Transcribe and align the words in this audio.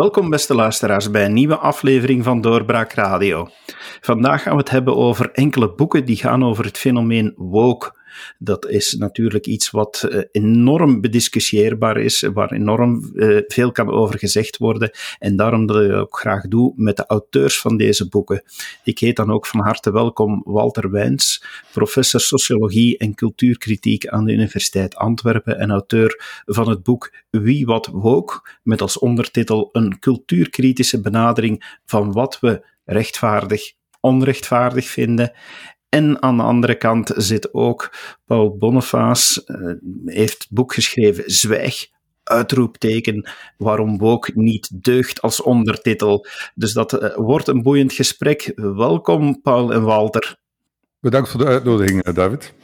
Welkom, 0.00 0.30
beste 0.30 0.54
luisteraars, 0.54 1.10
bij 1.10 1.24
een 1.24 1.32
nieuwe 1.32 1.56
aflevering 1.56 2.24
van 2.24 2.40
Doorbraak 2.40 2.92
Radio. 2.92 3.48
Vandaag 4.00 4.42
gaan 4.42 4.52
we 4.52 4.58
het 4.58 4.70
hebben 4.70 4.96
over 4.96 5.30
enkele 5.32 5.74
boeken 5.74 6.04
die 6.04 6.16
gaan 6.16 6.44
over 6.44 6.64
het 6.64 6.78
fenomeen 6.78 7.32
woke. 7.36 7.92
Dat 8.38 8.68
is 8.68 8.94
natuurlijk 8.94 9.46
iets 9.46 9.70
wat 9.70 10.06
uh, 10.08 10.22
enorm 10.32 11.00
bediscussieerbaar 11.00 11.96
is, 11.96 12.20
waar 12.20 12.52
enorm 12.52 13.10
uh, 13.14 13.40
veel 13.46 13.72
kan 13.72 13.90
over 13.90 14.18
gezegd 14.18 14.56
worden. 14.56 14.90
En 15.18 15.36
daarom 15.36 15.66
dat 15.66 15.82
ik 15.82 15.92
ook 15.92 16.18
graag 16.18 16.48
doe 16.48 16.72
met 16.76 16.96
de 16.96 17.06
auteurs 17.06 17.60
van 17.60 17.76
deze 17.76 18.08
boeken. 18.08 18.42
Ik 18.84 18.98
heet 18.98 19.16
dan 19.16 19.30
ook 19.30 19.46
van 19.46 19.60
harte 19.60 19.92
welkom 19.92 20.42
Walter 20.44 20.90
Wijns, 20.90 21.44
professor 21.72 22.20
sociologie 22.20 22.98
en 22.98 23.14
cultuurkritiek 23.14 24.06
aan 24.06 24.24
de 24.24 24.32
Universiteit 24.32 24.94
Antwerpen 24.94 25.58
en 25.58 25.70
auteur 25.70 26.42
van 26.44 26.68
het 26.68 26.82
boek 26.82 27.12
Wie 27.30 27.66
wat 27.66 27.86
woke, 27.86 28.40
met 28.62 28.80
als 28.80 28.98
ondertitel 28.98 29.68
een 29.72 29.98
cultuurkritische 29.98 31.00
benadering 31.00 31.78
van 31.84 32.12
wat 32.12 32.40
we 32.40 32.66
rechtvaardig 32.84 33.72
onrechtvaardig 34.00 34.86
vinden. 34.86 35.32
En 35.90 36.22
aan 36.22 36.36
de 36.36 36.42
andere 36.42 36.74
kant 36.74 37.12
zit 37.16 37.54
ook 37.54 37.92
Paul 38.24 38.56
Boniface, 38.56 39.42
uh, 39.46 40.14
heeft 40.14 40.42
het 40.42 40.46
boek 40.50 40.74
geschreven 40.74 41.24
Zwijg, 41.26 41.86
uitroepteken, 42.24 43.28
waarom 43.56 43.98
woke 43.98 44.32
niet 44.34 44.84
deugt 44.84 45.22
als 45.22 45.42
ondertitel. 45.42 46.26
Dus 46.54 46.72
dat 46.72 47.02
uh, 47.02 47.14
wordt 47.14 47.48
een 47.48 47.62
boeiend 47.62 47.92
gesprek. 47.92 48.52
Welkom, 48.56 49.40
Paul 49.40 49.72
en 49.72 49.82
Walter. 49.82 50.36
Bedankt 51.00 51.28
voor 51.28 51.40
de 51.40 51.46
uitnodiging, 51.46 52.02
eh, 52.02 52.14
David. 52.14 52.54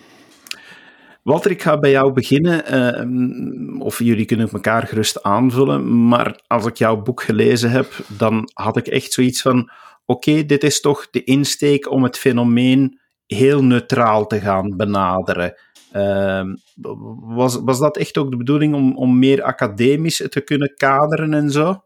Walter, 1.23 1.51
ik 1.51 1.63
ga 1.63 1.79
bij 1.79 1.91
jou 1.91 2.13
beginnen, 2.13 2.75
uh, 2.75 3.81
of 3.81 3.99
jullie 3.99 4.25
kunnen 4.25 4.51
elkaar 4.51 4.87
gerust 4.87 5.23
aanvullen, 5.23 6.07
maar 6.09 6.41
als 6.47 6.67
ik 6.67 6.77
jouw 6.77 7.03
boek 7.03 7.23
gelezen 7.23 7.71
heb, 7.71 7.93
dan 8.09 8.51
had 8.53 8.77
ik 8.77 8.87
echt 8.87 9.13
zoiets 9.13 9.43
van, 9.43 9.71
oké, 10.05 10.31
okay, 10.31 10.47
dit 10.47 10.65
is 10.65 10.81
toch 10.81 11.11
de 11.11 11.25
insteek 11.25 11.91
om 11.91 12.03
het 12.03 12.19
fenomeen 12.19 13.01
heel 13.27 13.65
neutraal 13.65 14.27
te 14.27 14.41
gaan 14.41 14.77
benaderen. 14.77 15.55
Uh, 15.93 16.45
was, 17.21 17.61
was 17.65 17.79
dat 17.79 17.97
echt 17.97 18.19
ook 18.19 18.31
de 18.31 18.37
bedoeling 18.37 18.75
om, 18.75 18.97
om 18.97 19.19
meer 19.19 19.43
academisch 19.43 20.27
te 20.29 20.41
kunnen 20.41 20.75
kaderen 20.77 21.35
en 21.35 21.51
zo? 21.51 21.81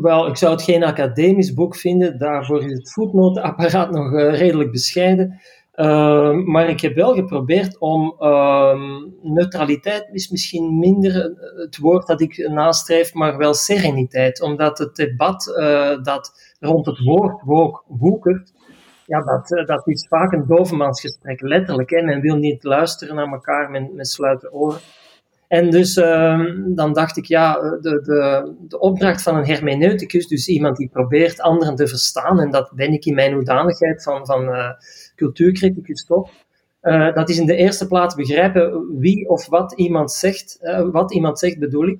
wel, 0.00 0.26
ik 0.26 0.36
zou 0.36 0.52
het 0.52 0.62
geen 0.62 0.84
academisch 0.84 1.54
boek 1.54 1.76
vinden. 1.76 2.18
Daarvoor 2.18 2.64
is 2.64 2.72
het 2.72 2.92
voetnotenapparaat 2.92 3.90
nog 3.90 4.12
uh, 4.12 4.38
redelijk 4.38 4.70
bescheiden. 4.70 5.40
Uh, 5.74 6.32
maar 6.32 6.68
ik 6.68 6.80
heb 6.80 6.94
wel 6.94 7.14
geprobeerd 7.14 7.78
om 7.78 8.16
uh, 8.18 8.74
neutraliteit 9.22 10.08
is 10.12 10.28
misschien 10.28 10.78
minder 10.78 11.34
het 11.56 11.78
woord 11.78 12.06
dat 12.06 12.20
ik 12.20 12.48
nastreef, 12.48 13.14
maar 13.14 13.36
wel 13.36 13.54
sereniteit. 13.54 14.42
Omdat 14.42 14.78
het 14.78 14.96
debat 14.96 15.54
uh, 15.58 16.02
dat 16.02 16.54
rond 16.60 16.86
het 16.86 16.98
woord 16.98 17.42
woekert, 17.86 18.52
ja, 19.06 19.20
dat, 19.20 19.52
eh, 19.52 19.66
dat 19.66 19.86
is 19.86 20.06
vaak 20.08 20.32
een 20.32 20.46
dovenmansgesprek, 20.46 21.40
letterlijk. 21.40 21.90
Hè. 21.90 22.02
Men 22.02 22.20
wil 22.20 22.36
niet 22.36 22.64
luisteren 22.64 23.14
naar 23.14 23.32
elkaar, 23.32 23.70
men, 23.70 23.90
men 23.94 24.04
sluit 24.04 24.52
oren. 24.52 24.80
En 25.48 25.70
dus 25.70 25.96
uh, 25.96 26.40
dan 26.66 26.92
dacht 26.92 27.16
ik, 27.16 27.24
ja, 27.24 27.52
de, 27.60 27.78
de, 27.80 28.54
de 28.68 28.78
opdracht 28.78 29.22
van 29.22 29.36
een 29.36 29.46
hermeneuticus, 29.46 30.26
dus 30.26 30.48
iemand 30.48 30.76
die 30.76 30.88
probeert 30.88 31.40
anderen 31.40 31.74
te 31.74 31.86
verstaan, 31.86 32.40
en 32.40 32.50
dat 32.50 32.72
ben 32.74 32.92
ik 32.92 33.04
in 33.04 33.14
mijn 33.14 33.32
hoedanigheid 33.32 34.02
van, 34.02 34.26
van 34.26 34.48
uh, 34.48 34.70
cultuurcriticus 35.16 36.04
toch, 36.04 36.30
dat 37.14 37.28
is 37.28 37.38
in 37.38 37.46
de 37.46 37.56
eerste 37.56 37.86
plaats 37.86 38.14
begrijpen 38.14 38.98
wie 38.98 39.28
of 39.28 39.46
wat 39.48 39.72
iemand 39.72 40.12
zegt, 40.12 40.58
wat 40.92 41.14
iemand 41.14 41.38
zegt 41.38 41.58
bedoel 41.58 41.88
ik, 41.88 41.98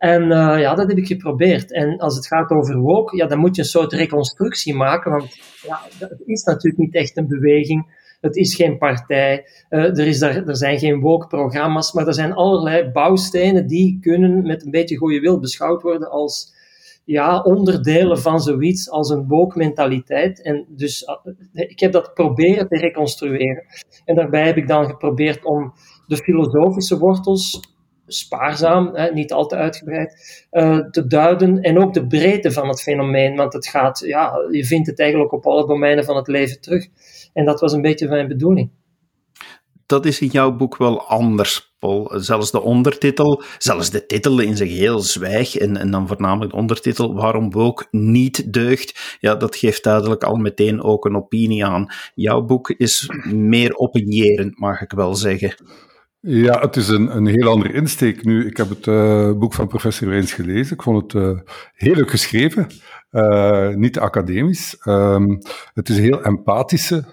en 0.00 0.22
uh, 0.22 0.60
ja, 0.60 0.74
dat 0.74 0.88
heb 0.88 0.98
ik 0.98 1.06
geprobeerd. 1.06 1.72
En 1.72 1.98
als 1.98 2.16
het 2.16 2.26
gaat 2.26 2.50
over 2.50 2.78
woke, 2.78 3.16
ja, 3.16 3.26
dan 3.26 3.38
moet 3.38 3.56
je 3.56 3.62
een 3.62 3.68
soort 3.68 3.92
reconstructie 3.92 4.74
maken, 4.74 5.10
want 5.10 5.34
ja, 5.66 5.80
het 5.98 6.22
is 6.24 6.42
natuurlijk 6.42 6.82
niet 6.82 6.94
echt 6.94 7.16
een 7.16 7.28
beweging. 7.28 7.98
Het 8.20 8.36
is 8.36 8.54
geen 8.54 8.78
partij. 8.78 9.44
Uh, 9.70 9.98
er, 9.98 10.06
is 10.06 10.18
daar, 10.18 10.46
er 10.46 10.56
zijn 10.56 10.78
geen 10.78 11.00
woke-programma's, 11.00 11.92
maar 11.92 12.06
er 12.06 12.14
zijn 12.14 12.32
allerlei 12.32 12.90
bouwstenen 12.90 13.66
die 13.66 13.98
kunnen 14.00 14.42
met 14.42 14.64
een 14.64 14.70
beetje 14.70 14.96
goede 14.96 15.20
wil 15.20 15.38
beschouwd 15.38 15.82
worden 15.82 16.10
als 16.10 16.54
ja, 17.04 17.42
onderdelen 17.42 18.18
van 18.18 18.40
zoiets 18.40 18.90
als 18.90 19.10
een 19.10 19.26
woke-mentaliteit. 19.28 20.42
En 20.42 20.66
dus 20.68 21.02
uh, 21.02 21.68
ik 21.68 21.80
heb 21.80 21.92
dat 21.92 22.14
proberen 22.14 22.68
te 22.68 22.78
reconstrueren. 22.78 23.64
En 24.04 24.14
daarbij 24.14 24.46
heb 24.46 24.56
ik 24.56 24.68
dan 24.68 24.86
geprobeerd 24.86 25.44
om 25.44 25.72
de 26.06 26.16
filosofische 26.16 26.98
wortels 26.98 27.69
spaarzaam, 28.12 28.94
hè, 28.94 29.12
niet 29.12 29.32
al 29.32 29.46
te 29.46 29.56
uitgebreid, 29.56 30.46
uh, 30.52 30.78
te 30.78 31.06
duiden. 31.06 31.62
En 31.62 31.78
ook 31.78 31.94
de 31.94 32.06
breedte 32.06 32.52
van 32.52 32.68
het 32.68 32.82
fenomeen, 32.82 33.36
want 33.36 33.52
het 33.52 33.68
gaat, 33.68 33.98
ja, 33.98 34.32
je 34.50 34.64
vindt 34.64 34.86
het 34.86 35.00
eigenlijk 35.00 35.32
op 35.32 35.46
alle 35.46 35.66
domeinen 35.66 36.04
van 36.04 36.16
het 36.16 36.28
leven 36.28 36.60
terug. 36.60 36.86
En 37.32 37.44
dat 37.44 37.60
was 37.60 37.72
een 37.72 37.82
beetje 37.82 38.08
mijn 38.08 38.28
bedoeling. 38.28 38.70
Dat 39.86 40.06
is 40.06 40.20
in 40.20 40.28
jouw 40.28 40.56
boek 40.56 40.76
wel 40.76 41.06
anders, 41.06 41.74
Paul. 41.78 42.12
Zelfs 42.14 42.50
de 42.50 42.60
ondertitel, 42.60 43.42
zelfs 43.58 43.90
de 43.90 44.06
titel 44.06 44.40
in 44.40 44.56
zijn 44.56 44.68
geheel 44.68 44.98
zwijg, 44.98 45.56
en, 45.56 45.76
en 45.76 45.90
dan 45.90 46.08
voornamelijk 46.08 46.50
de 46.50 46.58
ondertitel, 46.58 47.14
waarom 47.14 47.52
ook 47.52 47.86
niet 47.90 48.52
deugt, 48.52 49.16
ja, 49.20 49.34
dat 49.34 49.56
geeft 49.56 49.84
duidelijk 49.84 50.24
al 50.24 50.36
meteen 50.36 50.82
ook 50.82 51.04
een 51.04 51.16
opinie 51.16 51.64
aan. 51.64 51.86
Jouw 52.14 52.42
boek 52.42 52.70
is 52.70 53.10
meer 53.32 53.74
opinierend, 53.74 54.58
mag 54.58 54.80
ik 54.80 54.92
wel 54.92 55.14
zeggen. 55.14 55.54
Ja, 56.22 56.60
het 56.60 56.76
is 56.76 56.88
een, 56.88 57.16
een 57.16 57.26
heel 57.26 57.48
andere 57.48 57.72
insteek 57.72 58.24
nu. 58.24 58.46
Ik 58.46 58.56
heb 58.56 58.68
het 58.68 58.86
uh, 58.86 59.32
boek 59.32 59.54
van 59.54 59.66
professor 59.66 60.08
Wijns 60.08 60.32
gelezen. 60.32 60.76
Ik 60.76 60.82
vond 60.82 61.12
het 61.12 61.22
uh, 61.22 61.38
heel 61.74 61.94
leuk 61.94 62.10
geschreven, 62.10 62.66
uh, 63.12 63.68
niet 63.68 63.98
academisch. 63.98 64.76
Um, 64.84 65.38
het 65.74 65.88
is 65.88 65.96
een 65.96 66.02
heel 66.02 66.22
empathische, 66.22 67.04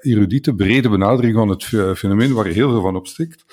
erudite, 0.00 0.54
brede 0.54 0.88
benadering 0.88 1.34
van 1.34 1.48
het 1.48 1.64
fenomeen 1.98 2.34
waar 2.34 2.46
je 2.46 2.52
heel 2.52 2.70
veel 2.70 2.82
van 2.82 2.96
opstikt. 2.96 3.44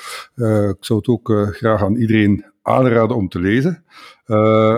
ik 0.70 0.78
zou 0.80 1.00
het 1.00 1.08
ook 1.08 1.50
graag 1.52 1.84
aan 1.84 1.96
iedereen 1.96 2.46
aanraden 2.62 3.16
om 3.16 3.30
te 3.30 3.40
lezen. 3.40 3.84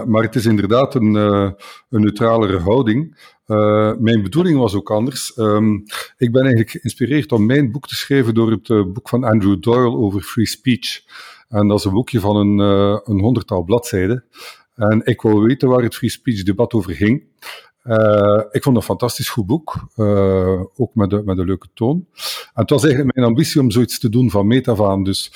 maar 0.07 0.23
het 0.23 0.35
is 0.35 0.45
inderdaad 0.45 0.95
een, 0.95 1.13
een 1.15 1.55
neutralere 1.89 2.59
houding. 2.59 3.17
Uh, 3.49 3.91
mijn 3.97 4.21
bedoeling 4.21 4.59
was 4.59 4.75
ook 4.75 4.91
anders. 4.91 5.37
Um, 5.37 5.83
ik 6.17 6.31
ben 6.31 6.41
eigenlijk 6.41 6.69
geïnspireerd 6.69 7.31
om 7.31 7.45
mijn 7.45 7.71
boek 7.71 7.87
te 7.87 7.95
schrijven 7.95 8.33
door 8.33 8.51
het 8.51 8.69
uh, 8.69 8.85
boek 8.85 9.09
van 9.09 9.23
Andrew 9.23 9.61
Doyle 9.61 9.97
over 9.97 10.21
free 10.21 10.47
speech. 10.47 11.01
En 11.47 11.67
dat 11.67 11.79
is 11.79 11.85
een 11.85 11.93
boekje 11.93 12.19
van 12.19 12.35
een, 12.35 12.59
uh, 12.59 12.99
een 13.03 13.19
honderdtal 13.19 13.63
bladzijden. 13.63 14.23
En 14.75 15.01
ik 15.03 15.21
wou 15.21 15.43
weten 15.43 15.69
waar 15.69 15.83
het 15.83 15.95
free 15.95 16.09
speech 16.09 16.43
debat 16.43 16.73
over 16.73 16.93
ging. 16.93 17.23
ik 18.51 18.63
vond 18.63 18.65
het 18.65 18.75
een 18.75 18.81
fantastisch 18.81 19.29
goed 19.29 19.45
boek, 19.45 19.87
ook 20.75 20.95
met, 20.95 21.09
de, 21.09 21.21
met 21.25 21.37
een 21.37 21.45
leuke 21.45 21.67
toon. 21.73 22.05
En 22.53 22.61
het 22.61 22.69
was 22.69 22.83
eigenlijk 22.83 23.15
mijn 23.15 23.27
ambitie 23.27 23.61
om 23.61 23.71
zoiets 23.71 23.99
te 23.99 24.09
doen 24.09 24.29
van 24.29 24.47
metavaan. 24.47 25.03
Dus 25.03 25.31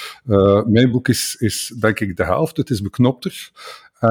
mijn 0.66 0.92
boek 0.92 1.08
is, 1.08 1.36
is 1.40 1.74
denk 1.80 2.00
ik 2.00 2.18
de 2.18 2.24
helft, 2.24 2.58
het 2.58 2.70
is 2.70 2.82
beknopter. 2.82 3.52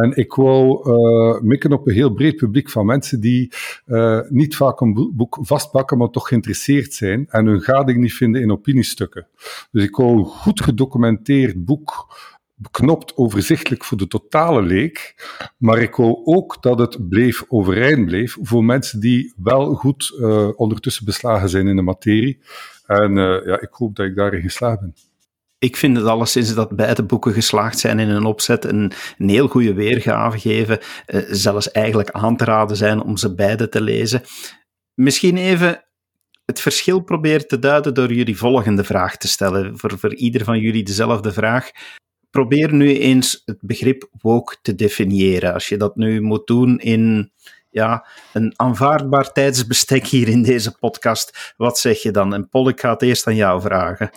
En 0.01 0.17
ik 0.17 0.35
wou 0.35 0.91
uh, 0.91 1.41
mikken 1.41 1.73
op 1.73 1.89
een 1.89 1.95
heel 1.95 2.11
breed 2.11 2.37
publiek 2.37 2.71
van 2.71 2.87
mensen 2.87 3.21
die 3.21 3.53
uh, 3.87 4.21
niet 4.29 4.57
vaak 4.57 4.81
een 4.81 5.13
boek 5.15 5.39
vastpakken, 5.41 5.99
maar 5.99 6.09
toch 6.09 6.29
geïnteresseerd 6.29 6.95
zijn 6.95 7.27
en 7.29 7.47
hun 7.47 7.61
gading 7.61 7.99
niet 7.99 8.15
vinden 8.15 8.43
in 8.43 8.53
opiniestukken. 8.53 9.27
Dus 9.71 9.85
ik 9.85 9.97
wou 9.97 10.19
een 10.19 10.25
goed 10.25 10.61
gedocumenteerd 10.61 11.65
boek 11.65 12.17
beknopt, 12.55 13.17
overzichtelijk 13.17 13.85
voor 13.85 13.99
de 13.99 14.07
totale 14.07 14.63
leek. 14.63 15.15
Maar 15.59 15.79
ik 15.79 15.95
wou 15.95 16.21
ook 16.25 16.63
dat 16.63 16.79
het 16.79 17.09
bleef 17.09 17.45
overeind 17.49 18.07
bleef 18.07 18.37
voor 18.41 18.65
mensen 18.65 19.01
die 19.01 19.33
wel 19.37 19.75
goed 19.75 20.17
uh, 20.21 20.49
ondertussen 20.57 21.05
beslagen 21.05 21.49
zijn 21.49 21.69
in 21.69 21.77
de 21.77 21.83
materie. 21.83 22.41
En 22.87 23.15
ja, 23.45 23.61
ik 23.61 23.71
hoop 23.71 23.97
dat 23.97 24.07
ik 24.07 24.17
daarin 24.17 24.43
geslaagd 24.43 24.81
ben 24.81 24.95
ik 25.63 25.77
vind 25.77 25.97
het 25.97 26.07
alleszins 26.07 26.55
dat 26.55 26.77
beide 26.77 27.03
boeken 27.03 27.33
geslaagd 27.33 27.79
zijn 27.79 27.99
in 27.99 28.09
een 28.09 28.25
opzet, 28.25 28.65
een, 28.65 28.93
een 29.19 29.29
heel 29.29 29.49
goede 29.49 29.75
weergave 29.75 30.39
geven, 30.39 30.79
uh, 31.07 31.23
zelfs 31.31 31.71
eigenlijk 31.71 32.11
aan 32.11 32.37
te 32.37 32.45
raden 32.45 32.77
zijn 32.77 33.03
om 33.03 33.17
ze 33.17 33.35
beide 33.35 33.69
te 33.69 33.81
lezen. 33.81 34.23
Misschien 34.95 35.37
even 35.37 35.85
het 36.45 36.61
verschil 36.61 37.01
proberen 37.01 37.47
te 37.47 37.59
duiden 37.59 37.95
door 37.95 38.13
jullie 38.13 38.37
volgende 38.37 38.85
vraag 38.85 39.17
te 39.17 39.29
stellen. 39.29 39.79
Voor, 39.79 39.99
voor 39.99 40.15
ieder 40.15 40.45
van 40.45 40.59
jullie 40.59 40.83
dezelfde 40.83 41.33
vraag. 41.33 41.71
Probeer 42.31 42.75
nu 42.75 42.99
eens 42.99 43.43
het 43.45 43.59
begrip 43.61 44.09
woke 44.21 44.57
te 44.63 44.75
definiëren. 44.75 45.53
Als 45.53 45.69
je 45.69 45.77
dat 45.77 45.97
nu 45.97 46.21
moet 46.21 46.47
doen 46.47 46.79
in 46.79 47.33
ja, 47.71 48.07
een 48.33 48.53
aanvaardbaar 48.57 49.33
tijdsbestek 49.33 50.07
hier 50.07 50.29
in 50.29 50.43
deze 50.43 50.79
podcast, 50.79 51.55
wat 51.57 51.79
zeg 51.79 52.03
je 52.03 52.11
dan? 52.11 52.35
En 52.35 52.49
Paul, 52.49 52.69
ik 52.69 52.81
ga 52.81 52.91
het 52.91 53.03
eerst 53.03 53.27
aan 53.27 53.37
jou 53.37 53.61
vragen. 53.61 54.11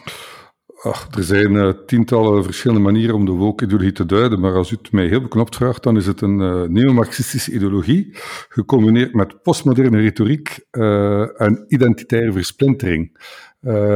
Ach, 0.85 1.07
er 1.17 1.23
zijn 1.23 1.53
uh, 1.53 1.69
tientallen 1.85 2.43
verschillende 2.43 2.83
manieren 2.83 3.15
om 3.15 3.25
de 3.25 3.31
woke-ideologie 3.31 3.91
te 3.91 4.05
duiden, 4.05 4.39
maar 4.39 4.53
als 4.53 4.71
u 4.71 4.77
het 4.81 4.91
mij 4.91 5.07
heel 5.07 5.21
beknopt 5.21 5.55
vraagt, 5.55 5.83
dan 5.83 5.97
is 5.97 6.05
het 6.05 6.21
een 6.21 6.39
uh, 6.39 6.61
neomarxistische 6.61 7.51
ideologie, 7.51 8.09
gecombineerd 8.49 9.13
met 9.13 9.41
postmoderne 9.41 10.01
retoriek 10.01 10.65
uh, 10.71 11.41
en 11.41 11.65
identitaire 11.67 12.31
versplintering. 12.31 13.17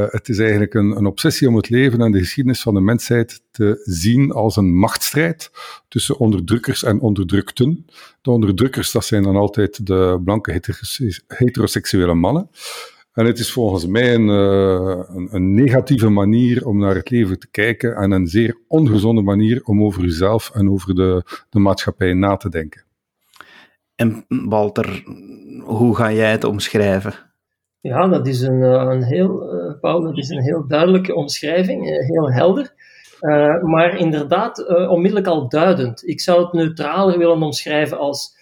Het 0.09 0.29
is 0.29 0.39
eigenlijk 0.39 0.73
een, 0.73 0.97
een, 0.97 1.05
obsessie 1.05 1.47
om 1.47 1.55
het 1.55 1.69
leven 1.69 2.01
en 2.01 2.11
de 2.11 2.19
geschiedenis 2.19 2.61
van 2.61 2.73
de 2.73 2.81
mensheid 2.81 3.41
te 3.51 3.81
zien 3.83 4.31
als 4.31 4.55
een 4.55 4.73
machtsstrijd 4.73 5.51
tussen 5.87 6.17
onderdrukkers 6.17 6.83
en 6.83 6.99
onderdrukten. 6.99 7.85
De 8.21 8.31
onderdrukkers, 8.31 8.91
dat 8.91 9.05
zijn 9.05 9.23
dan 9.23 9.35
altijd 9.35 9.85
de 9.85 10.21
blanke 10.23 10.61
heteroseksuele 11.27 12.13
mannen. 12.13 12.49
En 13.13 13.25
het 13.25 13.39
is 13.39 13.51
volgens 13.51 13.85
mij 13.85 14.13
een, 14.13 14.27
uh, 14.27 15.03
een, 15.07 15.27
een, 15.31 15.53
negatieve 15.53 16.09
manier 16.09 16.65
om 16.67 16.79
naar 16.79 16.95
het 16.95 17.09
leven 17.09 17.39
te 17.39 17.49
kijken 17.51 17.95
en 17.95 18.11
een 18.11 18.27
zeer 18.27 18.57
ongezonde 18.67 19.21
manier 19.21 19.61
om 19.63 19.83
over 19.83 20.03
uzelf 20.03 20.51
en 20.53 20.69
over 20.69 20.95
de, 20.95 21.23
de 21.49 21.59
maatschappij 21.59 22.13
na 22.13 22.37
te 22.37 22.49
denken. 22.49 22.83
En 23.95 24.25
Walter, 24.27 25.03
hoe 25.63 25.95
ga 25.95 26.11
jij 26.11 26.31
het 26.31 26.43
omschrijven? 26.43 27.13
Ja, 27.81 28.07
dat 28.07 28.27
is 28.27 28.41
een, 28.41 28.63
eh, 28.63 28.87
een 28.89 29.03
heel, 29.03 29.53
uh, 29.53 29.79
Paul, 29.79 30.01
dat 30.01 30.17
is 30.17 30.29
een 30.29 30.41
heel 30.41 30.67
duidelijke 30.67 31.15
omschrijving, 31.15 31.85
heel 31.85 32.31
helder. 32.31 32.73
Uh, 33.21 33.63
maar 33.63 33.97
inderdaad, 33.97 34.67
onmiddellijk 34.89 35.27
al 35.27 35.49
duidend. 35.49 36.07
Ik 36.07 36.21
zou 36.21 36.43
het 36.43 36.53
neutraler 36.53 37.17
willen 37.17 37.41
omschrijven 37.41 37.97
als 37.97 38.37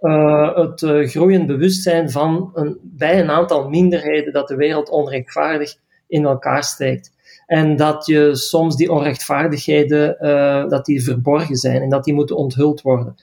uh, 0.00 0.56
het 0.56 0.82
uh, 0.82 1.08
groeiend 1.08 1.46
bewustzijn 1.46 2.10
van 2.10 2.50
een, 2.54 2.78
bij 2.82 3.20
een 3.20 3.30
aantal 3.30 3.68
minderheden 3.68 4.32
dat 4.32 4.48
de 4.48 4.56
wereld 4.56 4.88
onrechtvaardig 4.90 5.74
in 6.06 6.24
elkaar 6.24 6.64
steekt. 6.64 7.12
En 7.46 7.76
dat 7.76 8.06
je 8.06 8.36
soms 8.36 8.76
die 8.76 8.92
onrechtvaardigheden, 8.92 10.16
uh, 10.20 10.68
dat 10.68 10.84
die 10.84 11.04
verborgen 11.04 11.56
zijn 11.56 11.82
en 11.82 11.88
dat 11.88 12.04
die 12.04 12.14
moeten 12.14 12.36
onthuld 12.36 12.82
worden. 12.82 13.14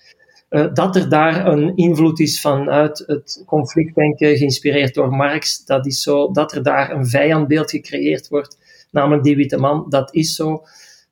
dat 0.74 0.96
er 0.96 1.10
daar 1.10 1.48
een 1.48 1.76
invloed 1.76 2.20
is 2.20 2.42
vanuit 2.42 3.04
het 3.08 3.44
conflictdenken, 3.46 4.38
geïnspireerd 4.38 4.94
door 4.94 5.10
Marx, 5.10 5.66
dat 5.66 5.86
is 5.86 6.02
zo. 6.02 6.32
Dat 6.32 6.52
er 6.54 6.64
daar 6.64 6.92
een 6.92 7.08
vijandbeeld 7.08 7.72
gecreëerd 7.72 8.28
wordt, 8.28 8.58
namelijk 8.92 9.24
die 9.24 9.36
witte 9.36 9.58
man, 9.58 9.86
dat 9.90 10.14
is 10.14 10.36
zo 10.36 10.64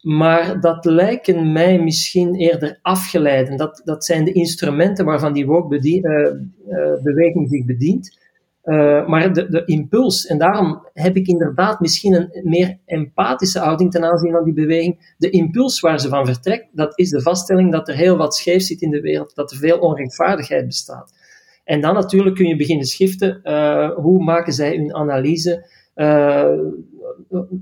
maar 0.04 0.60
dat 0.60 0.86
lijken 0.86 1.52
mij 1.52 1.80
misschien 1.80 2.36
eerder 2.36 2.80
afgeleiden. 2.82 3.58
Dat, 3.58 3.82
dat 3.86 4.06
zijn 4.06 4.26
de 4.26 4.32
instrumenten 4.32 5.06
waarvan 5.06 5.34
die 5.34 5.46
woke-beweging 5.46 7.36
uh, 7.36 7.42
uh, 7.42 7.50
zich 7.50 7.66
bedient. 7.66 8.22
Uh, 8.64 9.08
maar 9.08 9.34
de, 9.34 9.50
de 9.50 9.66
impuls, 9.66 10.26
en 10.26 10.38
daarom 10.38 10.88
heb 10.94 11.16
ik 11.16 11.28
inderdaad 11.28 11.80
misschien 11.80 12.14
een 12.14 12.30
meer 12.44 12.78
empathische 12.86 13.60
houding 13.60 13.92
ten 13.92 14.04
aanzien 14.04 14.32
van 14.32 14.44
die 14.44 14.54
beweging. 14.54 15.16
De 15.18 15.30
impuls 15.30 15.80
waar 15.80 16.00
ze 16.00 16.10
van 16.10 16.26
vertrekt, 16.26 16.68
dat 16.72 17.00
is 17.00 17.10
de 17.10 17.22
vaststelling 17.22 17.72
dat 17.72 17.88
er 17.88 17.96
heel 17.96 18.18
wat 18.18 18.36
scheef 18.36 18.62
zit 18.62 18.82
in 18.82 18.92
de 18.92 19.02
wereld, 19.02 19.36
dat 19.36 19.52
er 19.52 19.58
veel 19.58 19.80
onrechtvaardigheid 19.80 20.66
bestaat. 20.66 21.14
En 21.64 21.82
dan 21.82 21.94
natuurlijk 21.94 22.36
kun 22.36 22.48
je 22.48 22.56
beginnen 22.56 22.86
schiften. 22.86 23.42
Hoe 23.96 24.24
maken 24.24 24.54
zij 24.54 24.76
hun 24.76 24.96
analyse? 24.96 25.66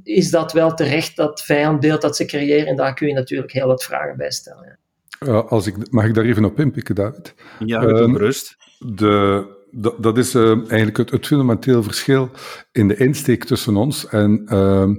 Is 0.03 0.29
dat 0.29 0.53
wel 0.53 0.73
terecht, 0.73 1.15
dat 1.15 1.41
vijandbeeld 1.41 2.01
dat 2.01 2.15
ze 2.15 2.25
creëren? 2.25 2.67
En 2.67 2.75
daar 2.75 2.93
kun 2.93 3.07
je 3.07 3.13
natuurlijk 3.13 3.51
heel 3.51 3.67
wat 3.67 3.83
vragen 3.83 4.17
bij 4.17 4.31
stellen. 4.31 4.79
Ja. 5.19 5.39
als 5.39 5.67
ik, 5.67 5.91
mag 5.91 6.05
ik 6.05 6.13
daar 6.13 6.25
even 6.25 6.45
op 6.45 6.59
inpikken, 6.59 6.95
David? 6.95 7.33
Ja, 7.59 7.83
um, 7.83 8.17
rust. 8.17 8.57
De, 8.79 9.45
dat, 9.71 10.03
dat 10.03 10.17
is 10.17 10.35
uh, 10.35 10.49
eigenlijk 10.51 10.97
het, 10.97 11.11
het, 11.11 11.27
fundamenteel 11.27 11.83
verschil 11.83 12.29
in 12.71 12.87
de 12.87 12.95
insteek 12.95 13.43
tussen 13.43 13.75
ons. 13.75 14.07
En 14.07 14.41
uh, 14.45 14.89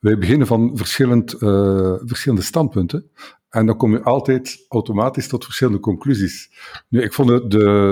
wij 0.00 0.18
beginnen 0.18 0.46
van 0.46 0.70
verschillend, 0.74 1.42
uh, 1.42 1.94
verschillende 2.04 2.44
standpunten. 2.44 3.10
En 3.50 3.66
dan 3.66 3.76
kom 3.76 3.92
je 3.92 4.02
altijd 4.02 4.66
automatisch 4.68 5.28
tot 5.28 5.44
verschillende 5.44 5.80
conclusies. 5.80 6.50
Nu, 6.88 7.02
ik 7.02 7.12
vond 7.12 7.28
de, 7.28 7.46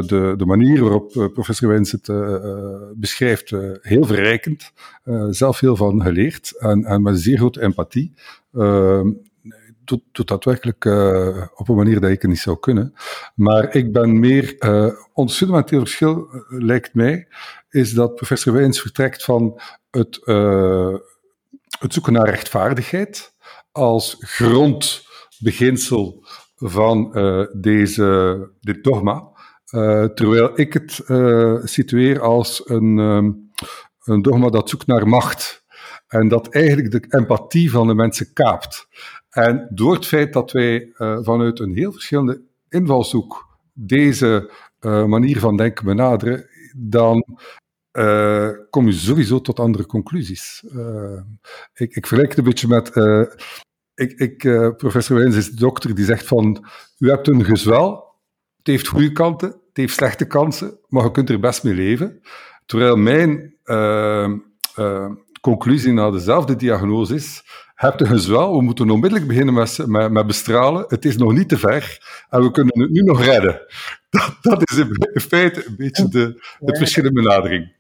de, 0.07 0.35
de 0.37 0.47
manier 0.47 0.81
waarop 0.81 1.15
uh, 1.15 1.27
professor 1.33 1.69
Wijns 1.69 1.93
het 1.93 2.09
uh, 2.09 2.37
beschrijft 2.95 3.51
uh, 3.51 3.71
heel 3.81 4.05
verrijkend. 4.05 4.73
zelf 5.31 5.61
heel 5.61 5.77
van 5.77 6.03
geleerd 6.03 6.59
en, 6.59 6.85
en 6.85 7.03
met 7.03 7.21
zeer 7.21 7.37
grote 7.37 7.63
empathie. 7.63 8.15
Ehm, 8.53 9.13
doet, 9.85 10.03
doet 10.13 10.29
dat 10.29 10.45
werkelijk 10.45 10.85
op 11.55 11.69
een 11.69 11.77
manier 11.77 12.01
dat 12.01 12.11
ik 12.11 12.23
het 12.23 12.31
niet 12.31 12.41
zou 12.41 12.59
kunnen. 12.59 12.93
Maar 13.35 13.75
ik 13.75 13.93
ben 13.93 14.21
meer, 14.21 14.57
ons 15.13 15.37
fundamenteel 15.37 15.79
verschil 15.79 16.29
lijkt 16.49 16.95
mij, 16.95 17.29
is 17.71 17.93
dat 17.93 18.15
professor 18.15 18.53
Wijns 18.53 18.81
vertrekt 18.81 19.25
van 19.25 19.61
het, 19.91 20.21
het 21.79 21.93
zoeken 21.93 22.13
naar 22.13 22.29
rechtvaardigheid 22.29 23.35
als 23.73 24.17
grond 24.19 25.08
beginsel 25.41 26.25
van 26.57 27.11
uh, 27.13 27.47
deze, 27.53 28.51
dit 28.61 28.85
dogma. 28.85 29.29
Uh, 29.75 30.05
terwijl 30.05 30.51
ik 30.55 30.73
het 30.73 31.01
uh, 31.07 31.57
situeer 31.65 32.21
als 32.21 32.63
een, 32.65 32.99
um, 32.99 33.51
een 34.05 34.23
dogma 34.23 34.49
dat 34.49 34.69
zoekt 34.69 34.87
naar 34.87 35.09
macht. 35.09 35.65
En 36.07 36.29
dat 36.29 36.49
eigenlijk 36.49 36.91
de 36.91 37.19
empathie 37.19 37.71
van 37.71 37.87
de 37.87 37.95
mensen 37.95 38.33
kaapt. 38.33 38.89
En 39.31 39.69
door 39.71 39.95
het 39.95 40.07
feit 40.07 40.33
dat 40.33 40.53
wij 40.53 40.93
vanuit 41.23 41.59
een 41.59 41.75
heel 41.75 41.93
verschillende 41.93 42.43
invalshoek 42.69 43.59
deze 43.73 44.51
manier 45.07 45.39
van 45.41 45.57
denken 45.57 45.85
benaderen, 45.85 46.47
dan 46.77 47.25
kom 48.71 48.87
je 48.87 48.93
sowieso 48.93 49.41
tot 49.41 49.61
andere 49.61 49.87
conclusies. 49.87 50.65
Ik, 51.75 51.95
ik 51.95 52.07
vergelijk 52.07 52.29
het 52.29 52.39
een 52.39 52.45
beetje 52.45 52.69
met 52.69 52.91
ik, 53.99 54.13
ik 54.13 54.45
uh, 54.45 54.69
professor 54.77 55.17
Wijns 55.17 55.37
is 55.37 55.51
de 55.51 55.57
dokter 55.57 55.95
die 55.95 56.05
zegt 56.05 56.27
van, 56.27 56.65
u 56.99 57.09
hebt 57.09 57.29
een 57.29 57.45
gezwel, 57.45 58.15
het 58.57 58.67
heeft 58.67 58.87
goede 58.87 59.13
kanten, 59.13 59.49
het 59.49 59.77
heeft 59.77 59.95
slechte 59.95 60.27
kansen, 60.27 60.79
maar 60.89 61.05
je 61.05 61.11
kunt 61.11 61.31
er 61.31 61.41
best 61.41 61.65
mee 61.65 61.75
leven. 61.75 62.21
Terwijl 62.67 62.97
mijn 62.97 63.55
uh, 63.65 64.29
uh, 64.79 65.11
conclusie 65.41 65.93
na 65.93 66.11
dezelfde 66.11 66.57
diagnose 66.57 67.15
is, 67.15 67.43
hebt 67.75 68.01
een 68.01 68.07
gezwel, 68.07 68.57
we 68.57 68.63
moeten 68.63 68.91
onmiddellijk 68.91 69.29
beginnen 69.29 69.55
met, 69.55 69.87
met, 69.87 70.11
met, 70.11 70.27
bestralen, 70.27 70.85
het 70.89 71.05
is 71.05 71.17
nog 71.17 71.33
niet 71.33 71.49
te 71.49 71.59
ver 71.59 71.99
en 72.31 72.43
we 72.43 72.51
kunnen 72.51 72.81
het 72.81 72.91
nu 72.91 73.01
nog 73.01 73.25
redden. 73.25 73.61
Dat, 74.11 74.37
dat 74.41 74.71
is 74.71 74.77
in 74.77 75.21
feite 75.21 75.67
een 75.67 75.77
beetje 75.77 76.09
de, 76.09 76.49
het 76.59 76.79
verschil 76.79 77.05
in 77.05 77.13
benadering. 77.13 77.73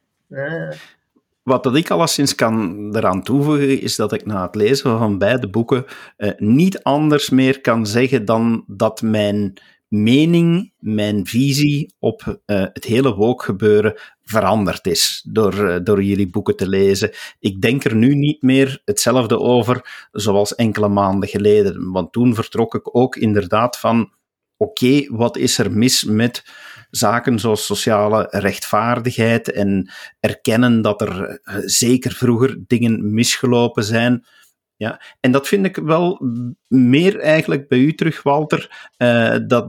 Wat 1.48 1.62
dat 1.62 1.76
ik 1.76 1.90
alleszins 1.90 2.34
kan 2.34 2.88
eraan 2.96 3.22
toevoegen, 3.22 3.80
is 3.80 3.96
dat 3.96 4.12
ik 4.12 4.26
na 4.26 4.42
het 4.42 4.54
lezen 4.54 4.98
van 4.98 5.18
beide 5.18 5.48
boeken 5.48 5.84
eh, 6.16 6.30
niet 6.36 6.82
anders 6.82 7.30
meer 7.30 7.60
kan 7.60 7.86
zeggen 7.86 8.24
dan 8.24 8.64
dat 8.66 9.02
mijn 9.02 9.58
mening, 9.88 10.72
mijn 10.78 11.26
visie 11.26 11.94
op 11.98 12.22
uh, 12.26 12.36
het 12.72 12.84
hele 12.84 13.14
woke-gebeuren 13.14 13.94
veranderd 14.22 14.86
is 14.86 15.24
door, 15.28 15.54
uh, 15.54 15.76
door 15.82 16.02
jullie 16.02 16.30
boeken 16.30 16.56
te 16.56 16.68
lezen. 16.68 17.10
Ik 17.38 17.60
denk 17.60 17.84
er 17.84 17.94
nu 17.94 18.14
niet 18.14 18.42
meer 18.42 18.82
hetzelfde 18.84 19.38
over 19.38 20.08
zoals 20.12 20.54
enkele 20.54 20.88
maanden 20.88 21.28
geleden. 21.28 21.92
Want 21.92 22.12
toen 22.12 22.34
vertrok 22.34 22.74
ik 22.74 22.96
ook 22.96 23.16
inderdaad 23.16 23.78
van: 23.78 24.12
oké, 24.56 25.06
wat 25.16 25.36
is 25.36 25.58
er 25.58 25.72
mis 25.72 26.04
met 26.04 26.44
zaken 26.90 27.38
zoals 27.38 27.66
sociale 27.66 28.26
rechtvaardigheid 28.30 29.52
en 29.52 29.90
erkennen 30.20 30.82
dat 30.82 31.00
er 31.00 31.40
eh, 31.42 31.56
zeker 31.64 32.12
vroeger 32.12 32.58
dingen 32.66 33.14
misgelopen 33.14 33.84
zijn. 33.84 34.26
Ja, 34.76 35.00
en 35.20 35.32
dat 35.32 35.48
vind 35.48 35.66
ik 35.66 35.76
wel 35.76 36.20
meer 36.68 37.18
eigenlijk 37.20 37.68
bij 37.68 37.78
u 37.78 37.94
terug, 37.94 38.22
Walter, 38.22 38.90
uh, 38.98 39.36
dat, 39.46 39.66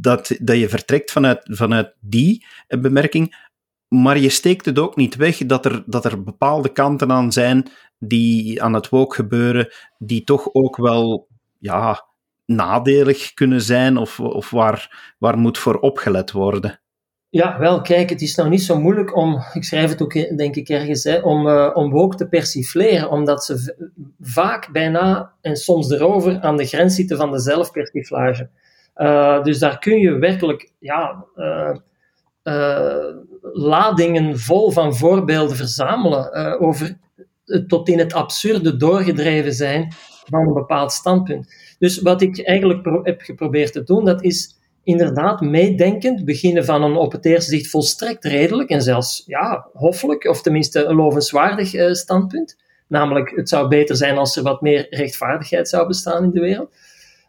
dat, 0.00 0.36
dat 0.40 0.58
je 0.58 0.68
vertrekt 0.68 1.12
vanuit, 1.12 1.40
vanuit 1.42 1.94
die 2.00 2.46
bemerking, 2.68 3.50
maar 3.88 4.18
je 4.18 4.28
steekt 4.28 4.64
het 4.64 4.78
ook 4.78 4.96
niet 4.96 5.16
weg 5.16 5.36
dat 5.36 5.64
er, 5.64 5.82
dat 5.86 6.04
er 6.04 6.22
bepaalde 6.22 6.72
kanten 6.72 7.12
aan 7.12 7.32
zijn 7.32 7.68
die 7.98 8.62
aan 8.62 8.72
het 8.72 8.88
woke 8.88 9.14
gebeuren, 9.14 9.68
die 9.98 10.24
toch 10.24 10.48
ook 10.52 10.76
wel 10.76 11.28
ja, 11.58 12.06
nadelig 12.46 13.34
kunnen 13.34 13.60
zijn 13.60 13.96
of, 13.96 14.20
of 14.20 14.50
waar, 14.50 15.14
waar 15.18 15.38
moet 15.38 15.58
voor 15.58 15.78
opgelet 15.78 16.32
worden? 16.32 16.80
Ja, 17.28 17.58
wel, 17.58 17.80
kijk, 17.80 18.10
het 18.10 18.22
is 18.22 18.34
nou 18.34 18.48
niet 18.48 18.62
zo 18.62 18.80
moeilijk 18.80 19.16
om, 19.16 19.42
ik 19.52 19.64
schrijf 19.64 19.90
het 19.90 20.02
ook 20.02 20.36
denk 20.36 20.56
ik 20.56 20.68
ergens, 20.68 21.04
hè, 21.04 21.18
om, 21.18 21.46
uh, 21.46 21.70
om 21.74 21.90
woke 21.90 22.16
te 22.16 22.28
persifleren, 22.28 23.10
omdat 23.10 23.44
ze 23.44 23.74
vaak 24.20 24.72
bijna 24.72 25.32
en 25.40 25.56
soms 25.56 25.90
erover 25.90 26.40
aan 26.40 26.56
de 26.56 26.66
grens 26.66 26.94
zitten 26.94 27.16
van 27.16 27.32
de 27.32 27.40
zelfpersiflage. 27.40 28.48
Uh, 28.96 29.42
dus 29.42 29.58
daar 29.58 29.78
kun 29.78 29.98
je 29.98 30.18
werkelijk 30.18 30.72
ja, 30.78 31.24
ladingen 33.52 34.38
vol 34.38 34.70
van 34.70 34.96
voorbeelden 34.96 35.56
verzamelen 35.56 36.58
over 36.60 36.98
tot 37.66 37.88
in 37.88 37.98
het 37.98 38.12
absurde 38.12 38.76
doorgedreven 38.76 39.52
zijn 39.52 39.92
van 40.24 40.46
een 40.46 40.54
bepaald 40.54 40.92
standpunt. 40.92 41.65
Dus 41.78 42.02
wat 42.02 42.22
ik 42.22 42.44
eigenlijk 42.44 42.88
heb 43.02 43.20
geprobeerd 43.20 43.72
te 43.72 43.82
doen, 43.82 44.04
dat 44.04 44.22
is 44.22 44.56
inderdaad 44.84 45.40
meedenkend 45.40 46.24
beginnen 46.24 46.64
van 46.64 46.82
een 46.82 46.96
op 46.96 47.12
het 47.12 47.24
eerste 47.24 47.50
zicht 47.50 47.70
volstrekt 47.70 48.24
redelijk 48.24 48.70
en 48.70 48.82
zelfs 48.82 49.22
ja, 49.26 49.68
hoffelijk, 49.72 50.24
of 50.24 50.42
tenminste 50.42 50.84
een 50.84 50.94
lovenswaardig 50.94 51.74
uh, 51.74 51.92
standpunt. 51.92 52.56
Namelijk, 52.88 53.32
het 53.36 53.48
zou 53.48 53.68
beter 53.68 53.96
zijn 53.96 54.16
als 54.16 54.36
er 54.36 54.42
wat 54.42 54.60
meer 54.60 54.86
rechtvaardigheid 54.90 55.68
zou 55.68 55.86
bestaan 55.86 56.24
in 56.24 56.30
de 56.30 56.40
wereld. 56.40 56.70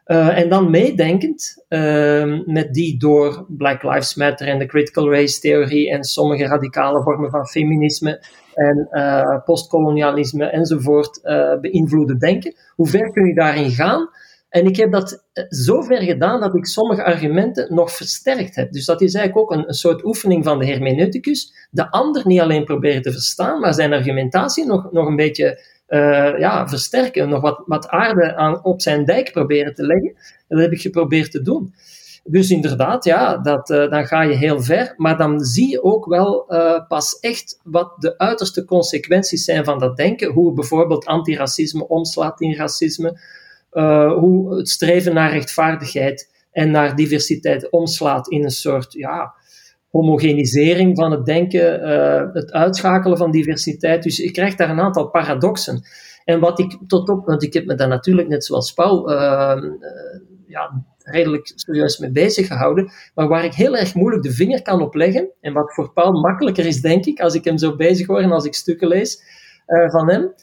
Uh, 0.07 0.37
en 0.37 0.49
dan 0.49 0.69
meedenkend 0.69 1.65
uh, 1.69 2.39
met 2.45 2.73
die 2.73 2.99
door 2.99 3.45
Black 3.47 3.83
Lives 3.83 4.15
Matter 4.15 4.47
en 4.47 4.59
de 4.59 4.65
critical 4.65 5.11
race 5.11 5.39
theorie 5.39 5.91
en 5.91 6.03
sommige 6.03 6.45
radicale 6.45 7.01
vormen 7.01 7.29
van 7.29 7.47
feminisme 7.47 8.23
en 8.53 8.87
uh, 8.91 9.43
postkolonialisme 9.45 10.45
enzovoort 10.45 11.21
beïnvloeden 11.61 12.19
denken. 12.19 12.55
Hoe 12.75 12.87
ver 12.87 13.11
kun 13.11 13.27
je 13.27 13.33
daarin 13.33 13.69
gaan? 13.69 14.09
En 14.57 14.65
ik 14.65 14.75
heb 14.75 14.91
dat 14.91 15.23
zo 15.49 15.81
ver 15.81 16.01
gedaan 16.01 16.39
dat 16.39 16.55
ik 16.55 16.65
sommige 16.65 17.03
argumenten 17.03 17.73
nog 17.73 17.91
versterkt 17.91 18.55
heb. 18.55 18.71
Dus 18.71 18.85
dat 18.85 19.01
is 19.01 19.13
eigenlijk 19.13 19.51
ook 19.51 19.57
een, 19.67 19.73
soort 19.73 20.03
oefening 20.03 20.43
van 20.43 20.59
de 20.59 20.65
hermeneuticus. 20.65 21.67
De 21.71 21.91
ander 21.91 22.27
niet 22.27 22.39
alleen 22.39 22.63
proberen 22.63 23.01
te 23.01 23.11
verstaan, 23.11 23.59
maar 23.59 23.73
zijn 23.73 23.93
argumentatie 23.93 24.65
nog, 24.65 24.91
nog 24.91 25.07
een 25.07 25.15
beetje 25.15 25.63
uh, 25.87 26.39
ja, 26.39 26.67
versterken, 26.67 27.29
nog 27.29 27.41
wat, 27.41 27.63
wat 27.65 27.87
aarde 27.87 28.35
aan, 28.35 28.63
op 28.63 28.81
zijn 28.81 29.05
dijk 29.05 29.31
proberen 29.31 29.73
te 29.73 29.85
leggen. 29.85 30.15
Dat 30.47 30.59
heb 30.59 30.71
ik 30.71 30.81
geprobeerd 30.81 31.31
te 31.31 31.41
doen. 31.41 31.73
Dus 32.23 32.49
inderdaad, 32.49 33.03
ja, 33.03 33.37
dat, 33.37 33.69
uh, 33.69 33.89
dan 33.89 34.05
ga 34.05 34.21
je 34.21 34.35
heel 34.35 34.61
ver, 34.61 34.93
maar 34.95 35.17
dan 35.17 35.39
zie 35.39 35.69
je 35.69 35.83
ook 35.83 36.05
wel 36.05 36.45
pas 36.87 37.19
echt 37.19 37.59
wat 37.63 37.93
de 37.97 38.17
uiterste 38.17 38.65
consequenties 38.65 39.43
zijn 39.43 39.65
van 39.65 39.79
dat 39.79 39.97
denken. 39.97 40.31
Hoe 40.31 40.53
bijvoorbeeld 40.53 41.05
antiracisme 41.05 41.87
omslaat 41.87 42.41
in 42.41 42.55
racisme, 42.55 43.19
hoe 44.19 44.57
het 44.57 44.69
streven 44.69 45.13
naar 45.13 45.31
rechtvaardigheid 45.31 46.45
en 46.51 46.71
naar 46.71 46.95
diversiteit 46.95 47.69
omslaat 47.69 48.27
in 48.27 48.43
een 48.43 48.49
soort 48.49 48.93
ja, 48.93 49.33
homogenisering 49.89 50.97
van 50.97 51.11
het 51.11 51.25
denken, 51.25 51.89
uh, 51.89 52.33
het 52.33 52.51
uitschakelen 52.51 53.17
van 53.17 53.31
diversiteit. 53.31 54.03
Dus 54.03 54.19
ik 54.19 54.33
krijg 54.33 54.55
daar 54.55 54.69
een 54.69 54.79
aantal 54.79 55.09
paradoxen. 55.09 55.81
En 56.25 56.39
wat 56.39 56.59
ik 56.59 56.77
tot 56.87 57.09
op, 57.09 57.25
want 57.25 57.43
ik 57.43 57.53
heb 57.53 57.65
me 57.65 57.75
daar 57.75 57.87
natuurlijk 57.87 58.27
net 58.27 58.45
zoals 58.45 58.73
Paul 58.73 59.11
uh, 59.11 59.17
uh, 59.55 60.19
ja, 60.47 60.83
redelijk 61.03 61.51
serieus 61.55 61.97
mee 61.97 62.11
bezig 62.11 62.47
gehouden, 62.47 62.91
maar 63.15 63.27
waar 63.27 63.45
ik 63.45 63.53
heel 63.53 63.77
erg 63.77 63.95
moeilijk 63.95 64.23
de 64.23 64.31
vinger 64.31 64.61
kan 64.61 64.81
opleggen, 64.81 65.29
en 65.41 65.53
wat 65.53 65.73
voor 65.73 65.93
Paul 65.93 66.11
makkelijker 66.11 66.65
is, 66.65 66.81
denk 66.81 67.05
ik, 67.05 67.19
als 67.19 67.33
ik 67.33 67.43
hem 67.43 67.57
zo 67.57 67.75
bezig 67.75 68.07
hoor 68.07 68.21
en 68.21 68.31
als 68.31 68.45
ik 68.45 68.53
stukken 68.53 68.87
lees 68.87 69.21
van 69.87 70.09
hem, 70.09 70.33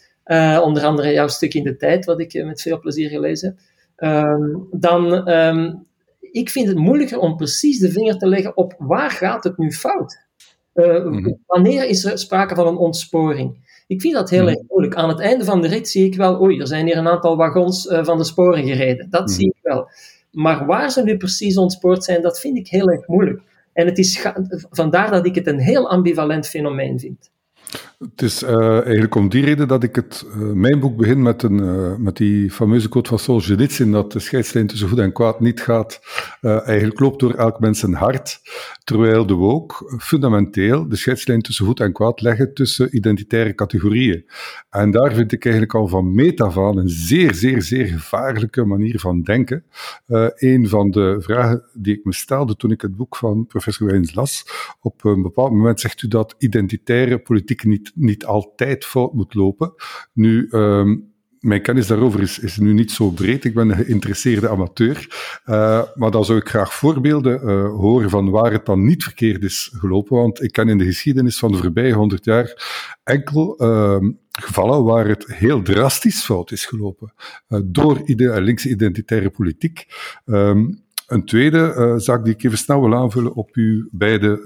onder 0.62 0.84
andere 0.84 1.12
jouw 1.12 1.28
stuk 1.28 1.54
in 1.54 1.64
de 1.64 1.76
tijd, 1.76 2.04
wat 2.04 2.20
ik 2.20 2.44
met 2.44 2.62
veel 2.62 2.80
plezier 2.80 3.08
gelezen 3.08 3.48
heb, 3.48 3.58
ehm, 3.96 4.56
dan 4.70 5.28
um, 5.28 5.86
ik 6.34 6.50
vind 6.50 6.68
het 6.68 6.76
moeilijker 6.76 7.18
om 7.18 7.36
precies 7.36 7.78
de 7.78 7.90
vinger 7.90 8.18
te 8.18 8.28
leggen 8.28 8.56
op 8.56 8.74
waar 8.78 9.10
gaat 9.10 9.44
het 9.44 9.58
nu 9.58 9.72
fout. 9.72 10.22
Uh, 10.74 11.36
Wanneer 11.46 11.88
is 11.88 12.04
er 12.04 12.18
sprake 12.18 12.54
van 12.54 12.66
een 12.66 12.76
ontsporing? 12.76 13.82
Ik 13.86 14.00
vind 14.00 14.14
dat 14.14 14.30
heel 14.30 14.42
mm 14.42 14.48
erg 14.48 14.62
moeilijk. 14.68 14.94
Aan 14.94 15.08
het 15.08 15.20
einde 15.20 15.44
van 15.44 15.62
de 15.62 15.68
rit 15.68 15.88
zie 15.88 16.04
ik 16.04 16.14
wel, 16.14 16.40
oei, 16.40 16.60
er 16.60 16.66
zijn 16.66 16.86
hier 16.86 16.96
een 16.96 17.08
aantal 17.08 17.36
wagons 17.36 17.86
uh, 17.86 18.04
van 18.04 18.18
de 18.18 18.24
sporen 18.24 18.66
gereden. 18.66 19.10
Dat 19.10 19.30
zie 19.30 19.46
ik 19.46 19.58
wel. 19.62 19.88
Maar 20.30 20.66
waar 20.66 20.90
ze 20.90 21.02
nu 21.02 21.16
precies 21.16 21.56
ontspoord 21.56 22.04
zijn, 22.04 22.22
dat 22.22 22.40
vind 22.40 22.56
ik 22.56 22.68
heel 22.68 22.90
erg 22.90 23.06
moeilijk. 23.06 23.42
En 23.72 23.86
het 23.86 23.98
is 23.98 24.26
vandaar 24.70 25.10
dat 25.10 25.26
ik 25.26 25.34
het 25.34 25.46
een 25.46 25.60
heel 25.60 25.90
ambivalent 25.90 26.48
fenomeen 26.48 27.00
vind. 27.00 27.30
Het 28.10 28.22
is 28.22 28.42
uh, 28.42 28.82
eigenlijk 28.82 29.14
om 29.14 29.28
die 29.28 29.44
reden 29.44 29.68
dat 29.68 29.82
ik 29.82 29.96
het, 29.96 30.26
uh, 30.28 30.52
mijn 30.52 30.80
boek 30.80 30.96
begin 30.96 31.22
met, 31.22 31.42
een, 31.42 31.58
uh, 31.58 31.96
met 31.96 32.16
die 32.16 32.50
fameuze 32.50 32.88
quote 32.88 33.08
van 33.08 33.18
Solzhenitsyn 33.18 33.90
dat 33.90 34.12
de 34.12 34.18
scheidslijn 34.18 34.66
tussen 34.66 34.88
goed 34.88 34.98
en 34.98 35.12
kwaad 35.12 35.40
niet 35.40 35.60
gaat, 35.60 36.00
eigenlijk 36.40 37.00
loopt 37.00 37.20
door 37.20 37.34
elk 37.34 37.60
mens 37.60 37.82
een 37.82 37.94
hart, 37.94 38.40
terwijl 38.84 39.26
de 39.26 39.34
woke 39.34 39.98
fundamenteel 39.98 40.88
de 40.88 40.96
scheidslijn 40.96 41.40
tussen 41.40 41.66
goed 41.66 41.80
en 41.80 41.92
kwaad 41.92 42.20
leggen 42.20 42.54
tussen 42.54 42.96
identitaire 42.96 43.54
categorieën. 43.54 44.24
En 44.70 44.90
daar 44.90 45.14
vind 45.14 45.32
ik 45.32 45.44
eigenlijk 45.44 45.74
al 45.74 45.88
van 45.88 46.14
meet 46.14 46.40
af 46.40 46.58
aan 46.58 46.78
een 46.78 46.88
zeer, 46.88 47.34
zeer, 47.34 47.62
zeer 47.62 47.86
gevaarlijke 47.86 48.64
manier 48.64 48.98
van 48.98 49.22
denken. 49.22 49.64
een 50.34 50.68
van 50.68 50.90
de 50.90 51.16
vragen 51.18 51.64
die 51.72 51.96
ik 51.98 52.04
me 52.04 52.14
stelde 52.14 52.56
toen 52.56 52.70
ik 52.70 52.80
het 52.80 52.96
boek 52.96 53.16
van 53.16 53.46
professor 53.46 53.86
Wijns 53.86 54.14
las, 54.14 54.46
op 54.80 55.04
een 55.04 55.22
bepaald 55.22 55.50
moment 55.50 55.80
zegt 55.80 56.02
u 56.02 56.08
dat 56.08 56.34
identitaire 56.38 57.18
politiek 57.18 57.64
niet 57.64 57.92
niet 57.94 58.24
altijd 58.24 58.84
fout 58.84 59.12
moet 59.12 59.34
lopen. 59.34 59.74
Nu, 60.12 60.48
um, 60.50 61.12
mijn 61.44 61.62
kennis 61.62 61.86
daarover 61.86 62.20
is, 62.20 62.38
is 62.38 62.56
nu 62.56 62.72
niet 62.72 62.90
zo 62.90 63.10
breed. 63.10 63.44
Ik 63.44 63.54
ben 63.54 63.70
een 63.70 63.76
geïnteresseerde 63.76 64.48
amateur. 64.48 65.06
Uh, 65.46 65.82
maar 65.94 66.10
dan 66.10 66.24
zou 66.24 66.38
ik 66.38 66.48
graag 66.48 66.74
voorbeelden 66.74 67.40
uh, 67.42 67.68
horen 67.68 68.10
van 68.10 68.30
waar 68.30 68.52
het 68.52 68.66
dan 68.66 68.84
niet 68.84 69.02
verkeerd 69.02 69.42
is 69.42 69.70
gelopen. 69.74 70.16
Want 70.16 70.42
ik 70.42 70.52
ken 70.52 70.68
in 70.68 70.78
de 70.78 70.84
geschiedenis 70.84 71.38
van 71.38 71.52
de 71.52 71.58
voorbije 71.58 71.92
honderd 71.92 72.24
jaar 72.24 72.62
enkel 73.02 73.62
uh, 73.62 74.10
gevallen 74.30 74.84
waar 74.84 75.08
het 75.08 75.26
heel 75.26 75.62
drastisch 75.62 76.24
fout 76.24 76.50
is 76.50 76.66
gelopen. 76.66 77.12
Uh, 77.48 77.60
door 77.64 78.02
linkse 78.06 78.70
identitaire 78.70 79.30
politiek. 79.30 79.86
Um, 80.24 80.82
een 81.06 81.24
tweede 81.24 81.94
zaak 81.96 82.24
die 82.24 82.34
ik 82.34 82.44
even 82.44 82.58
snel 82.58 82.80
wil 82.80 82.94
aanvullen 82.94 83.34
op 83.34 83.50
uw 83.52 83.88
beide 83.90 84.42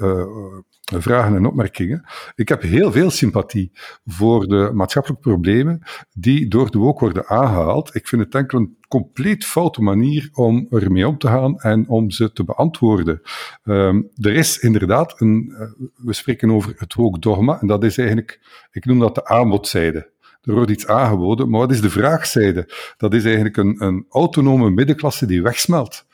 vragen 0.96 1.36
en 1.36 1.46
opmerkingen. 1.46 2.04
Ik 2.34 2.48
heb 2.48 2.62
heel 2.62 2.92
veel 2.92 3.10
sympathie 3.10 3.70
voor 4.04 4.46
de 4.46 4.70
maatschappelijke 4.74 5.28
problemen 5.28 5.82
die 6.12 6.48
door 6.48 6.70
de 6.70 6.78
woke 6.78 7.04
worden 7.04 7.26
aangehaald. 7.26 7.94
Ik 7.94 8.08
vind 8.08 8.22
het 8.22 8.34
enkel 8.34 8.58
een 8.58 8.76
compleet 8.88 9.44
foute 9.44 9.82
manier 9.82 10.28
om 10.32 10.66
ermee 10.70 11.08
om 11.08 11.18
te 11.18 11.26
gaan 11.26 11.58
en 11.58 11.88
om 11.88 12.10
ze 12.10 12.32
te 12.32 12.44
beantwoorden. 12.44 13.20
Um, 13.64 14.08
er 14.14 14.32
is 14.32 14.58
inderdaad 14.58 15.20
een, 15.20 15.48
uh, 15.50 15.86
we 15.94 16.12
spreken 16.12 16.50
over 16.50 16.74
het 16.76 16.94
woke 16.94 17.56
en 17.60 17.66
dat 17.66 17.84
is 17.84 17.98
eigenlijk, 17.98 18.40
ik 18.70 18.84
noem 18.84 18.98
dat 18.98 19.14
de 19.14 19.26
aanbodzijde. 19.26 20.16
Er 20.42 20.54
wordt 20.54 20.70
iets 20.70 20.86
aangeboden, 20.86 21.50
maar 21.50 21.60
wat 21.60 21.70
is 21.70 21.80
de 21.80 21.90
vraagzijde? 21.90 22.68
Dat 22.96 23.14
is 23.14 23.24
eigenlijk 23.24 23.56
een, 23.56 23.84
een 23.84 24.06
autonome 24.08 24.70
middenklasse 24.70 25.26
die 25.26 25.42
wegsmelt. 25.42 26.06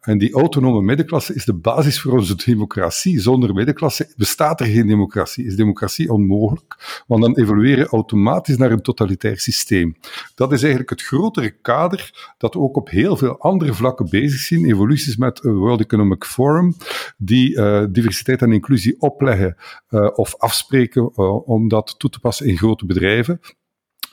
En 0.00 0.18
die 0.18 0.32
autonome 0.32 0.82
middenklasse 0.82 1.34
is 1.34 1.44
de 1.44 1.54
basis 1.54 2.00
voor 2.00 2.12
onze 2.12 2.36
democratie. 2.44 3.20
Zonder 3.20 3.54
middenklasse 3.54 4.12
bestaat 4.16 4.60
er 4.60 4.66
geen 4.66 4.86
democratie. 4.86 5.46
Is 5.46 5.56
democratie 5.56 6.12
onmogelijk, 6.12 7.02
want 7.06 7.22
dan 7.22 7.36
evolueren 7.36 7.86
automatisch 7.86 8.56
naar 8.56 8.70
een 8.70 8.82
totalitair 8.82 9.38
systeem. 9.38 9.96
Dat 10.34 10.52
is 10.52 10.60
eigenlijk 10.60 10.90
het 10.90 11.02
grotere 11.02 11.50
kader 11.50 12.32
dat 12.38 12.54
we 12.54 12.60
ook 12.60 12.76
op 12.76 12.90
heel 12.90 13.16
veel 13.16 13.38
andere 13.38 13.74
vlakken 13.74 14.10
bezig 14.10 14.40
zien. 14.40 14.64
Evoluties 14.64 15.16
met 15.16 15.40
World 15.40 15.80
Economic 15.80 16.24
Forum, 16.24 16.76
die 17.16 17.56
uh, 17.56 17.84
diversiteit 17.90 18.42
en 18.42 18.52
inclusie 18.52 19.00
opleggen 19.00 19.56
uh, 19.90 20.08
of 20.14 20.36
afspreken 20.36 21.10
uh, 21.16 21.48
om 21.48 21.68
dat 21.68 21.94
toe 21.98 22.10
te 22.10 22.20
passen 22.20 22.46
in 22.46 22.56
grote 22.56 22.86
bedrijven 22.86 23.40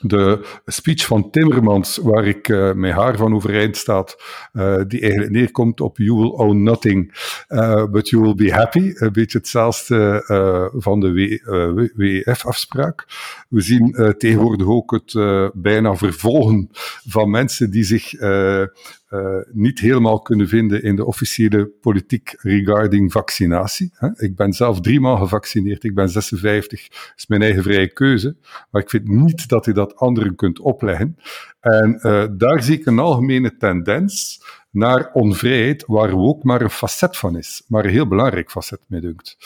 de 0.00 0.60
speech 0.66 1.06
van 1.06 1.30
Timmermans, 1.30 1.96
waar 1.96 2.26
ik 2.26 2.48
uh, 2.48 2.72
mijn 2.72 2.94
haar 2.94 3.16
van 3.16 3.34
overeind 3.34 3.76
staat, 3.76 4.16
uh, 4.52 4.80
die 4.86 5.00
eigenlijk 5.00 5.32
neerkomt 5.32 5.80
op 5.80 5.98
You 5.98 6.16
will 6.16 6.30
own 6.30 6.62
nothing, 6.62 7.12
uh, 7.48 7.84
but 7.84 8.08
you 8.08 8.22
will 8.22 8.34
be 8.34 8.52
happy. 8.52 8.92
Een 8.94 9.12
beetje 9.12 9.38
hetzelfde 9.38 10.22
van 10.76 11.00
de 11.00 11.12
WEF-afspraak. 11.94 13.06
We 13.48 13.60
zien 13.60 14.14
tegenwoordig 14.18 14.66
ook 14.66 14.90
het 14.90 15.12
bijna 15.54 15.96
vervolgen 15.96 16.68
van 17.08 17.30
mensen 17.30 17.70
die 17.70 17.84
zich 17.84 18.12
uh, 19.10 19.36
niet 19.52 19.78
helemaal 19.78 20.20
kunnen 20.20 20.48
vinden 20.48 20.82
in 20.82 20.96
de 20.96 21.04
officiële 21.04 21.66
politiek 21.80 22.34
regarding 22.38 23.12
vaccinatie. 23.12 23.92
Ik 24.16 24.36
ben 24.36 24.52
zelf 24.52 24.80
driemaal 24.80 25.16
gevaccineerd, 25.16 25.84
ik 25.84 25.94
ben 25.94 26.08
56, 26.08 26.88
dat 26.88 27.12
is 27.16 27.26
mijn 27.26 27.42
eigen 27.42 27.62
vrije 27.62 27.92
keuze, 27.92 28.36
maar 28.70 28.82
ik 28.82 28.90
vind 28.90 29.08
niet 29.08 29.48
dat 29.48 29.64
je 29.64 29.72
dat 29.72 29.96
anderen 29.96 30.34
kunt 30.34 30.58
opleggen. 30.58 31.16
En 31.60 32.00
uh, 32.02 32.24
daar 32.32 32.62
zie 32.62 32.78
ik 32.78 32.86
een 32.86 32.98
algemene 32.98 33.56
tendens 33.56 34.42
naar 34.70 35.10
onvrijheid, 35.12 35.84
waar 35.86 36.12
ook 36.12 36.42
maar 36.42 36.60
een 36.60 36.70
facet 36.70 37.16
van 37.16 37.36
is. 37.36 37.62
Maar 37.66 37.84
een 37.84 37.90
heel 37.90 38.08
belangrijk 38.08 38.50
facet, 38.50 38.80
mij 38.86 39.00
dunkt. 39.00 39.36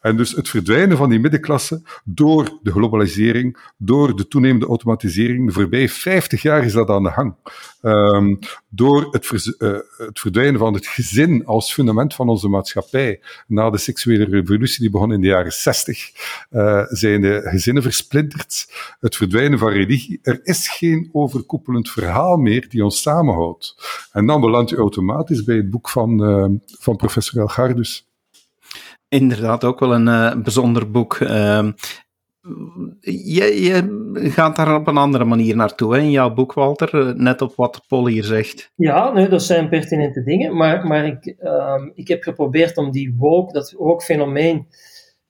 En 0.00 0.16
dus 0.16 0.32
het 0.32 0.48
verdwijnen 0.48 0.96
van 0.96 1.10
die 1.10 1.20
middenklasse 1.20 1.82
door 2.04 2.58
de 2.62 2.70
globalisering, 2.70 3.72
door 3.76 4.16
de 4.16 4.28
toenemende 4.28 4.66
automatisering, 4.66 5.46
de 5.46 5.52
voorbije 5.52 5.88
50 5.88 6.42
jaar 6.42 6.64
is 6.64 6.72
dat 6.72 6.88
aan 6.88 7.02
de 7.02 7.10
gang. 7.10 7.34
Um, 7.82 8.38
door 8.68 9.08
het, 9.10 9.30
uh, 9.58 9.78
het, 9.96 10.20
verdwijnen 10.20 10.58
van 10.58 10.74
het 10.74 10.86
gezin 10.86 11.46
als 11.46 11.72
fundament 11.72 12.14
van 12.14 12.28
onze 12.28 12.48
maatschappij, 12.48 13.20
na 13.46 13.70
de 13.70 13.78
seksuele 13.78 14.24
revolutie 14.24 14.80
die 14.80 14.90
begon 14.90 15.12
in 15.12 15.20
de 15.20 15.26
jaren 15.26 15.52
60, 15.52 16.10
uh, 16.50 16.84
zijn 16.88 17.20
de 17.20 17.40
gezinnen 17.44 17.82
versplinterd. 17.82 18.66
Het 19.00 19.16
verdwijnen 19.16 19.58
van 19.58 19.68
religie. 19.68 20.18
Er 20.22 20.40
is 20.42 20.68
geen 20.68 21.08
overkoepelend 21.12 21.90
verhaal 21.90 22.36
meer 22.36 22.68
die 22.68 22.84
ons 22.84 23.02
samenhoudt. 23.02 23.76
En 24.12 24.26
dan 24.26 24.40
belandt 24.40 24.71
u 24.72 24.76
automatisch 24.76 25.44
bij 25.44 25.56
het 25.56 25.70
boek 25.70 25.88
van, 25.88 26.30
uh, 26.30 26.58
van 26.78 26.96
professor 26.96 27.40
Elgardus. 27.40 28.06
Inderdaad, 29.08 29.64
ook 29.64 29.80
wel 29.80 29.94
een 29.94 30.06
uh, 30.06 30.42
bijzonder 30.42 30.90
boek. 30.90 31.18
Uh, 31.18 31.68
je, 33.00 33.62
je, 33.62 34.30
gaat 34.30 34.56
daar 34.56 34.74
op 34.74 34.86
een 34.86 34.96
andere 34.96 35.24
manier 35.24 35.56
naartoe 35.56 35.94
hè, 35.94 36.00
in 36.00 36.10
jouw 36.10 36.34
boek, 36.34 36.52
Walter, 36.52 37.08
eh, 37.08 37.14
net 37.14 37.42
op 37.42 37.54
wat 37.56 37.84
Paul 37.88 38.06
hier 38.06 38.24
zegt. 38.24 38.72
Ja, 38.74 39.12
nee, 39.12 39.28
dat 39.28 39.42
zijn 39.42 39.68
pertinente 39.68 40.22
dingen, 40.22 40.56
maar, 40.56 40.86
maar 40.86 41.06
ik, 41.06 41.34
uh, 41.40 41.82
ik 41.94 42.08
heb 42.08 42.22
geprobeerd 42.22 42.76
om 42.76 42.90
die 42.90 43.14
woke, 43.18 43.52
dat 43.52 43.74
woke 43.78 44.04
fenomeen 44.04 44.66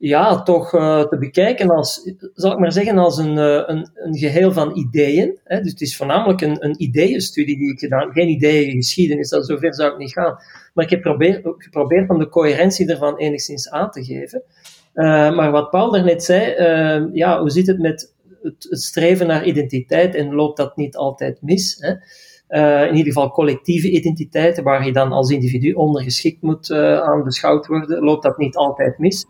ja, 0.03 0.43
toch 0.43 0.73
uh, 0.73 1.03
te 1.03 1.19
bekijken 1.19 1.71
als, 1.71 2.13
zal 2.35 2.53
ik 2.53 2.59
maar 2.59 2.73
zeggen, 2.73 2.99
als 2.99 3.19
een, 3.19 3.37
uh, 3.37 3.63
een, 3.67 3.91
een, 3.95 4.17
geheel 4.17 4.53
van 4.53 4.77
ideeën. 4.77 5.39
Hè? 5.45 5.61
Dus 5.61 5.71
het 5.71 5.81
is 5.81 5.97
voornamelijk 5.97 6.41
een, 6.41 6.65
een 6.65 6.83
ideeënstudie 6.83 7.59
die 7.59 7.73
ik 7.73 7.79
gedaan 7.79 8.13
Geen 8.13 8.29
ideeëngeschiedenis, 8.29 9.29
dat 9.29 9.47
zover 9.47 9.75
zou 9.75 9.93
ik 9.93 9.99
niet 9.99 10.13
gaan. 10.13 10.37
Maar 10.75 10.85
ik 10.85 10.91
heb 10.91 11.01
probeer, 11.01 11.41
geprobeerd 11.43 12.11
om 12.11 12.19
de 12.19 12.29
coherentie 12.29 12.91
ervan 12.91 13.17
enigszins 13.17 13.71
aan 13.71 13.91
te 13.91 14.05
geven. 14.05 14.43
Uh, 14.95 15.05
maar 15.37 15.51
wat 15.51 15.71
Paul 15.71 15.91
daarnet 15.91 16.25
zei, 16.25 16.55
ja, 17.13 17.41
hoe 17.41 17.51
zit 17.51 17.67
het 17.67 17.79
met 17.79 18.15
het, 18.43 18.67
het, 18.71 18.83
streven 18.83 19.27
naar 19.27 19.45
identiteit 19.45 20.15
en 20.15 20.35
loopt 20.35 20.57
dat 20.57 20.77
niet 20.77 20.97
altijd 20.97 21.39
mis? 21.43 21.77
Hè? 21.79 21.91
In 22.89 22.97
ieder 22.97 23.13
geval 23.13 23.31
collectieve 23.31 23.91
identiteiten, 23.91 24.65
waar 24.65 24.87
je 24.87 24.93
dan 24.93 25.13
als 25.13 25.31
individu 25.31 25.73
ondergeschikt 25.73 26.43
moet 26.43 26.69
uh, 26.69 27.01
aan 27.01 27.25
beschouwd 27.25 27.67
worden, 27.67 28.03
loopt 28.03 28.23
dat 28.23 28.39
niet 28.39 28.57
altijd 28.57 28.99
mis. 28.99 29.27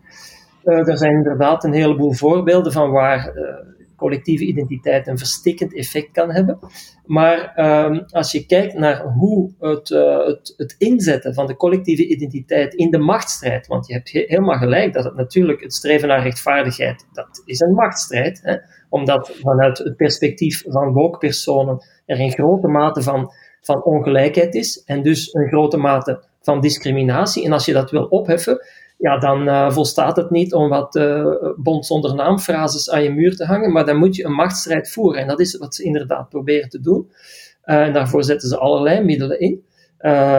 Uh, 0.64 0.88
er 0.88 0.98
zijn 0.98 1.12
inderdaad 1.12 1.64
een 1.64 1.72
heleboel 1.72 2.12
voorbeelden 2.12 2.72
van 2.72 2.90
waar 2.90 3.32
collectieve 4.02 4.44
identiteit 4.44 5.06
een 5.06 5.18
verstikkend 5.18 5.74
effect 5.74 6.10
kan 6.12 6.30
hebben. 6.30 6.58
Maar 7.06 7.52
ehm, 7.54 8.00
als 8.10 8.32
je 8.32 8.46
kijkt 8.46 8.74
naar 8.74 9.02
hoe 9.02 9.50
het, 9.58 9.88
het, 9.88 10.54
het, 10.56 10.74
inzetten 10.78 11.34
van 11.34 11.46
de 11.46 11.56
collectieve 11.56 12.06
identiteit 12.06 12.74
in 12.74 12.90
de 12.90 12.98
machtsstrijd, 12.98 13.66
want 13.66 13.86
je 13.86 13.92
hebt 13.92 14.10
helemaal 14.10 14.58
gelijk 14.58 14.92
dat 14.92 15.04
het 15.04 15.14
natuurlijk 15.14 15.60
het 15.60 15.74
streven 15.74 16.08
naar 16.08 16.22
rechtvaardigheid, 16.22 17.06
dat 17.12 17.42
is 17.44 17.60
een 17.60 17.74
machtsstrijd, 17.74 18.40
hè, 18.42 18.56
omdat 18.88 19.32
vanuit 19.40 19.78
het 19.78 19.96
perspectief 19.96 20.64
van 20.66 20.92
woke-personen 20.92 21.84
er 22.06 22.20
een 22.20 22.32
grote 22.32 22.68
mate 22.68 23.02
van, 23.02 23.32
van 23.60 23.84
ongelijkheid 23.84 24.54
is 24.54 24.82
en 24.84 25.02
dus 25.02 25.34
een 25.34 25.48
grote 25.48 25.76
mate 25.76 26.24
van 26.40 26.60
discriminatie. 26.60 27.44
En 27.44 27.52
als 27.52 27.64
je 27.64 27.72
dat 27.72 27.90
wil 27.90 28.04
opheffen, 28.04 28.60
ja, 29.02 29.18
dan 29.18 29.48
uh, 29.48 29.70
volstaat 29.70 30.16
het 30.16 30.30
niet 30.30 30.54
om 30.54 30.68
wat 30.68 30.96
uh, 30.96 31.26
bond 31.56 31.86
zonder 31.86 32.14
naamfrases 32.14 32.90
aan 32.90 33.02
je 33.02 33.10
muur 33.10 33.36
te 33.36 33.44
hangen, 33.44 33.72
maar 33.72 33.86
dan 33.86 33.96
moet 33.96 34.16
je 34.16 34.24
een 34.24 34.32
machtsstrijd 34.32 34.92
voeren. 34.92 35.20
En 35.20 35.26
dat 35.26 35.40
is 35.40 35.56
wat 35.56 35.74
ze 35.74 35.82
inderdaad 35.82 36.28
proberen 36.28 36.68
te 36.68 36.80
doen. 36.80 37.10
Uh, 37.64 37.80
en 37.80 37.92
daarvoor 37.92 38.24
zetten 38.24 38.48
ze 38.48 38.58
allerlei 38.58 39.04
middelen 39.04 39.40
in. 39.40 39.64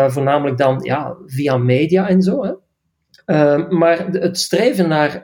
voornamelijk 0.08 0.58
dan 0.58 0.80
ja, 0.84 1.16
via 1.26 1.58
media 1.58 2.10
en 2.10 2.22
zo. 2.22 2.44
Hè. 2.44 3.58
maar 3.70 4.08
het 4.12 4.40
streven 4.40 4.88
naar 4.88 5.22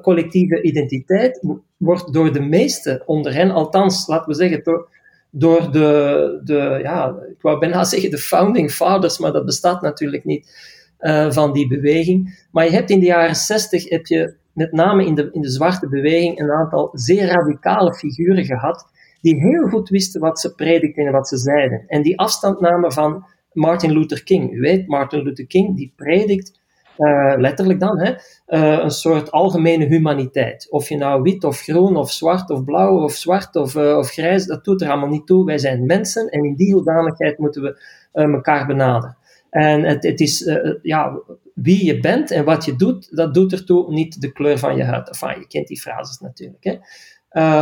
collectieve 0.00 0.62
identiteit 0.62 1.46
wordt 1.76 2.12
door 2.12 2.32
de 2.32 2.40
meesten 2.40 3.02
onder 3.06 3.34
hen, 3.34 3.50
althans, 3.50 4.06
laten 4.06 4.28
we 4.28 4.34
zeggen, 4.34 4.62
door, 4.62 4.88
door 5.30 5.72
de, 5.72 6.40
de, 6.44 6.78
ja, 6.82 7.16
ik 7.30 7.42
wou 7.42 7.58
bijna 7.58 7.84
zeggen 7.94 8.10
de 8.10 8.18
founding 8.18 8.70
fathers, 8.70 9.18
maar 9.18 9.32
dat 9.32 9.44
bestaat 9.44 9.82
natuurlijk 9.82 10.24
niet, 10.24 10.73
uh, 11.04 11.30
van 11.30 11.52
die 11.52 11.68
beweging. 11.68 12.46
Maar 12.50 12.64
je 12.64 12.70
hebt 12.70 12.90
in 12.90 13.00
de 13.00 13.06
jaren 13.06 13.36
60, 13.36 13.88
heb 13.88 14.06
je 14.06 14.34
met 14.52 14.72
name 14.72 15.06
in 15.06 15.14
de, 15.14 15.28
in 15.32 15.40
de 15.40 15.50
zwarte 15.50 15.88
beweging, 15.88 16.38
een 16.38 16.50
aantal 16.50 16.90
zeer 16.92 17.26
radicale 17.26 17.94
figuren 17.94 18.44
gehad, 18.44 18.86
die 19.20 19.40
heel 19.40 19.68
goed 19.68 19.88
wisten 19.88 20.20
wat 20.20 20.40
ze 20.40 20.54
predikten 20.54 21.06
en 21.06 21.12
wat 21.12 21.28
ze 21.28 21.36
zeiden. 21.36 21.84
En 21.86 22.02
die 22.02 22.18
afstand 22.18 22.60
namen 22.60 22.92
van 22.92 23.26
Martin 23.52 23.92
Luther 23.92 24.24
King. 24.24 24.52
U 24.52 24.60
weet, 24.60 24.88
Martin 24.88 25.22
Luther 25.22 25.46
King, 25.46 25.76
die 25.76 25.92
predikt 25.96 26.62
uh, 26.98 27.34
letterlijk 27.36 27.80
dan, 27.80 27.98
hè, 28.00 28.14
uh, 28.48 28.82
een 28.82 28.90
soort 28.90 29.30
algemene 29.30 29.86
humaniteit. 29.86 30.66
Of 30.70 30.88
je 30.88 30.96
nou 30.96 31.22
wit 31.22 31.44
of 31.44 31.60
groen 31.60 31.96
of 31.96 32.10
zwart 32.10 32.50
of 32.50 32.64
blauw 32.64 33.02
of 33.02 33.12
zwart 33.12 33.56
of, 33.56 33.76
of 33.76 34.10
grijs, 34.10 34.46
dat 34.46 34.64
doet 34.64 34.82
er 34.82 34.90
allemaal 34.90 35.08
niet 35.08 35.26
toe. 35.26 35.44
Wij 35.44 35.58
zijn 35.58 35.86
mensen 35.86 36.28
en 36.28 36.44
in 36.44 36.54
die 36.54 36.72
hoedanigheid 36.72 37.38
moeten 37.38 37.62
we 37.62 37.82
elkaar 38.12 38.66
benaderen. 38.66 39.16
En 39.54 39.82
het, 39.84 40.02
het 40.02 40.20
is, 40.20 40.50
ja, 40.82 41.18
wie 41.54 41.84
je 41.84 42.00
bent 42.00 42.30
en 42.30 42.44
wat 42.44 42.64
je 42.64 42.76
doet, 42.76 43.16
dat 43.16 43.34
doet 43.34 43.52
ertoe, 43.52 43.92
niet 43.92 44.20
de 44.20 44.32
kleur 44.32 44.58
van 44.58 44.76
je 44.76 44.82
huid. 44.82 45.08
Enfin, 45.08 45.40
je 45.40 45.46
kent 45.46 45.66
die 45.66 45.80
frases 45.80 46.18
natuurlijk. 46.18 46.64
Hè. 46.64 46.76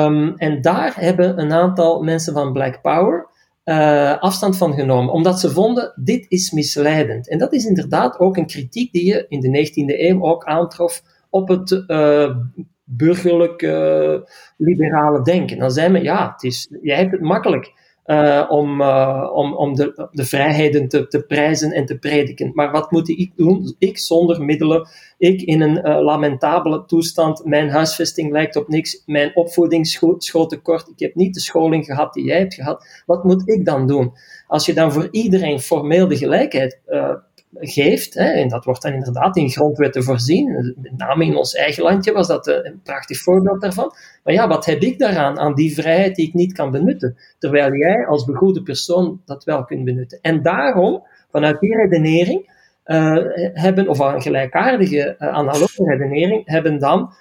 Um, 0.05 0.37
en 0.37 0.61
daar 0.61 0.95
hebben 1.01 1.39
een 1.39 1.53
aantal 1.53 2.03
mensen 2.03 2.33
van 2.33 2.53
Black 2.53 2.81
Power 2.83 3.29
uh, 3.65 4.19
afstand 4.19 4.57
van 4.57 4.75
genomen, 4.75 5.13
omdat 5.13 5.41
ze 5.41 5.51
vonden, 5.51 5.93
dit 5.97 6.27
is 6.29 6.51
misleidend. 6.51 7.29
En 7.29 7.39
dat 7.39 7.53
is 7.53 7.65
inderdaad 7.65 8.19
ook 8.19 8.37
een 8.37 8.47
kritiek 8.47 8.93
die 8.93 9.07
je 9.07 9.27
in 9.29 9.41
de 9.41 9.69
19e 9.69 10.01
eeuw 10.01 10.23
ook 10.23 10.45
aantrof 10.45 11.03
op 11.31 11.49
het 11.49 11.85
uh, 11.87 12.37
burgerlijk 12.85 13.63
liberale 14.57 15.23
denken. 15.23 15.59
Dan 15.59 15.71
zei 15.71 15.89
men, 15.89 16.03
ja, 16.03 16.33
het 16.33 16.43
is, 16.43 16.69
jij 16.83 16.97
hebt 16.97 17.13
het 17.13 17.21
makkelijk 17.21 17.73
uh, 18.07 18.47
om, 18.49 18.81
uh, 18.81 19.31
om, 19.33 19.55
om 19.55 19.75
de, 19.75 20.09
de 20.11 20.25
vrijheden 20.25 20.89
te, 20.89 21.07
te 21.07 21.23
prijzen 21.23 21.71
en 21.71 21.87
te 21.87 21.99
prediken. 21.99 22.51
Maar 22.55 22.71
wat 22.71 22.91
moet 22.91 23.09
ik 23.09 23.33
doen? 23.37 23.75
Ik 23.79 23.99
zonder 23.99 24.43
middelen, 24.43 24.89
ik 25.19 25.43
in 25.43 25.61
een 25.61 25.89
uh, 25.89 26.03
lamentabele 26.03 26.85
toestand, 26.85 27.45
mijn 27.45 27.71
huisvesting 27.71 28.33
lijkt 28.33 28.57
op 28.57 28.69
niks, 28.69 29.03
mijn 29.07 29.37
opvoeding 29.37 29.87
schoot 30.19 30.49
tekort, 30.49 30.89
ik 30.89 30.99
heb 30.99 31.15
niet 31.15 31.35
de 31.35 31.41
scholing 31.41 31.85
gehad 31.85 32.13
die 32.13 32.25
jij 32.25 32.39
hebt 32.39 32.55
gehad. 32.55 33.03
Wat 33.07 33.25
moet 33.25 33.49
ik 33.49 33.65
dan 33.65 33.87
doen? 33.87 34.13
Als 34.47 34.67
je 34.67 34.75
dan 34.75 34.93
voor 34.93 35.09
iedereen 35.11 35.61
formeel 35.61 36.09
de 36.09 36.17
gelijkheid 36.17 36.81
geeft, 37.55 38.15
hè, 38.15 38.31
en 38.31 38.49
dat 38.49 38.65
wordt 38.65 38.83
dan 38.83 38.93
inderdaad 38.93 39.37
in 39.37 39.51
grondwetten 39.51 40.03
voorzien, 40.03 40.75
met 40.83 40.97
name 40.97 41.25
in 41.25 41.37
ons 41.37 41.55
eigen 41.55 41.83
landje 41.83 42.13
was 42.13 42.27
dat 42.27 42.47
een 42.47 42.81
prachtig 42.83 43.19
voorbeeld 43.19 43.61
daarvan. 43.61 43.93
Maar 44.25 44.35
ja, 44.35 44.49
wat 44.49 44.65
heb 44.67 44.81
ik 44.81 44.99
daaraan, 44.99 45.39
aan 45.39 45.55
die 45.55 45.75
vrijheid 45.75 46.17
die 46.17 46.27
ik 46.27 46.35
niet 46.35 46.53
kan 46.53 46.71
benutten, 46.71 47.17
terwijl 47.39 47.75
jij 47.75 48.07
als 48.07 48.25
begoede 48.25 48.63
persoon 48.63 49.21
dat 49.25 49.45
wel 49.45 49.65
kunt 49.65 49.85
benutten. 49.85 50.19
En 50.23 50.43
daarom, 50.43 51.03
vanuit 51.31 51.61
die 51.61 51.77
redenering, 51.77 52.51
uh, 52.87 53.17
hebben, 53.53 53.89
of 53.89 53.99
een 53.99 54.23
gelijkaardige 54.23 55.17
uh, 55.19 55.29
analoge 55.29 55.85
redenering, 55.85 56.43
hebben 56.45 56.79
dan 56.79 57.13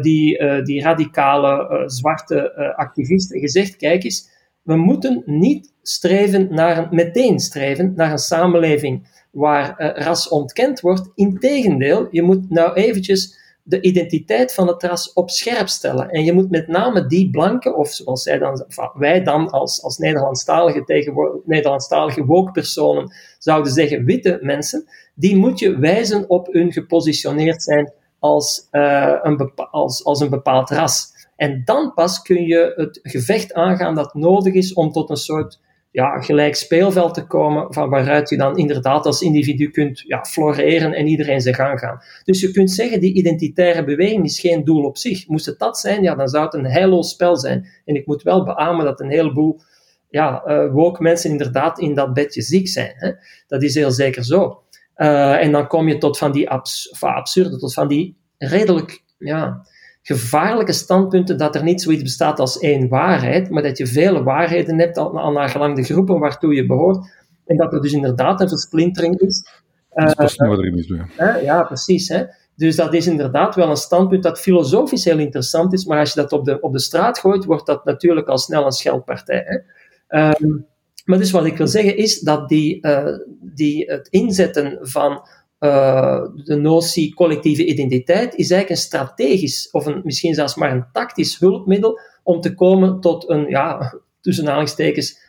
die, 0.00 0.62
die 0.62 0.82
radicale 0.82 1.82
zwarte 1.86 2.54
activisten 2.76 3.40
gezegd, 3.40 3.76
kijk 3.76 4.04
eens, 4.04 4.28
we 4.66 4.76
moeten 4.76 5.22
niet 5.26 5.72
streven 5.82 6.48
naar 6.50 6.78
een, 6.78 6.88
meteen 6.90 7.40
streven 7.40 7.92
naar 7.96 8.12
een 8.12 8.18
samenleving 8.18 9.24
waar 9.30 9.74
uh, 9.78 10.04
ras 10.04 10.28
ontkend 10.28 10.80
wordt. 10.80 11.10
Integendeel, 11.14 12.08
je 12.10 12.22
moet 12.22 12.50
nou 12.50 12.72
eventjes 12.72 13.44
de 13.62 13.80
identiteit 13.80 14.54
van 14.54 14.66
het 14.66 14.82
ras 14.82 15.12
op 15.12 15.30
scherp 15.30 15.68
stellen. 15.68 16.10
En 16.10 16.24
je 16.24 16.32
moet 16.32 16.50
met 16.50 16.68
name 16.68 17.06
die 17.06 17.30
blanken, 17.30 17.76
of 17.76 17.88
zoals 17.88 18.22
zij 18.22 18.38
dan, 18.38 18.66
wij 18.94 19.22
dan 19.22 19.50
als, 19.50 19.82
als 19.82 19.98
Nederlandstalige, 19.98 21.42
Nederlandstalige 21.44 22.24
woke-personen 22.24 23.12
zouden 23.38 23.72
zeggen, 23.72 24.04
witte 24.04 24.38
mensen, 24.40 24.84
die 25.14 25.36
moet 25.36 25.58
je 25.58 25.78
wijzen 25.78 26.30
op 26.30 26.46
hun 26.52 26.72
gepositioneerd 26.72 27.62
zijn 27.62 27.92
als, 28.18 28.68
uh, 28.72 29.18
een, 29.22 29.52
als, 29.70 30.04
als 30.04 30.20
een 30.20 30.30
bepaald 30.30 30.70
ras. 30.70 31.14
En 31.36 31.62
dan 31.64 31.92
pas 31.94 32.22
kun 32.22 32.42
je 32.46 32.72
het 32.76 33.00
gevecht 33.02 33.52
aangaan 33.52 33.94
dat 33.94 34.14
nodig 34.14 34.54
is 34.54 34.72
om 34.72 34.92
tot 34.92 35.10
een 35.10 35.16
soort 35.16 35.60
ja, 35.90 36.20
gelijk 36.20 36.54
speelveld 36.54 37.14
te 37.14 37.26
komen, 37.26 37.72
van 37.72 37.88
waaruit 37.88 38.28
je 38.28 38.36
dan 38.36 38.56
inderdaad 38.56 39.06
als 39.06 39.20
individu 39.20 39.70
kunt 39.70 40.00
ja, 40.06 40.24
floreren 40.24 40.92
en 40.92 41.06
iedereen 41.06 41.40
zijn 41.40 41.54
gang 41.54 41.78
gaan. 41.78 42.02
Dus 42.24 42.40
je 42.40 42.50
kunt 42.50 42.70
zeggen, 42.70 43.00
die 43.00 43.14
identitaire 43.14 43.84
beweging 43.84 44.24
is 44.24 44.40
geen 44.40 44.64
doel 44.64 44.84
op 44.84 44.96
zich. 44.96 45.28
Moest 45.28 45.46
het 45.46 45.58
dat 45.58 45.78
zijn, 45.78 46.02
ja, 46.02 46.14
dan 46.14 46.28
zou 46.28 46.44
het 46.44 46.54
een 46.54 46.66
heilloos 46.66 47.10
spel 47.10 47.36
zijn. 47.36 47.66
En 47.84 47.94
ik 47.94 48.06
moet 48.06 48.22
wel 48.22 48.44
beamen 48.44 48.84
dat 48.84 49.00
een 49.00 49.10
heleboel 49.10 49.60
ja, 50.08 50.42
uh, 50.46 50.72
woke 50.72 51.02
mensen 51.02 51.30
inderdaad 51.30 51.78
in 51.78 51.94
dat 51.94 52.12
bedje 52.14 52.42
ziek 52.42 52.68
zijn. 52.68 52.92
Hè? 52.96 53.12
Dat 53.46 53.62
is 53.62 53.74
heel 53.74 53.90
zeker 53.90 54.24
zo. 54.24 54.62
Uh, 54.96 55.42
en 55.42 55.52
dan 55.52 55.66
kom 55.66 55.88
je 55.88 55.98
tot 55.98 56.18
van 56.18 56.32
die 56.32 56.50
abs 56.50 56.96
absurde, 57.00 57.58
tot 57.58 57.74
van 57.74 57.88
die 57.88 58.16
redelijk, 58.38 59.02
ja, 59.18 59.66
gevaarlijke 60.06 60.72
standpunten 60.72 61.38
dat 61.38 61.54
er 61.54 61.62
niet 61.62 61.82
zoiets 61.82 62.02
bestaat 62.02 62.38
als 62.38 62.58
één 62.58 62.88
waarheid, 62.88 63.50
maar 63.50 63.62
dat 63.62 63.78
je 63.78 63.86
vele 63.86 64.22
waarheden 64.22 64.78
hebt 64.78 64.96
al, 64.96 65.32
naar 65.32 65.48
gelang 65.48 65.76
de 65.76 65.82
groepen 65.82 66.18
waartoe 66.18 66.54
je 66.54 66.66
behoort. 66.66 67.06
En 67.46 67.56
dat 67.56 67.72
er 67.72 67.80
dus 67.80 67.92
inderdaad 67.92 68.40
een 68.40 68.48
versplintering 68.48 69.20
is. 69.20 69.46
Dat 69.94 70.20
is 70.20 70.36
uh, 70.36 70.48
wat 70.48 70.58
erin 70.58 70.78
is, 70.78 70.92
ja. 71.16 71.36
ja, 71.36 71.62
precies. 71.62 72.08
Hè. 72.08 72.24
Dus 72.56 72.76
dat 72.76 72.94
is 72.94 73.06
inderdaad 73.06 73.54
wel 73.54 73.70
een 73.70 73.76
standpunt 73.76 74.22
dat 74.22 74.40
filosofisch 74.40 75.04
heel 75.04 75.18
interessant 75.18 75.72
is, 75.72 75.84
maar 75.84 75.98
als 75.98 76.12
je 76.12 76.20
dat 76.20 76.32
op 76.32 76.44
de, 76.44 76.60
op 76.60 76.72
de 76.72 76.80
straat 76.80 77.18
gooit, 77.18 77.44
wordt 77.44 77.66
dat 77.66 77.84
natuurlijk 77.84 78.28
al 78.28 78.38
snel 78.38 78.64
een 78.64 78.72
scheldpartij. 78.72 79.44
Hè. 79.46 80.30
Um, 80.40 80.66
maar 81.04 81.18
dus 81.18 81.30
wat 81.30 81.46
ik 81.46 81.56
wil 81.56 81.66
zeggen 81.66 81.96
is 81.96 82.20
dat 82.20 82.48
die, 82.48 82.86
uh, 82.86 83.18
die, 83.40 83.84
het 83.90 84.08
inzetten 84.08 84.78
van 84.80 85.28
uh, 85.60 86.20
de 86.44 86.56
notie 86.56 87.14
collectieve 87.14 87.66
identiteit 87.66 88.34
is 88.34 88.50
eigenlijk 88.50 88.70
een 88.70 88.86
strategisch, 88.86 89.68
of 89.70 89.86
een, 89.86 90.00
misschien 90.04 90.34
zelfs 90.34 90.54
maar 90.54 90.72
een 90.72 90.86
tactisch 90.92 91.38
hulpmiddel 91.38 92.00
om 92.22 92.40
te 92.40 92.54
komen 92.54 93.00
tot 93.00 93.30
een, 93.30 93.48
ja, 93.48 93.94
tussen 94.20 94.68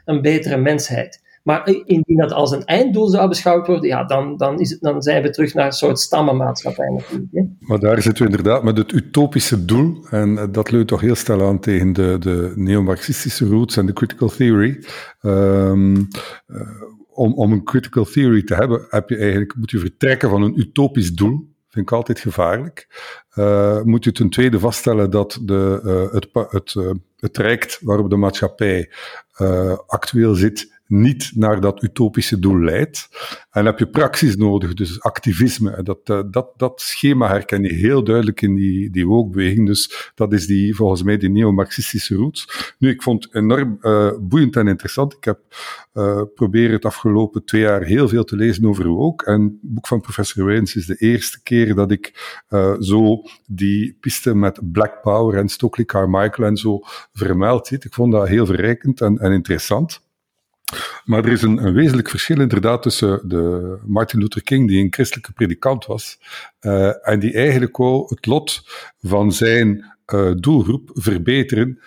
een 0.06 0.22
betere 0.22 0.58
mensheid. 0.58 1.26
Maar 1.44 1.68
indien 1.68 2.18
dat 2.18 2.32
als 2.32 2.52
een 2.52 2.66
einddoel 2.66 3.08
zou 3.08 3.28
beschouwd 3.28 3.68
worden, 3.68 3.90
ja, 3.90 4.04
dan, 4.04 4.38
dan, 4.38 4.60
is 4.60 4.70
het, 4.70 4.82
dan 4.82 5.02
zijn 5.02 5.24
we 5.24 5.30
terug 5.30 5.54
naar 5.54 5.66
een 5.66 5.72
soort 5.72 6.00
stammenmaatschappij. 6.00 7.02
Maar 7.60 7.80
daar 7.80 8.02
zitten 8.02 8.24
we 8.24 8.30
inderdaad 8.30 8.64
met 8.64 8.78
het 8.78 8.92
utopische 8.92 9.66
doel, 9.66 10.06
en 10.10 10.52
dat 10.52 10.72
leunt 10.72 10.88
toch 10.88 11.02
heel 11.02 11.16
snel 11.16 11.42
aan 11.42 11.60
tegen 11.60 11.94
de, 11.94 12.18
de 12.20 12.52
neo-marxistische 12.56 13.46
roots 13.46 13.78
en 13.78 13.86
de 13.86 13.94
critical 13.94 14.30
theory. 14.30 14.84
Um, 15.22 15.96
uh, 16.48 16.62
om, 17.18 17.34
om 17.34 17.52
een 17.52 17.64
critical 17.64 18.04
theory 18.04 18.44
te 18.44 18.56
hebben, 18.56 18.86
heb 18.90 19.10
je 19.10 19.18
eigenlijk, 19.18 19.56
moet 19.56 19.72
je 19.72 19.80
vertrekken 19.80 20.30
van 20.30 20.42
een 20.42 20.60
utopisch 20.60 21.14
doel, 21.14 21.56
vind 21.70 21.86
ik 21.86 21.92
altijd 21.92 22.20
gevaarlijk. 22.20 22.88
Uh, 23.36 23.82
moet 23.82 24.04
je 24.04 24.12
ten 24.12 24.30
tweede 24.30 24.60
vaststellen 24.60 25.12
dat 25.12 25.40
de, 25.42 25.82
uh, 25.84 26.14
het, 26.14 26.74
het, 27.18 27.34
traject 27.34 27.80
waarop 27.82 28.10
de 28.10 28.16
maatschappij 28.16 28.92
actueel 29.88 30.36
zit 30.36 30.77
niet 30.88 31.32
naar 31.36 31.62
dat 31.62 31.84
utopische 31.84 32.40
doel 32.40 32.60
leidt. 32.60 33.10
En 33.52 33.66
heb 33.66 33.80
je 33.80 33.88
praxis 33.88 34.36
nodig, 34.36 34.74
dus 34.74 35.02
activisme. 35.02 35.84
Dat, 35.84 36.00
uh, 36.10 36.22
dat, 36.32 36.54
dat 36.58 36.82
schema 36.82 37.28
herken 37.28 37.64
je 37.64 37.74
heel 37.74 38.04
duidelijk 38.04 38.42
in 38.42 38.56
die, 38.56 38.90
die 38.90 39.08
woke-beweging. 39.08 39.68
Dus 39.68 40.12
dat 40.16 40.34
is 40.34 40.48
die, 40.48 40.76
volgens 40.76 41.04
mij 41.04 41.18
die 41.18 41.30
neo-marxistische 41.30 42.16
roots. 42.16 42.74
Nu, 42.80 42.90
ik 42.90 43.04
vond 43.04 43.24
het 43.24 43.36
enorm 43.36 43.78
uh, 43.82 44.12
boeiend 44.20 44.56
en 44.56 44.68
interessant. 44.68 45.14
Ik 45.14 45.24
heb 45.24 45.40
uh, 45.94 46.22
proberen 46.36 46.72
het 46.72 46.86
afgelopen 46.86 47.46
twee 47.46 47.62
jaar 47.62 47.84
heel 47.84 48.08
veel 48.08 48.24
te 48.24 48.36
lezen 48.36 48.66
over 48.66 48.88
woke. 48.88 49.26
En 49.26 49.42
het 49.42 49.54
boek 49.62 49.88
van 49.88 50.02
professor 50.02 50.46
Wijns 50.46 50.76
is 50.76 50.86
de 50.86 50.96
eerste 50.96 51.44
keer 51.44 51.76
dat 51.76 51.92
ik 51.92 52.36
zo 52.80 53.22
die 53.46 53.98
piste 54.00 54.36
met 54.36 54.60
Black 54.72 55.02
Power 55.02 55.40
en 55.40 55.50
Stokely 55.50 55.86
Carmichael 55.86 56.48
en 56.48 56.58
zo 56.58 56.80
vermeld 57.14 57.68
ziet. 57.68 57.84
Ik 57.84 57.94
vond 57.94 58.12
dat 58.12 58.28
heel 58.28 58.46
verrijkend 58.46 59.02
en, 59.02 59.18
en 59.18 59.32
interessant. 59.32 60.06
Maar 61.06 61.26
er 61.26 61.32
is 61.32 61.42
een, 61.42 61.66
een, 61.66 61.74
wezenlijk 61.74 62.10
verschil 62.10 62.40
inderdaad 62.40 62.82
tussen 62.82 63.22
de 63.28 63.78
Martin 63.86 64.20
Luther 64.20 64.44
King, 64.44 64.68
die 64.68 64.84
een 64.84 64.94
christelijke 64.94 65.32
predikant 65.32 65.86
was, 65.86 66.20
uh, 66.62 67.08
en 67.08 67.20
die 67.20 67.34
eigenlijk 67.34 67.78
wou 67.78 68.06
het 68.08 68.26
lot 68.26 68.62
van 69.02 69.32
zijn 69.32 69.94
uh, 70.14 70.32
doelgroep 70.36 70.90
verbeteren 70.94 71.80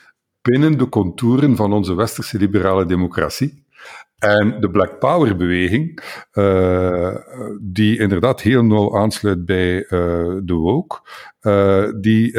binnen 0.42 0.78
de 0.78 0.88
contouren 0.88 1.56
van 1.56 1.72
onze 1.72 1.94
westerse 1.94 2.38
liberale 2.38 2.86
democratie. 2.86 3.64
En 4.18 4.60
de 4.60 4.70
Black 4.70 4.98
Power 4.98 5.36
beweging, 5.36 6.02
uh, 6.32 7.16
die 7.60 7.98
inderdaad 7.98 8.40
heel 8.40 8.64
nauw 8.64 8.96
aansluit 8.96 9.44
bij 9.44 9.86
de 10.42 10.54
woke, 10.54 11.00
die 12.00 12.32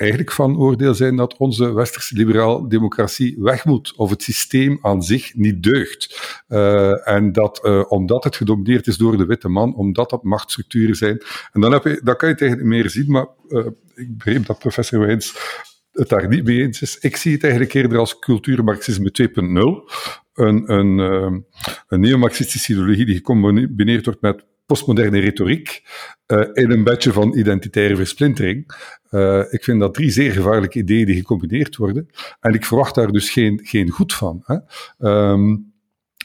eigenlijk 0.00 0.32
van 0.32 0.58
oordeel 0.58 0.94
zijn 0.94 1.16
dat 1.16 1.36
onze 1.36 1.74
westerse 1.74 2.14
liberaal 2.14 2.68
democratie 2.68 3.36
weg 3.38 3.64
moet, 3.64 3.94
of 3.96 4.10
het 4.10 4.22
systeem 4.22 4.78
aan 4.82 5.02
zich 5.02 5.34
niet 5.34 5.62
deugt. 5.62 6.20
Uh, 6.48 7.08
en 7.08 7.32
dat 7.32 7.60
uh, 7.62 7.84
omdat 7.88 8.24
het 8.24 8.36
gedomineerd 8.36 8.86
is 8.86 8.96
door 8.96 9.16
de 9.16 9.26
witte 9.26 9.48
man, 9.48 9.74
omdat 9.74 10.10
dat 10.10 10.22
machtsstructuren 10.22 10.94
zijn. 10.94 11.22
En 11.52 11.60
dan, 11.60 11.72
heb 11.72 11.84
je, 11.84 12.00
dan 12.04 12.16
kan 12.16 12.28
je 12.28 12.34
het 12.34 12.42
eigenlijk 12.42 12.72
meer 12.72 12.90
zien, 12.90 13.10
maar 13.10 13.26
uh, 13.48 13.66
ik 13.94 14.16
begreep 14.16 14.46
dat 14.46 14.58
professor 14.58 14.98
Wijns 14.98 15.34
het 15.92 16.08
daar 16.08 16.28
niet 16.28 16.44
mee 16.44 16.60
eens 16.60 16.82
is. 16.82 16.98
Ik 16.98 17.16
zie 17.16 17.32
het 17.32 17.42
eigenlijk 17.42 17.74
eerder 17.74 17.98
als 17.98 18.18
cultuurmarxisme 18.18 19.28
2.0. 19.28 19.36
Een, 20.34 20.72
een, 20.72 20.98
een 21.88 22.00
neomarxistische 22.00 22.72
ideologie 22.72 23.06
die 23.06 23.14
gecombineerd 23.14 24.04
wordt 24.04 24.20
met 24.20 24.44
postmoderne 24.70 25.18
retoriek 25.18 25.82
uh, 26.26 26.48
in 26.52 26.70
een 26.70 26.84
bedje 26.84 27.12
van 27.12 27.36
identitaire 27.36 27.96
versplintering. 27.96 28.70
Uh, 29.10 29.42
ik 29.50 29.64
vind 29.64 29.80
dat 29.80 29.94
drie 29.94 30.10
zeer 30.10 30.32
gevaarlijke 30.32 30.78
ideeën 30.78 31.06
die 31.06 31.16
gecombineerd 31.16 31.76
worden. 31.76 32.08
En 32.40 32.54
ik 32.54 32.64
verwacht 32.64 32.94
daar 32.94 33.12
dus 33.12 33.30
geen, 33.30 33.60
geen 33.62 33.90
goed 33.90 34.14
van. 34.14 34.42
Hè. 34.44 34.56
Um, 35.30 35.72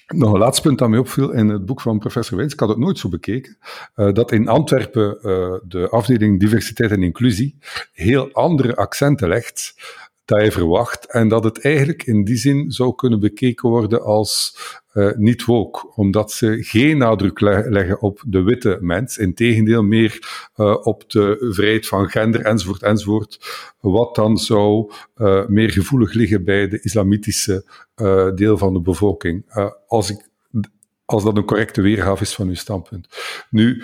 nog 0.07 0.33
een 0.33 0.39
laatste 0.39 0.61
punt 0.67 0.79
dat 0.79 0.89
mij 0.89 0.99
opviel 0.99 1.31
in 1.31 1.47
het 1.49 1.65
boek 1.65 1.81
van 1.81 1.99
professor 1.99 2.37
Wens, 2.37 2.53
ik 2.53 2.59
had 2.59 2.69
het 2.69 2.77
nooit 2.77 2.97
zo 2.97 3.09
bekeken, 3.09 3.57
uh, 3.95 4.13
dat 4.13 4.31
in 4.31 4.47
Antwerpen 4.47 5.17
de 5.67 5.87
afdeling 5.89 6.39
diversiteit 6.39 6.91
en 6.91 7.03
inclusie 7.03 7.57
heel 7.93 8.29
andere 8.33 8.75
accenten 8.75 9.27
legt 9.27 9.75
dat 10.25 10.41
je 10.41 10.51
verwacht 10.51 11.05
en 11.05 11.27
dat 11.27 11.43
het 11.43 11.61
eigenlijk 11.61 12.03
in 12.03 12.23
die 12.23 12.35
zin 12.35 12.71
zou 12.71 12.95
kunnen 12.95 13.19
bekeken 13.19 13.69
worden 13.69 14.03
als 14.03 14.57
uh, 14.93 15.11
niet 15.15 15.45
woke, 15.45 15.91
omdat 15.95 16.31
ze 16.31 16.57
geen 16.63 16.97
nadruk 16.97 17.39
leggen 17.39 18.01
op 18.01 18.23
de 18.27 18.41
witte 18.41 18.77
mens, 18.81 19.17
integendeel 19.17 19.83
meer 19.83 20.19
uh, 20.55 20.75
op 20.85 21.09
de 21.09 21.47
vrijheid 21.49 21.87
van 21.87 22.09
gender 22.09 22.41
enzovoort 22.41 22.81
enzovoort, 22.83 23.39
wat 23.79 24.15
dan 24.15 24.37
zou 24.37 24.91
uh, 25.17 25.45
meer 25.47 25.71
gevoelig 25.71 26.13
liggen 26.13 26.43
bij 26.43 26.67
de 26.67 26.81
islamitische 26.81 27.65
deel 28.35 28.57
van 28.57 28.73
de 28.73 28.81
bevolking. 28.81 29.45
als, 29.87 30.09
ik, 30.09 30.29
als 31.05 31.23
dat 31.23 31.37
een 31.37 31.45
correcte 31.45 31.81
weergave 31.81 32.23
is 32.23 32.35
van 32.35 32.47
uw 32.47 32.55
standpunt. 32.55 33.07
Nu, 33.49 33.83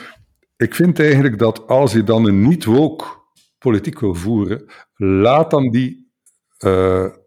ik 0.58 0.76
vind 0.76 1.00
eigenlijk 1.00 1.40
dat 1.40 1.68
als 1.68 1.94
je 1.94 2.04
dan 2.04 2.28
een 2.28 2.48
niet-woke 2.48 3.06
politiek 3.58 4.00
wil 4.00 4.16
voeren, 4.16 4.66
laat 4.96 5.52
dan 5.52 5.70
die 5.70 6.01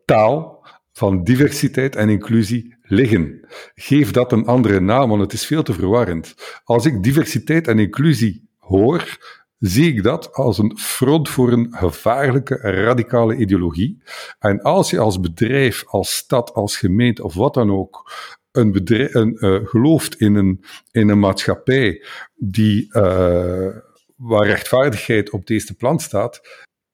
taal 0.04 0.66
van 0.92 1.24
diversiteit 1.24 1.96
en 1.96 2.08
inclusie 2.08 2.76
liggen. 2.82 3.46
Geef 3.74 4.10
dat 4.10 4.32
een 4.32 4.46
andere 4.46 4.80
naam, 4.80 5.08
want 5.08 5.20
het 5.20 5.32
is 5.32 5.46
veel 5.46 5.62
te 5.62 5.72
verwarrend. 5.72 6.34
Als 6.64 6.86
ik 6.86 7.02
diversiteit 7.02 7.68
en 7.68 7.78
inclusie 7.78 8.48
hoor, 8.58 9.18
zie 9.58 9.94
ik 9.94 10.02
dat 10.02 10.32
als 10.32 10.58
een 10.58 10.78
front 10.78 11.28
voor 11.28 11.52
een 11.52 11.66
gevaarlijke, 11.70 12.56
radicale 12.56 13.36
ideologie. 13.36 14.02
En 14.38 14.62
als 14.62 14.90
je 14.90 14.98
als 14.98 15.20
bedrijf, 15.20 15.84
als 15.86 16.16
stad, 16.16 16.52
als 16.52 16.76
gemeente 16.76 17.24
of 17.24 17.34
wat 17.34 17.54
dan 17.54 17.70
ook 17.70 18.12
een 18.52 18.82
een, 18.84 19.36
uh, 19.40 19.66
gelooft 19.66 20.20
in 20.20 20.34
een, 20.34 20.64
in 20.90 21.08
een 21.08 21.18
maatschappij 21.18 22.04
die, 22.34 22.86
uh, 22.88 23.76
waar 24.16 24.46
rechtvaardigheid 24.46 25.30
op 25.30 25.46
deze 25.46 25.52
eerste 25.52 25.74
plan 25.74 25.98
staat, 25.98 26.40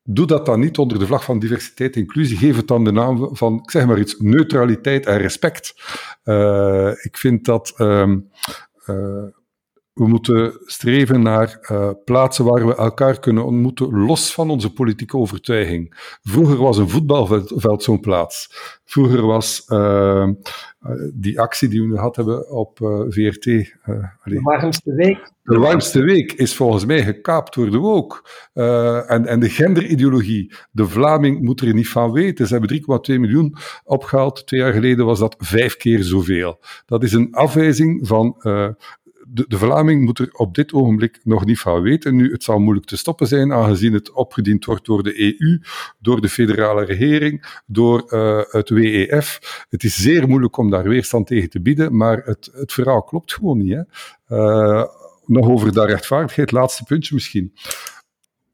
Doe 0.02 0.26
dat 0.26 0.46
dan 0.46 0.60
niet 0.60 0.78
onder 0.78 0.98
de 0.98 1.06
vlag 1.06 1.24
van 1.24 1.38
diversiteit 1.38 1.94
en 1.94 2.00
inclusie. 2.00 2.36
Geef 2.36 2.56
het 2.56 2.68
dan 2.68 2.84
de 2.84 2.92
naam 2.92 3.36
van, 3.36 3.60
ik 3.62 3.70
zeg 3.70 3.86
maar 3.86 3.98
iets, 3.98 4.16
neutraliteit 4.18 5.06
en 5.06 5.18
respect. 5.18 5.74
Uh, 6.24 6.90
ik 7.02 7.16
vind 7.16 7.44
dat 7.44 7.74
um, 7.78 8.30
uh, 8.86 9.24
we 9.92 10.08
moeten 10.08 10.60
streven 10.64 11.22
naar 11.22 11.68
uh, 11.72 11.90
plaatsen 12.04 12.44
waar 12.44 12.66
we 12.66 12.74
elkaar 12.74 13.20
kunnen 13.20 13.44
ontmoeten, 13.44 13.98
los 13.98 14.34
van 14.34 14.50
onze 14.50 14.72
politieke 14.72 15.16
overtuiging. 15.16 15.94
Vroeger 16.22 16.56
was 16.56 16.78
een 16.78 16.88
voetbalveld 16.88 17.82
zo'n 17.82 18.00
plaats. 18.00 18.48
Vroeger 18.84 19.26
was 19.26 19.64
die 21.14 21.40
actie 21.40 21.68
die 21.68 21.80
we 21.80 21.86
nu 21.86 21.94
gehad 21.94 22.16
hebben 22.16 22.50
op 22.50 22.78
VRT. 23.08 23.44
de 24.24 24.40
warmste 24.42 24.94
week. 24.94 25.32
De 25.42 25.58
warmste 25.58 26.02
week 26.02 26.32
is 26.32 26.56
volgens 26.56 26.84
mij 26.84 27.02
gekaapt 27.02 27.54
door 27.54 27.70
de 27.70 27.78
woke. 27.78 28.22
Uh, 28.54 29.10
en, 29.10 29.26
en 29.26 29.40
de 29.40 29.48
genderideologie. 29.48 30.52
De 30.70 30.86
Vlaming 30.86 31.40
moet 31.42 31.60
er 31.60 31.74
niet 31.74 31.88
van 31.88 32.12
weten. 32.12 32.46
Ze 32.46 32.58
hebben 32.58 32.82
3,2 33.14 33.20
miljoen 33.20 33.56
opgehaald. 33.84 34.46
Twee 34.46 34.60
jaar 34.60 34.72
geleden 34.72 35.06
was 35.06 35.18
dat 35.18 35.34
vijf 35.38 35.76
keer 35.76 36.02
zoveel. 36.02 36.60
Dat 36.86 37.02
is 37.02 37.12
een 37.12 37.34
afwijzing 37.34 38.06
van 38.06 38.36
de, 39.32 39.44
de 39.48 39.58
Vlaming 39.58 40.04
moet 40.04 40.18
er 40.18 40.28
op 40.32 40.54
dit 40.54 40.72
ogenblik 40.72 41.20
nog 41.22 41.44
niet 41.44 41.58
van 41.58 41.82
weten. 41.82 42.16
Nu, 42.16 42.32
het 42.32 42.42
zal 42.42 42.58
moeilijk 42.58 42.86
te 42.86 42.96
stoppen 42.96 43.26
zijn, 43.26 43.52
aangezien 43.52 43.92
het 43.92 44.12
opgediend 44.12 44.64
wordt 44.64 44.84
door 44.84 45.02
de 45.02 45.20
EU, 45.20 45.60
door 45.98 46.20
de 46.20 46.28
federale 46.28 46.84
regering, 46.84 47.62
door 47.66 48.04
uh, 48.08 48.42
het 48.48 48.68
WEF. 48.68 49.64
Het 49.68 49.84
is 49.84 49.94
zeer 49.94 50.28
moeilijk 50.28 50.56
om 50.56 50.70
daar 50.70 50.88
weerstand 50.88 51.26
tegen 51.26 51.50
te 51.50 51.60
bieden, 51.60 51.96
maar 51.96 52.22
het, 52.24 52.50
het 52.52 52.72
verhaal 52.72 53.02
klopt 53.02 53.32
gewoon 53.32 53.58
niet. 53.58 53.72
Hè. 53.72 53.82
Uh, 54.36 54.84
nog 55.26 55.48
over 55.48 55.72
de 55.72 55.86
rechtvaardigheid, 55.86 56.52
laatste 56.52 56.84
puntje 56.84 57.14
misschien. 57.14 57.54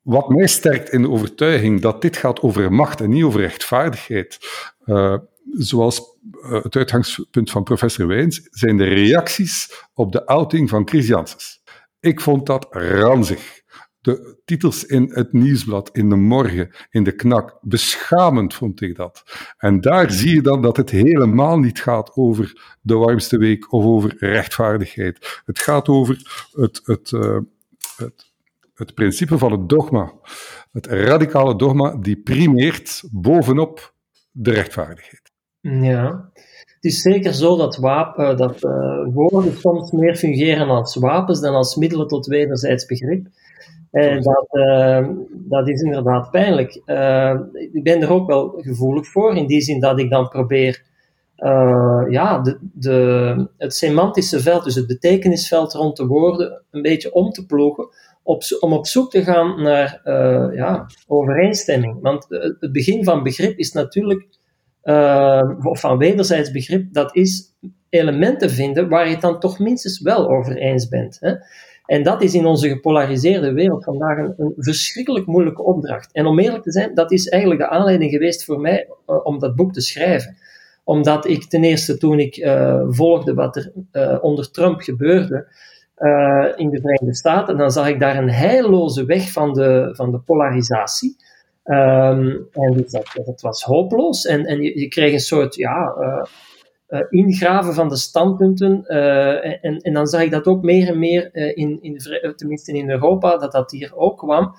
Wat 0.03 0.29
mij 0.29 0.47
sterkt 0.47 0.93
in 0.93 1.03
de 1.03 1.11
overtuiging 1.11 1.81
dat 1.81 2.03
dit 2.03 2.17
gaat 2.17 2.41
over 2.41 2.73
macht 2.73 3.01
en 3.01 3.11
niet 3.11 3.25
over 3.25 3.41
rechtvaardigheid, 3.41 4.39
uh, 4.87 5.17
zoals 5.53 6.19
uh, 6.43 6.63
het 6.63 6.77
uitgangspunt 6.77 7.51
van 7.51 7.63
professor 7.63 8.07
Wijns, 8.07 8.49
zijn 8.51 8.77
de 8.77 8.85
reacties 8.85 9.85
op 9.95 10.13
de 10.13 10.27
outing 10.27 10.69
van 10.69 10.89
Chris 10.89 11.07
Janssens. 11.07 11.63
Ik 12.01 12.21
vond 12.21 12.47
dat 12.47 12.67
ranzig. 12.71 13.65
De 14.01 14.37
titels 14.45 14.85
in 14.85 15.11
het 15.13 15.33
nieuwsblad, 15.33 15.91
in 15.93 16.09
de 16.09 16.17
morgen, 16.17 16.71
in 16.91 17.05
de 17.05 17.13
knak, 17.13 17.59
beschamend 17.61 18.55
vond 18.55 18.81
ik 18.81 18.97
dat. 18.97 19.23
En 19.59 19.81
daar 19.81 20.11
zie 20.11 20.35
je 20.35 20.41
dan 20.41 20.63
dat 20.63 20.77
het 20.77 20.91
helemaal 20.91 21.59
niet 21.59 21.83
gaat 21.83 22.11
over 22.15 22.77
de 22.81 22.95
warmste 22.95 23.39
week 23.39 23.73
of 23.73 23.85
over 23.85 24.17
rechtvaardigheid. 24.19 25.43
Het 25.45 25.59
gaat 25.59 25.89
over 25.89 26.47
het, 26.53 26.81
het, 26.85 27.11
uh, 27.11 27.39
het, 27.97 28.33
het 28.75 28.95
principe 28.95 29.39
van 29.39 29.53
het 29.53 29.69
dogma. 29.69 30.13
Het 30.73 30.87
radicale 30.87 31.57
dogma 31.57 31.97
die 31.97 32.17
primeert 32.17 33.03
bovenop 33.11 33.95
de 34.31 34.51
rechtvaardigheid. 34.51 35.26
Ja, 35.71 36.31
het 36.75 36.85
is 36.85 37.01
zeker 37.01 37.35
zo 37.35 37.57
dat, 37.57 37.77
wapen, 37.77 38.37
dat 38.37 38.65
uh, 38.65 39.07
woorden 39.15 39.57
soms 39.57 39.91
meer 39.91 40.17
fungeren 40.17 40.69
als 40.69 40.95
wapens 40.95 41.41
dan 41.41 41.55
als 41.55 41.77
middelen 41.77 42.09
tot 42.09 42.27
wederzijds 42.27 42.87
begrip. 42.87 43.27
En 43.91 44.23
dat, 44.23 44.47
uh, 44.51 45.09
dat 45.31 45.69
is 45.69 45.81
inderdaad 45.81 46.31
pijnlijk. 46.31 46.81
Uh, 46.87 47.41
ik 47.73 47.83
ben 47.83 48.03
er 48.03 48.11
ook 48.11 48.27
wel 48.27 48.55
gevoelig 48.57 49.07
voor, 49.07 49.37
in 49.37 49.47
die 49.47 49.61
zin 49.61 49.81
dat 49.81 49.99
ik 49.99 50.11
dan 50.11 50.29
probeer 50.29 50.83
ja, 52.09 52.41
de, 52.43 52.59
de, 52.73 53.49
het 53.59 53.75
semantische 53.75 54.41
veld, 54.41 54.65
dus 54.65 54.75
het 54.75 54.87
betekenisveld 54.87 55.73
rond 55.73 55.97
de 55.97 56.07
woorden, 56.07 56.63
een 56.71 56.83
beetje 56.83 57.13
om 57.13 57.31
te 57.31 57.47
ploegen, 57.47 57.89
op, 58.23 58.43
om 58.61 58.73
op 58.73 58.87
zoek 58.87 59.11
te 59.11 59.23
gaan 59.23 59.63
naar 59.63 60.01
ja, 60.55 60.87
overeenstemming. 61.07 61.99
Want 62.01 62.27
het 62.61 62.73
begin 62.73 63.05
van 63.05 63.23
begrip 63.23 63.59
is 63.59 63.73
natuurlijk 63.73 64.27
of 65.63 65.81
van 65.81 65.99
wederzijds 65.99 66.51
begrip, 66.51 66.93
dat 66.93 67.17
is 67.17 67.55
elementen 67.89 68.51
vinden 68.51 68.89
waar 68.89 69.05
je 69.07 69.13
het 69.13 69.21
dan 69.21 69.41
toch 69.41 69.59
minstens 69.59 70.01
wel 70.01 70.29
over 70.29 70.57
eens 70.57 70.89
bent. 70.89 71.17
Hè? 71.21 71.35
En 71.87 72.03
dat 72.03 72.23
is 72.23 72.35
in 72.35 72.47
onze 72.47 72.69
gepolariseerde 72.69 73.53
wereld 73.53 73.85
vandaag 73.85 74.19
een, 74.19 74.53
verschrikkelijk 74.57 75.27
moeilijke 75.27 75.63
opdracht. 75.63 76.13
En 76.13 76.27
om 76.27 76.39
eerlijk 76.39 76.63
te 76.63 76.73
zijn, 76.73 76.95
dat 76.95 77.13
is 77.13 77.29
eigenlijk 77.29 77.61
de 77.61 77.69
aanleiding 77.69 78.11
geweest 78.11 78.45
voor 78.45 78.61
mij 78.61 78.89
uh, 79.07 79.27
om 79.27 79.39
dat 79.39 79.57
boek 79.57 79.73
te 79.73 79.81
schrijven. 79.81 80.37
Omdat 80.85 81.27
ik 81.27 81.45
ten 81.45 81.65
eerste 81.65 81.99
toen 81.99 82.19
ik 82.19 82.37
uh, 82.37 82.83
volgde 82.89 83.35
wat 83.35 83.57
er 83.57 83.73
uh, 83.93 84.19
onder 84.21 84.51
Trump 84.51 84.81
gebeurde 84.81 85.47
in 86.57 86.71
de 86.71 86.81
Verenigde 86.81 87.15
Staten, 87.15 87.57
dan 87.57 87.71
zag 87.71 87.89
ik 87.89 88.01
daar 88.01 88.17
een 88.17 88.31
heilloze 88.31 89.05
weg 89.05 89.33
van 89.33 89.53
de, 89.53 89.89
van 89.93 90.11
de 90.11 90.19
polarisatie. 90.19 91.17
Um, 91.67 92.49
en 92.53 92.73
dus 92.73 92.91
dat, 92.91 93.21
dat, 93.25 93.41
was 93.41 93.63
hopeloos. 93.63 94.27
En, 94.27 94.45
en 94.45 94.63
je, 94.63 94.81
je 94.81 94.89
kreeg 94.89 95.13
een 95.13 95.21
soort 95.21 95.55
ja, 95.55 95.95
uh, 96.89 97.01
ingraven 97.11 97.75
van 97.75 97.89
de 97.89 97.97
standpunten. 97.97 98.85
Uh, 98.87 99.65
en, 99.65 99.79
en 99.81 99.93
dan 99.93 100.07
zag 100.07 100.23
ik 100.23 100.31
dat 100.31 100.47
ook 100.47 100.63
meer 100.63 100.89
en 100.89 100.99
meer 100.99 101.31
uh, 101.33 101.57
in, 101.57 101.79
in, 101.83 101.99
tenminste 102.37 102.73
in 102.73 102.91
Europa, 102.91 103.37
dat 103.37 103.53
dat 103.53 103.71
hier 103.71 103.97
ook 103.97 104.19
kwam. 104.19 104.55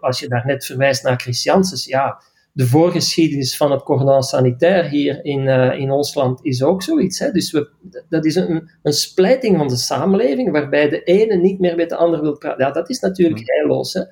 als 0.00 0.20
je 0.20 0.28
daar 0.28 0.46
net 0.46 0.66
verwijst 0.66 1.02
naar 1.02 1.20
Christianses, 1.20 1.84
ja, 1.84 2.22
de 2.52 2.66
voorgeschiedenis 2.66 3.56
van 3.56 3.70
het 3.70 3.82
cordon 3.82 4.22
sanitair 4.22 4.88
hier 4.88 5.24
in, 5.24 5.48
in 5.78 5.90
ons 5.90 6.14
land 6.14 6.44
is 6.44 6.62
ook 6.62 6.82
zoiets. 6.82 7.18
Hè? 7.18 7.30
Dus 7.30 7.50
we, 7.50 7.68
dat 8.08 8.24
is 8.24 8.34
een, 8.34 8.70
een 8.82 8.92
splijting 8.92 9.56
van 9.56 9.68
de 9.68 9.76
samenleving, 9.76 10.50
waarbij 10.50 10.88
de 10.88 11.02
ene 11.02 11.36
niet 11.36 11.60
meer 11.60 11.76
met 11.76 11.88
de 11.88 11.96
ander 11.96 12.20
wil 12.20 12.38
praten. 12.38 12.64
Ja, 12.64 12.70
dat 12.70 12.90
is 12.90 13.00
natuurlijk 13.00 13.40
mm. 13.40 13.46
heilloos. 13.46 13.92
Hè? 13.92 14.02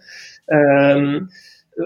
Um, 0.47 1.29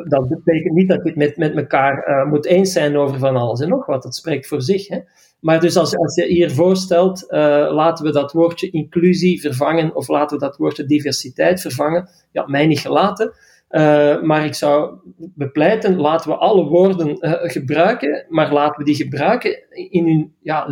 dat 0.08 0.28
betekent 0.28 0.74
niet 0.74 0.88
dat 0.88 1.00
je 1.02 1.08
het 1.08 1.16
met, 1.16 1.36
met 1.36 1.56
elkaar 1.56 2.08
uh, 2.08 2.30
moet 2.30 2.46
eens 2.46 2.72
zijn 2.72 2.96
over 2.96 3.18
van 3.18 3.36
alles 3.36 3.60
en 3.60 3.68
nog 3.68 3.86
wat. 3.86 4.02
Dat 4.02 4.14
spreekt 4.14 4.46
voor 4.46 4.62
zich. 4.62 4.88
Hè? 4.88 4.98
Maar 5.40 5.60
dus 5.60 5.76
als, 5.76 5.96
als 5.96 6.14
je 6.14 6.26
hier 6.26 6.50
voorstelt, 6.50 7.26
uh, 7.28 7.38
laten 7.72 8.04
we 8.04 8.12
dat 8.12 8.32
woordje 8.32 8.70
inclusie 8.70 9.40
vervangen 9.40 9.94
of 9.94 10.08
laten 10.08 10.38
we 10.38 10.44
dat 10.44 10.56
woordje 10.56 10.84
diversiteit 10.84 11.60
vervangen, 11.60 12.08
ja, 12.32 12.46
mij 12.46 12.66
niet 12.66 12.80
gelaten. 12.80 13.32
Uh, 13.70 14.22
maar 14.22 14.44
ik 14.44 14.54
zou 14.54 14.98
bepleiten, 15.16 15.96
laten 15.96 16.30
we 16.30 16.36
alle 16.36 16.64
woorden 16.64 17.16
gebruiken, 17.50 18.24
maar 18.28 18.52
laten 18.52 18.78
we 18.78 18.84
die 18.84 18.94
gebruiken 18.94 19.58
in 19.70 20.06
hun, 20.06 20.34
ja, 20.40 20.66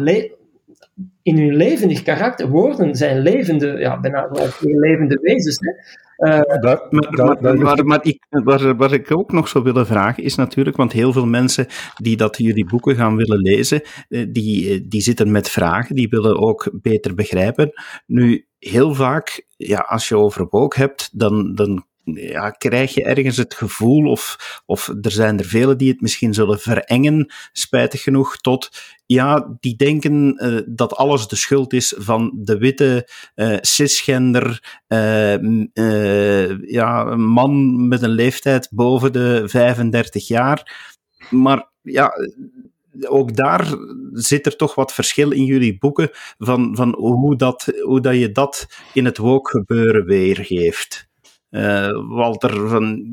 in 1.22 1.38
hun 1.38 1.56
levendig 1.56 2.02
karakter. 2.02 2.48
Woorden 2.48 2.94
zijn 2.94 3.20
levende, 3.20 3.78
ja, 3.78 4.00
bijna 4.00 4.28
levende 4.60 5.18
wezens. 5.22 5.58
Hè? 5.60 5.72
Uh, 6.16 6.40
maar, 7.60 7.84
maar, 7.84 8.04
ik, 8.04 8.26
waar, 8.76 8.92
ik 8.92 9.16
ook 9.16 9.32
nog 9.32 9.48
zou 9.48 9.64
willen 9.64 9.86
vragen 9.86 10.22
is 10.22 10.34
natuurlijk, 10.34 10.76
want 10.76 10.92
heel 10.92 11.12
veel 11.12 11.26
mensen 11.26 11.66
die 12.02 12.16
dat 12.16 12.36
jullie 12.38 12.66
boeken 12.66 12.94
gaan 12.94 13.16
willen 13.16 13.38
lezen, 13.38 13.82
eh, 14.08 14.26
die, 14.28 14.70
eh, 14.70 14.80
die 14.88 15.00
zitten 15.00 15.30
met 15.30 15.50
vragen, 15.50 15.94
die 15.94 16.08
willen 16.08 16.38
ook 16.38 16.70
beter 16.72 17.14
begrijpen. 17.14 17.72
Nu, 18.06 18.46
heel 18.58 18.94
vaak, 18.94 19.46
ja, 19.56 19.78
als 19.78 20.08
je 20.08 20.16
over 20.16 20.46
woke 20.50 20.78
hebt, 20.78 21.10
dan, 21.12 21.54
dan 21.54 21.86
ja, 22.14 22.50
krijg 22.50 22.94
je 22.94 23.04
ergens 23.04 23.36
het 23.36 23.54
gevoel, 23.54 24.10
of, 24.10 24.36
of 24.66 24.88
er 24.88 25.10
zijn 25.10 25.38
er 25.38 25.44
velen 25.44 25.78
die 25.78 25.90
het 25.90 26.00
misschien 26.00 26.34
zullen 26.34 26.58
verengen, 26.58 27.32
spijtig 27.52 28.02
genoeg, 28.02 28.36
tot 28.36 28.70
ja, 29.06 29.56
die 29.60 29.76
denken 29.76 30.44
uh, 30.44 30.60
dat 30.66 30.94
alles 30.94 31.28
de 31.28 31.36
schuld 31.36 31.72
is 31.72 31.94
van 31.96 32.32
de 32.34 32.58
witte 32.58 33.08
uh, 33.34 33.56
cisgender 33.60 34.78
uh, 34.88 36.60
ja, 36.70 37.16
man 37.16 37.88
met 37.88 38.02
een 38.02 38.10
leeftijd 38.10 38.68
boven 38.70 39.12
de 39.12 39.42
35 39.46 40.28
jaar. 40.28 40.90
Maar 41.30 41.70
ja, 41.82 42.12
ook 43.04 43.36
daar 43.36 43.74
zit 44.12 44.46
er 44.46 44.56
toch 44.56 44.74
wat 44.74 44.92
verschil 44.92 45.30
in 45.30 45.44
jullie 45.44 45.78
boeken 45.78 46.10
van, 46.38 46.76
van 46.76 46.94
hoe, 46.94 47.36
dat, 47.36 47.72
hoe 47.82 48.00
dat 48.00 48.16
je 48.16 48.32
dat 48.32 48.66
in 48.92 49.04
het 49.04 49.18
woke 49.18 49.50
gebeuren 49.50 50.04
weergeeft. 50.04 51.05
Walter, 52.08 52.68
van, 52.68 53.04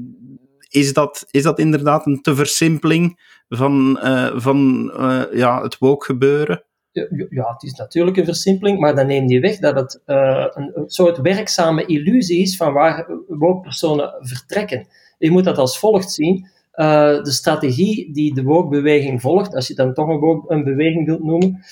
is, 0.74 0.94
dat, 0.94 1.26
is 1.32 1.44
dat 1.44 1.60
inderdaad 1.60 2.06
een 2.06 2.22
te 2.22 2.36
versimpeling 2.36 3.20
van, 3.48 4.00
uh, 4.04 4.32
van 4.36 4.92
uh, 4.98 5.24
ja, 5.34 5.62
het 5.62 5.78
woke 5.78 6.06
gebeuren? 6.06 6.64
Ja, 7.30 7.52
het 7.54 7.64
is 7.64 7.74
natuurlijk 7.74 8.18
een 8.18 8.26
versimpeling, 8.26 8.80
maar 8.80 8.96
dan 8.96 9.08
neem 9.08 9.28
je 9.28 9.40
weg 9.40 9.58
dat 9.58 9.76
het 9.76 10.02
een, 10.06 10.72
soort 10.86 11.18
werkzame 11.18 11.86
illusie 11.86 12.42
is 12.42 12.58
van 12.58 12.74
waar 12.74 13.08
woke-personen 13.28 14.14
vertrekken. 14.20 14.88
Je 15.18 15.32
moet 15.32 15.44
dat 15.44 15.58
als 15.58 15.80
volgt 15.80 16.12
zien. 16.12 16.48
De 16.72 17.32
strategie 17.32 18.14
die 18.14 18.34
de 18.34 18.44
woke-beweging 18.44 19.22
volgt, 19.22 19.56
als 19.56 19.68
je 19.68 19.74
dan 19.74 19.94
toch 19.94 20.08
een, 20.48 20.64
beweging 20.64 21.06
wilt 21.06 21.24
noemen, 21.24 21.64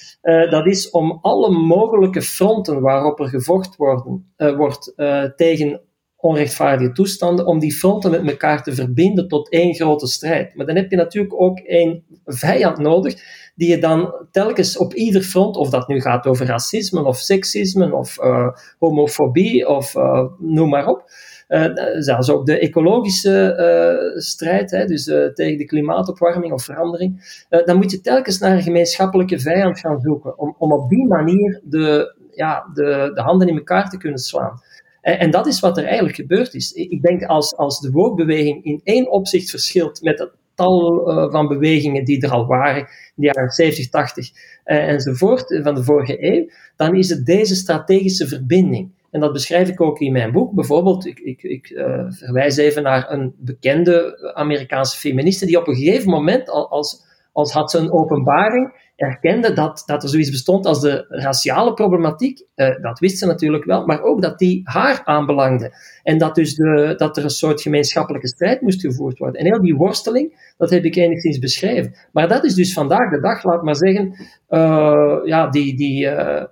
dat 0.49 0.67
is 0.67 0.89
om 0.89 1.19
alle 1.21 1.51
mogelijke 1.51 2.21
fronten 2.21 2.81
waarop 2.81 3.19
er 3.19 3.27
gevochten 3.27 3.73
worden, 3.77 4.25
wordt 4.57 4.93
tegen 5.35 5.81
onrechtvaardige 6.21 6.91
toestanden, 6.91 7.45
om 7.45 7.59
die 7.59 7.73
fronten 7.73 8.11
met 8.11 8.27
elkaar 8.27 8.63
te 8.63 8.73
verbinden 8.73 9.27
tot 9.27 9.49
één 9.49 9.73
grote 9.73 10.07
strijd. 10.07 10.55
Maar 10.55 10.65
dan 10.65 10.75
heb 10.75 10.91
je 10.91 10.95
natuurlijk 10.95 11.41
ook 11.41 11.59
één 11.59 12.03
vijand 12.25 12.77
nodig, 12.77 13.39
die 13.55 13.69
je 13.69 13.77
dan 13.77 14.13
telkens 14.31 14.77
op 14.77 14.93
ieder 14.93 15.21
front, 15.21 15.55
of 15.55 15.69
dat 15.69 15.87
nu 15.87 16.01
gaat 16.01 16.25
over 16.25 16.45
racisme 16.45 17.03
of 17.03 17.17
seksisme 17.17 17.95
of 17.95 18.23
uh, 18.23 18.47
homofobie 18.79 19.67
of 19.67 19.95
uh, 19.95 20.25
noem 20.39 20.69
maar 20.69 20.87
op, 20.87 21.03
uh, 21.49 21.65
zelfs 21.99 22.29
ook 22.29 22.45
de 22.45 22.59
ecologische 22.59 24.13
strijd, 24.15 24.71
hè, 24.71 24.85
dus 24.85 25.03
tegen 25.33 25.57
de 25.57 25.65
klimaatopwarming 25.65 26.53
of 26.53 26.63
verandering, 26.63 27.43
dan 27.65 27.77
moet 27.77 27.91
je 27.91 28.01
telkens 28.01 28.39
naar 28.39 28.51
een 28.51 28.61
gemeenschappelijke 28.61 29.39
vijand 29.39 29.79
gaan 29.79 29.99
zoeken, 29.99 30.39
om, 30.39 30.55
om 30.57 30.73
op 30.73 30.89
die 30.89 31.07
manier 31.07 31.61
de, 31.63 32.15
ja, 32.31 32.69
de, 32.73 33.11
de 33.13 33.21
handen 33.21 33.47
in 33.47 33.57
elkaar 33.57 33.89
te 33.89 33.97
kunnen 33.97 34.19
slaan. 34.19 34.61
En, 35.01 35.31
dat 35.31 35.47
is 35.47 35.59
wat 35.59 35.77
er 35.77 35.85
eigenlijk 35.85 36.15
gebeurd 36.15 36.53
is. 36.53 36.71
Ik 36.71 37.01
denk 37.01 37.23
als, 37.23 37.55
als 37.55 37.79
de 37.79 37.91
woke-beweging 37.91 38.63
in 38.63 38.81
één 38.83 39.11
opzicht 39.11 39.49
verschilt 39.49 40.01
met 40.01 40.19
het 40.19 40.31
tal 40.55 41.09
uh, 41.09 41.31
van 41.31 41.47
bewegingen 41.47 42.05
die 42.05 42.21
er 42.21 42.31
al 42.31 42.45
waren, 42.45 42.81
in 42.81 42.87
de 43.15 43.25
jaren 43.25 43.49
70, 43.49 43.89
80 43.89 44.29
uh, 44.65 44.89
enzovoort, 44.89 45.59
van 45.63 45.75
de 45.75 45.83
vorige 45.83 46.33
eeuw, 46.33 46.49
dan 46.75 46.95
is 46.95 47.09
het 47.09 47.25
deze 47.25 47.55
strategische 47.55 48.27
verbinding. 48.27 48.91
En 49.11 49.19
dat 49.19 49.33
beschrijf 49.33 49.69
ik 49.69 49.81
ook 49.81 49.99
in 49.99 50.11
mijn 50.11 50.31
boek. 50.31 50.53
Bijvoorbeeld, 50.53 51.05
ik, 51.05 51.19
ik, 51.19 51.43
ik 51.43 51.67
verwijs 52.09 52.57
even 52.57 52.83
naar 52.83 53.11
een 53.11 53.33
bekende 53.37 54.31
Amerikaanse 54.33 54.97
feministe 54.97 55.45
die 55.45 55.59
op 55.59 55.67
een 55.67 55.75
gegeven 55.75 56.09
moment, 56.09 56.49
als, 56.49 57.05
als 57.31 57.53
had 57.53 57.71
ze 57.71 57.77
een 57.77 57.91
openbaring, 57.91 58.90
erkende 59.01 59.53
dat, 59.53 59.83
dat 59.85 60.03
er 60.03 60.09
zoiets 60.09 60.29
bestond 60.29 60.65
als 60.65 60.81
de 60.81 61.05
raciale 61.09 61.73
problematiek. 61.73 62.45
Uh, 62.55 62.81
dat 62.81 62.99
wist 62.99 63.17
ze 63.17 63.25
natuurlijk 63.25 63.63
wel, 63.63 63.85
maar 63.85 64.01
ook 64.01 64.21
dat 64.21 64.39
die 64.39 64.61
haar 64.63 65.01
aanbelangde. 65.03 65.73
En 66.03 66.17
dat, 66.17 66.35
dus 66.35 66.55
de, 66.55 66.93
dat 66.97 67.17
er 67.17 67.23
een 67.23 67.29
soort 67.29 67.61
gemeenschappelijke 67.61 68.27
strijd 68.27 68.61
moest 68.61 68.81
gevoerd 68.81 69.17
worden. 69.17 69.41
En 69.41 69.45
heel 69.45 69.61
die 69.61 69.75
worsteling, 69.75 70.53
dat 70.57 70.69
heb 70.69 70.83
ik 70.83 70.95
enigszins 70.95 71.39
beschreven. 71.39 71.95
Maar 72.11 72.27
dat 72.27 72.43
is 72.43 72.53
dus 72.53 72.73
vandaag 72.73 73.11
de 73.11 73.19
dag, 73.19 73.43
laat 73.43 73.63
maar 73.63 73.75
zeggen, 73.75 74.15
uh, 74.49 75.19
ja, 75.23 75.49
die, 75.49 75.75
die, 75.75 76.05
uh, 76.05 76.43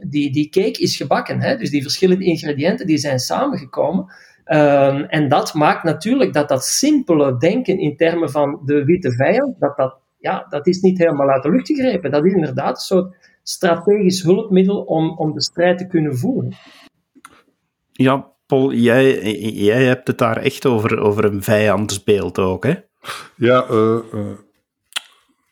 die, 0.00 0.32
die 0.32 0.48
cake 0.48 0.80
is 0.80 0.96
gebakken. 0.96 1.40
Hè? 1.40 1.56
Dus 1.56 1.70
die 1.70 1.82
verschillende 1.82 2.24
ingrediënten 2.24 2.86
die 2.86 2.98
zijn 2.98 3.18
samengekomen. 3.18 4.12
Um, 4.52 5.04
en 5.04 5.28
dat 5.28 5.54
maakt 5.54 5.82
natuurlijk 5.82 6.32
dat 6.32 6.48
dat 6.48 6.64
simpele 6.64 7.36
denken 7.38 7.78
in 7.78 7.96
termen 7.96 8.30
van 8.30 8.60
de 8.64 8.84
witte 8.84 9.12
vijand, 9.12 9.60
dat 9.60 9.76
dat 9.76 9.98
ja, 10.18 10.46
dat 10.48 10.66
is 10.66 10.80
niet 10.80 10.98
helemaal 10.98 11.28
uit 11.28 11.42
de 11.42 11.50
lucht 11.50 11.66
gegrepen. 11.66 12.10
Dat 12.10 12.24
is 12.24 12.32
inderdaad 12.32 12.76
een 12.76 12.82
soort 12.82 13.16
strategisch 13.42 14.22
hulpmiddel 14.22 14.82
om, 14.82 15.18
om 15.18 15.32
de 15.32 15.42
strijd 15.42 15.78
te 15.78 15.86
kunnen 15.86 16.18
voeren. 16.18 16.52
Ja, 17.92 18.32
Paul, 18.46 18.72
jij, 18.72 19.32
jij 19.40 19.84
hebt 19.84 20.08
het 20.08 20.18
daar 20.18 20.36
echt 20.36 20.66
over, 20.66 20.98
over 20.98 21.24
een 21.24 21.42
vijandsbeeld 21.42 22.38
ook, 22.38 22.64
hè? 22.64 22.74
Ja, 23.36 23.66
uh, 23.70 23.98
uh, 24.14 24.30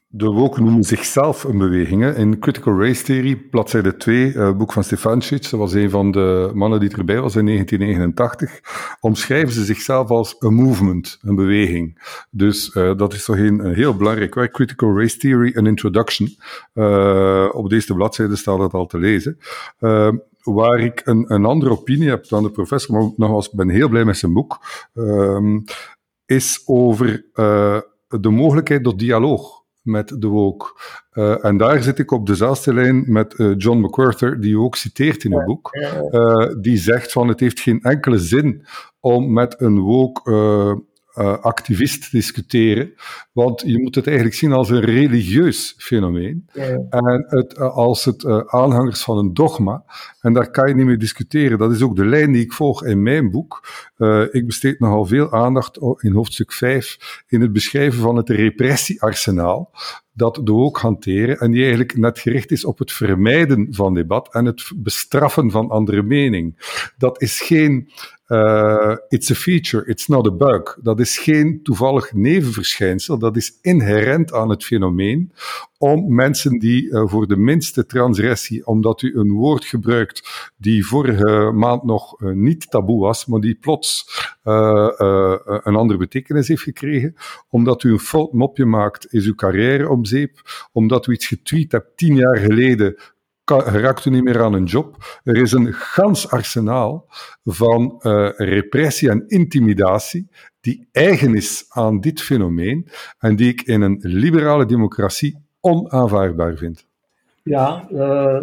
de 0.09 0.27
woke 0.27 0.61
noemen 0.61 0.85
zichzelf 0.85 1.45
een 1.45 1.59
beweging. 1.59 2.17
In 2.17 2.39
Critical 2.39 2.81
Race 2.81 3.05
Theory, 3.05 3.37
bladzijde 3.37 3.97
2, 3.97 4.33
uh, 4.33 4.57
boek 4.57 4.73
van 4.73 4.85
Stefancic, 4.85 5.51
dat 5.51 5.61
was 5.61 5.73
een 5.73 5.91
van 5.91 6.11
de 6.11 6.51
mannen 6.55 6.81
die 6.81 6.97
erbij 6.97 7.21
was 7.21 7.37
in 7.37 7.47
1989, 7.47 8.97
omschrijven 9.01 9.53
ze 9.53 9.65
zichzelf 9.65 10.09
als 10.09 10.37
een 10.39 10.55
movement, 10.55 11.19
een 11.23 11.35
beweging. 11.35 11.99
Dus 12.31 12.75
uh, 12.75 12.97
dat 12.97 13.13
is 13.13 13.25
toch 13.25 13.37
een, 13.37 13.65
een, 13.65 13.75
heel 13.75 13.97
belangrijk 13.97 14.35
werk. 14.35 14.53
Critical 14.53 14.99
Race 14.99 15.17
Theory, 15.17 15.57
an 15.57 15.67
introduction. 15.67 16.29
Uh, 16.75 17.49
op 17.53 17.69
deze 17.71 17.95
bladzijde 17.95 18.37
staat 18.37 18.59
het 18.59 18.73
al 18.73 18.87
te 18.87 18.99
lezen. 18.99 19.39
waar 20.43 20.81
ik 20.81 21.01
een, 21.05 21.33
een 21.33 21.45
andere 21.45 21.71
opinie 21.71 22.09
heb 22.09 22.29
dan 22.29 22.43
de 22.43 22.51
professor, 22.51 22.95
maar 22.95 23.11
nogmaals, 23.17 23.47
ik 23.49 23.57
ben 23.57 23.69
heel 23.69 23.89
blij 23.89 24.05
met 24.05 24.17
zijn 24.17 24.33
boek, 24.33 24.59
ehm, 24.95 25.59
is 26.27 26.63
over 26.67 27.25
de 28.09 28.31
mogelijkheid 28.31 28.85
tot 28.85 28.99
dialoog 28.99 29.56
met 29.87 30.21
de 30.21 30.27
woke. 30.27 30.67
Uh, 31.13 31.45
en 31.45 31.57
daar 31.57 31.83
zit 31.83 31.99
ik 31.99 32.11
op 32.11 32.27
dezelfde 32.27 32.75
lijn 32.75 33.13
met 33.13 33.35
uh, 33.39 33.55
John 33.57 33.79
McWhorter, 33.79 34.41
die 34.41 34.51
je 34.51 34.59
ook 34.59 34.77
citeert 34.77 35.25
in 35.25 35.33
het 35.33 35.45
boek. 35.45 35.71
Uh, 36.11 36.55
die 36.61 36.77
zegt 36.77 37.13
van 37.13 37.29
het 37.29 37.41
heeft 37.41 37.61
geen 37.61 37.81
enkele 37.83 38.19
zin 38.19 38.67
om 39.01 39.33
met 39.33 39.61
een 39.61 39.79
woke 39.79 40.85
activist 41.41 42.11
discussiëren, 42.11 42.95
want 43.33 43.61
je 43.61 43.83
moet 43.83 43.95
het 43.95 44.07
eigenlijk 44.07 44.37
zien 44.37 44.53
als 44.53 44.71
een 44.71 44.81
religieus 44.81 45.75
fenomeen. 45.79 46.49
En 46.91 47.25
het, 47.29 47.59
als 47.59 48.05
het 48.05 48.27
aanhangers 48.47 49.03
van 49.03 49.19
een 49.19 49.35
dogma, 49.35 49.85
en 50.21 50.33
daar 50.33 50.51
kan 50.51 50.69
je 50.69 50.75
niet 50.75 50.87
mee 50.87 50.97
discussiëren. 50.97 51.59
Dat 51.59 51.73
is 51.73 51.83
ook 51.83 51.97
de 51.97 52.07
lijn 52.07 52.33
die 52.33 52.43
ik 52.43 52.53
volg 52.53 52.85
in 52.85 53.03
mijn 53.03 53.31
boek. 53.31 53.69
ik 54.31 54.47
besteed 54.47 54.81
nogal 54.81 55.05
veel 55.05 55.33
aandacht 55.33 55.79
in 55.99 56.13
hoofdstuk 56.13 56.53
5 56.53 57.25
in 57.27 57.41
het 57.41 57.53
beschrijven 57.53 58.01
van 58.01 58.17
het 58.17 58.29
repressiearsenaal 58.29 59.71
dat 60.17 60.41
de 60.45 60.53
ook 60.53 60.79
hanteren 60.79 61.39
en 61.39 61.51
die 61.51 61.61
eigenlijk 61.61 61.97
net 61.97 62.19
gericht 62.19 62.51
is 62.51 62.65
op 62.65 62.79
het 62.79 62.93
vermijden 62.93 63.67
van 63.71 63.95
debat 63.95 64.35
en 64.35 64.45
het 64.45 64.71
bestraffen 64.77 65.51
van 65.51 65.71
andere 65.71 66.03
mening. 66.03 66.55
Dat 66.99 67.23
is 67.23 67.41
geen 67.41 67.91
uh, 68.29 68.97
it's 69.09 69.31
a 69.31 69.35
feature, 69.35 69.87
it's 69.87 70.07
not 70.07 70.27
a 70.27 70.31
bug. 70.31 70.79
Dat 70.83 71.01
is 71.01 71.19
geen 71.19 71.63
toevallig 71.63 72.13
nevenverschijnsel, 72.13 73.19
dat 73.19 73.37
is 73.37 73.59
inherent 73.63 74.33
aan 74.33 74.49
het 74.49 74.65
fenomeen 74.65 75.33
om 75.79 76.15
mensen 76.15 76.59
die 76.59 76.83
uh, 76.83 77.03
voor 77.07 77.27
de 77.27 77.37
minste 77.37 77.87
transgressie, 77.87 78.67
omdat 78.67 79.03
u 79.03 79.17
een 79.17 79.33
woord 79.33 79.65
gebruikt 79.65 80.51
die 80.57 80.87
vorige 80.87 81.51
maand 81.55 81.83
nog 81.83 82.21
uh, 82.21 82.33
niet 82.33 82.71
taboe 82.71 83.01
was, 83.01 83.27
maar 83.27 83.41
die 83.41 83.55
plots 83.55 84.05
een 84.43 85.77
andere 85.77 85.99
betekenis 85.99 86.49
heeft 86.49 86.63
gekregen, 86.63 87.15
omdat 87.49 87.83
u 87.83 87.93
een 87.93 87.99
fout 87.99 88.33
mopje 88.33 88.65
maakt, 88.65 89.13
is 89.13 89.27
uw 89.27 89.35
carrière 89.35 89.89
om 89.89 90.06
omdat 90.73 91.07
u 91.07 91.13
iets 91.13 91.27
getweet 91.27 91.73
hebt 91.73 91.97
tien 91.97 92.17
jaar 92.17 92.37
geleden 92.37 92.97
raakt 93.55 94.05
u 94.05 94.11
niet 94.11 94.25
meer 94.25 94.43
aan 94.43 94.53
een 94.53 94.65
job. 94.65 95.21
Er 95.25 95.37
is 95.37 95.53
een 95.53 95.73
gans 95.73 96.31
arsenaal 96.31 97.07
van 97.45 98.01
uh, 98.01 98.29
repressie 98.37 99.11
en 99.11 99.25
intimidatie 99.27 100.29
die 100.61 100.89
eigen 100.93 101.35
is 101.35 101.67
aan 101.69 102.01
dit 102.01 102.21
fenomeen 102.21 102.89
en 103.19 103.37
die 103.37 103.49
ik 103.49 103.63
in 103.63 103.81
een 103.81 103.99
liberale 104.03 104.67
democratie 104.67 105.39
onaanvaardbaar 105.61 106.57
vind. 106.57 106.87
Ja, 107.43 107.89
uh, 107.93 108.41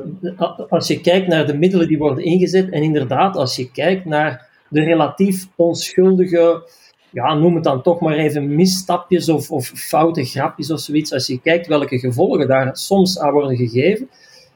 als 0.69 0.87
je 0.87 1.01
kijkt 1.01 1.27
naar 1.27 1.45
de 1.45 1.57
middelen 1.57 1.87
die 1.87 1.97
worden 1.97 2.23
ingezet 2.23 2.69
en 2.69 2.83
inderdaad 2.83 3.35
als 3.35 3.55
je 3.55 3.71
kijkt 3.71 4.05
naar 4.05 4.49
de 4.69 4.83
relatief 4.83 5.47
onschuldige 5.55 6.69
ja, 7.13 7.33
noem 7.33 7.55
het 7.55 7.63
dan 7.63 7.81
toch 7.81 7.99
maar 7.99 8.15
even 8.15 8.55
misstapjes 8.55 9.29
of, 9.29 9.51
of 9.51 9.71
foute 9.75 10.23
grapjes 10.25 10.71
of 10.71 10.79
zoiets. 10.79 11.13
Als 11.13 11.27
je 11.27 11.41
kijkt 11.41 11.67
welke 11.67 11.99
gevolgen 11.99 12.47
daar 12.47 12.77
soms 12.77 13.19
aan 13.19 13.31
worden 13.31 13.57
gegeven, 13.57 14.09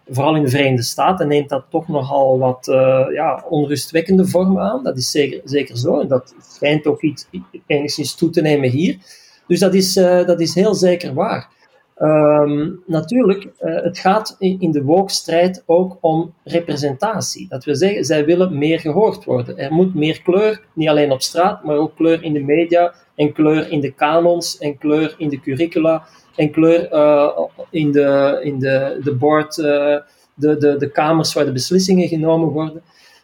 vooral 0.09 0.35
in 0.35 0.43
de 0.43 0.49
Verenigde 0.49 0.83
Staten 0.83 1.27
neemt 1.27 1.49
dat 1.49 1.65
toch 1.69 1.87
nogal 1.87 2.39
wat 2.39 2.67
uh, 2.67 3.05
ja, 3.13 3.43
onrustwekkende 3.49 4.27
vormen 4.27 4.61
aan. 4.61 4.83
Dat 4.83 4.97
is 4.97 5.11
zeker, 5.11 5.41
zeker 5.43 5.77
zo. 5.77 5.99
En 5.99 6.07
dat 6.07 6.35
schijnt 6.51 6.87
ook 6.87 7.01
iets 7.01 7.27
enigszins 7.65 8.15
toe 8.15 8.29
te 8.29 8.41
nemen 8.41 8.69
hier. 8.69 8.97
Dus 9.47 9.59
dat 9.59 9.73
is, 9.73 9.97
uh, 9.97 10.25
dat 10.25 10.39
is 10.39 10.55
heel 10.55 10.73
zeker 10.73 11.13
waar. 11.13 11.49
Um, 12.01 12.83
natuurlijk, 12.85 13.43
uh, 13.43 13.83
het 13.83 13.99
gaat 13.99 14.35
in, 14.39 14.71
de 14.71 14.83
woke-strijd 14.83 15.63
ook 15.65 15.97
om 16.01 16.33
representatie. 16.43 17.47
Dat 17.49 17.63
wil 17.63 17.75
zeggen, 17.75 18.03
zij 18.03 18.25
willen 18.25 18.57
meer 18.57 18.79
gehoord 18.79 19.25
worden. 19.25 19.57
Er 19.57 19.73
moet 19.73 19.95
meer 19.95 20.21
kleur, 20.21 20.61
niet 20.73 20.89
alleen 20.89 21.11
op 21.11 21.21
straat, 21.21 21.63
maar 21.63 21.75
ook 21.75 21.95
kleur 21.95 22.23
in 22.23 22.33
de 22.33 22.43
media 22.43 22.93
en 23.15 23.33
kleur 23.33 23.71
in 23.71 23.79
de 23.79 23.91
kanons 23.91 24.57
en 24.57 24.77
kleur 24.77 25.15
in 25.17 25.29
de 25.29 25.39
curricula 25.39 26.03
en 26.35 26.51
kleur 26.51 26.93
uh, 26.93 27.39
in, 27.69 27.91
de, 27.91 28.39
in 28.43 28.59
de, 28.59 28.99
de 29.03 29.15
board, 29.15 29.57
uh, 29.57 29.65
de, 30.33 30.57
de, 30.57 30.77
de 30.77 30.91
kamers 30.91 31.33
waar 31.33 31.45
de 31.45 31.51
beslissingen 31.51 32.07
genomen 32.07 32.49
worden. 32.49 32.81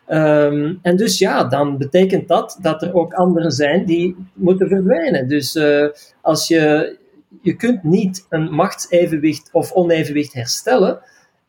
Um, 0.08 0.80
en 0.82 0.96
dus 0.96 1.20
ja, 1.20 1.44
dan 1.44 1.78
betekent 1.78 2.28
dat 2.28 2.58
dat 2.62 2.82
er 2.82 2.94
ook 2.94 3.14
anderen 3.14 3.52
zijn 3.52 3.86
die 3.86 4.16
moeten 4.34 4.68
verdwijnen. 4.68 5.28
Dus 5.28 5.60
als 6.22 6.48
je, 6.48 6.96
je 7.42 7.56
kunt 7.56 7.84
niet 7.84 8.26
een 8.30 8.52
machtsevenwicht 8.54 9.50
of 9.52 9.72
onevenwicht 9.72 10.34
herstellen 10.34 11.00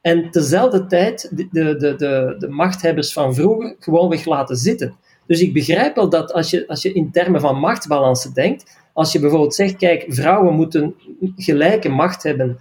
en 0.01 0.31
tezelfde 0.31 0.87
tijd 0.87 1.31
de, 1.33 1.49
de, 1.51 1.77
de, 1.77 2.35
de, 2.39 2.49
machthebbers 2.49 3.13
van 3.13 3.35
vroeger 3.35 3.77
gewoon 3.79 4.09
weg 4.09 4.25
laten 4.25 4.57
zitten. 4.57 4.97
Dus 5.27 5.41
ik 5.41 5.53
begrijp 5.53 5.95
wel 5.95 6.09
dat 6.09 6.33
als 6.33 6.51
je, 6.51 6.69
als 6.69 6.83
je 6.83 6.93
in 6.93 7.11
termen 7.11 7.41
van 7.41 7.59
machtsbalansen 7.59 8.35
denkt, 8.35 8.83
als 8.93 9.13
je 9.13 9.21
bijvoorbeeld 9.21 9.55
zegt, 9.55 9.77
kijk, 9.77 10.05
vrouwen 10.09 10.55
moeten 10.55 10.95
gelijke 11.37 11.89
macht 11.89 12.23
hebben, 12.23 12.59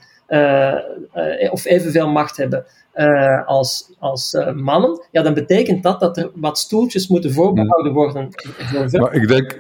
of 1.50 1.66
evenveel 1.66 2.10
macht 2.10 2.38
hebben 2.38 2.66
uh, 2.96 3.48
als, 3.48 3.94
als 4.00 4.38
mannen, 4.56 5.02
ja, 5.12 5.22
dan 5.22 5.34
betekent 5.34 5.84
dat 5.84 6.00
dat 6.00 6.18
er 6.18 6.32
wat 6.36 6.60
stoeltjes 6.60 7.08
moeten 7.08 7.34
voorbehouden 7.34 7.94
worden 7.94 8.32
voor 8.34 8.50
vrouwen. 8.68 9.02
Maar 9.02 9.14
ik 9.14 9.28
denk, 9.28 9.60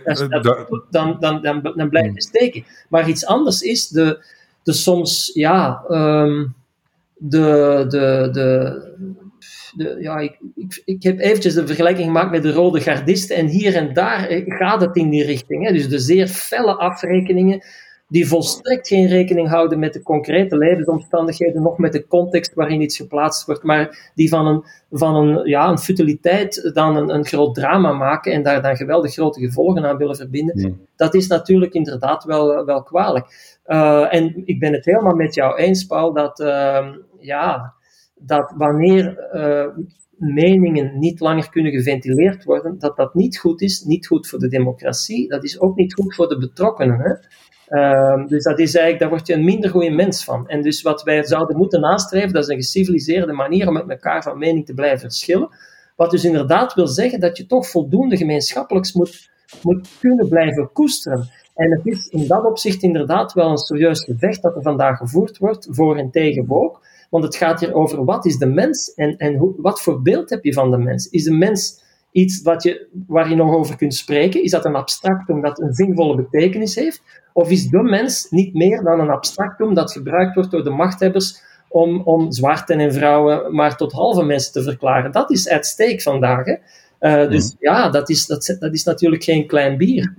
dan, 0.89 1.17
dan, 1.19 1.41
dan, 1.41 1.73
dan, 1.75 1.89
blijft 1.89 2.13
het 2.13 2.23
steken. 2.23 2.65
Maar 2.89 3.09
iets 3.09 3.25
anders 3.25 3.61
is 3.61 3.87
de, 3.87 4.25
de 4.63 4.73
soms, 4.73 5.31
ja, 5.33 5.83
um, 5.89 6.53
de, 7.17 7.85
de, 7.87 8.29
de, 8.31 8.81
de, 9.75 9.97
ja, 9.99 10.17
ik, 10.17 10.39
ik, 10.55 10.81
ik, 10.85 11.03
heb 11.03 11.19
eventjes 11.19 11.53
de 11.53 11.67
vergelijking 11.67 12.05
gemaakt 12.05 12.31
met 12.31 12.43
de 12.43 12.51
rode 12.51 12.81
gardisten 12.81 13.35
en 13.35 13.47
hier 13.47 13.75
en 13.75 13.93
daar 13.93 14.27
eh, 14.27 14.43
gaat 14.45 14.81
het 14.81 14.95
in 14.95 15.09
die 15.09 15.25
richting. 15.25 15.67
Hè. 15.67 15.73
Dus 15.73 15.89
de 15.89 15.99
zeer 15.99 16.27
felle 16.27 16.75
afrekeningen 16.75 17.63
die 18.07 18.27
volstrekt 18.27 18.87
geen 18.87 19.07
rekening 19.07 19.49
houden 19.49 19.79
met 19.79 19.93
de 19.93 20.01
concrete 20.01 20.57
levensomstandigheden, 20.57 21.61
nog 21.61 21.77
met 21.77 21.91
de 21.91 22.07
context 22.07 22.53
waarin 22.53 22.81
iets 22.81 22.97
geplaatst 22.97 23.45
wordt, 23.45 23.63
maar 23.63 24.11
die 24.15 24.29
van 24.29 24.47
een, 24.47 24.63
van 24.91 25.15
een, 25.15 25.47
ja, 25.47 25.69
een 25.69 25.77
futiliteit 25.77 26.71
dan 26.73 26.95
een, 26.95 27.09
een 27.09 27.25
groot 27.25 27.55
drama 27.55 27.91
maken 27.91 28.31
en 28.31 28.43
daar 28.43 28.61
dan 28.61 28.75
geweldig 28.75 29.13
grote 29.13 29.39
gevolgen 29.39 29.85
aan 29.85 29.97
willen 29.97 30.15
verbinden. 30.15 30.87
Dat 30.95 31.13
is 31.13 31.27
natuurlijk 31.27 31.73
inderdaad 31.73 32.23
wel, 32.23 32.65
wel 32.65 32.83
kwalijk. 32.83 33.57
Uh, 33.65 34.13
en 34.13 34.41
ik 34.45 34.59
ben 34.59 34.73
het 34.73 34.85
helemaal 34.85 35.15
met 35.15 35.33
jou 35.33 35.55
eens, 35.55 35.85
Paul, 35.85 36.13
dat 36.13 36.39
uh, 36.39 36.87
ja, 37.19 37.73
dat 38.15 38.53
wanneer 38.57 39.29
uh, 39.33 39.85
meningen 40.23 40.99
niet 40.99 41.19
langer 41.19 41.49
kunnen 41.49 41.71
geventileerd 41.71 42.43
worden, 42.43 42.79
dat 42.79 42.97
dat 42.97 43.13
niet 43.13 43.37
goed 43.37 43.61
is, 43.61 43.81
niet 43.81 44.07
goed 44.07 44.27
voor 44.27 44.39
de 44.39 44.47
democratie, 44.47 45.27
dat 45.27 45.43
is 45.43 45.59
ook 45.59 45.75
niet 45.75 45.93
goed 45.93 46.15
voor 46.15 46.27
de 46.27 46.37
betrokkenen. 46.37 46.99
Hè? 46.99 47.15
Uh, 47.69 48.27
dus 48.27 48.43
dat 48.43 48.59
is 48.59 48.73
eigenlijk, 48.73 48.99
daar 48.99 49.09
word 49.09 49.27
je 49.27 49.33
een 49.33 49.43
minder 49.43 49.69
goede 49.69 49.89
mens 49.89 50.23
van. 50.23 50.47
En 50.47 50.61
dus 50.61 50.81
wat 50.81 51.03
wij 51.03 51.23
zouden 51.23 51.57
moeten 51.57 51.81
nastreven, 51.81 52.33
dat 52.33 52.43
is 52.43 52.49
een 52.49 52.55
geciviliseerde 52.55 53.33
manier 53.33 53.67
om 53.67 53.73
met 53.73 53.89
elkaar 53.89 54.23
van 54.23 54.37
mening 54.37 54.65
te 54.65 54.73
blijven 54.73 54.99
verschillen. 54.99 55.49
Wat 55.95 56.11
dus 56.11 56.25
inderdaad 56.25 56.73
wil 56.73 56.87
zeggen 56.87 57.19
dat 57.19 57.37
je 57.37 57.45
toch 57.45 57.67
voldoende 57.67 58.17
gemeenschappelijks 58.17 58.93
moet, 58.93 59.29
moet 59.61 59.89
kunnen 59.99 60.29
blijven 60.29 60.71
koesteren. 60.73 61.29
En 61.55 61.71
het 61.71 61.85
is 61.85 62.07
in 62.07 62.27
dat 62.27 62.45
opzicht 62.45 62.83
inderdaad 62.83 63.33
wel 63.33 63.49
een 63.49 63.57
serieus 63.57 64.03
gevecht 64.03 64.41
dat 64.41 64.55
er 64.55 64.61
vandaag 64.61 64.97
gevoerd 64.97 65.37
wordt, 65.37 65.67
voor 65.69 65.97
en 65.97 66.11
tegen 66.11 66.45
ook. 66.47 66.81
Want 67.13 67.25
het 67.25 67.35
gaat 67.35 67.59
hier 67.59 67.73
over 67.73 68.05
wat 68.05 68.25
is 68.25 68.37
de 68.37 68.45
mens 68.45 68.93
en, 68.93 69.17
en 69.17 69.35
hoe, 69.35 69.53
wat 69.57 69.81
voor 69.81 70.01
beeld 70.01 70.29
heb 70.29 70.43
je 70.43 70.53
van 70.53 70.71
de 70.71 70.77
mens? 70.77 71.07
Is 71.07 71.23
de 71.23 71.33
mens 71.33 71.83
iets 72.11 72.41
wat 72.41 72.63
je, 72.63 72.87
waar 73.07 73.29
je 73.29 73.35
nog 73.35 73.55
over 73.55 73.75
kunt 73.75 73.93
spreken? 73.93 74.43
Is 74.43 74.51
dat 74.51 74.65
een 74.65 74.75
abstractum 74.75 75.41
dat 75.41 75.61
een 75.61 75.73
zinvolle 75.73 76.15
betekenis 76.15 76.75
heeft? 76.75 77.01
Of 77.33 77.49
is 77.49 77.67
de 77.67 77.83
mens 77.83 78.27
niet 78.29 78.53
meer 78.53 78.83
dan 78.83 78.99
een 78.99 79.09
abstractum 79.09 79.73
dat 79.73 79.91
gebruikt 79.91 80.35
wordt 80.35 80.51
door 80.51 80.63
de 80.63 80.69
machthebbers 80.69 81.41
om, 81.69 82.01
om 82.01 82.31
zwarten 82.31 82.79
en 82.79 82.93
vrouwen 82.93 83.55
maar 83.55 83.77
tot 83.77 83.91
halve 83.91 84.23
mensen 84.23 84.51
te 84.51 84.63
verklaren? 84.63 85.11
Dat 85.11 85.31
is 85.31 85.49
at 85.49 85.65
stake 85.65 86.01
vandaag. 86.01 86.45
Hè? 86.45 86.55
Uh, 86.99 87.29
dus 87.29 87.51
mm. 87.51 87.57
ja, 87.59 87.89
dat 87.89 88.09
is, 88.09 88.25
dat, 88.25 88.55
dat 88.59 88.73
is 88.73 88.83
natuurlijk 88.83 89.23
geen 89.23 89.47
klein 89.47 89.77
bier. 89.77 90.15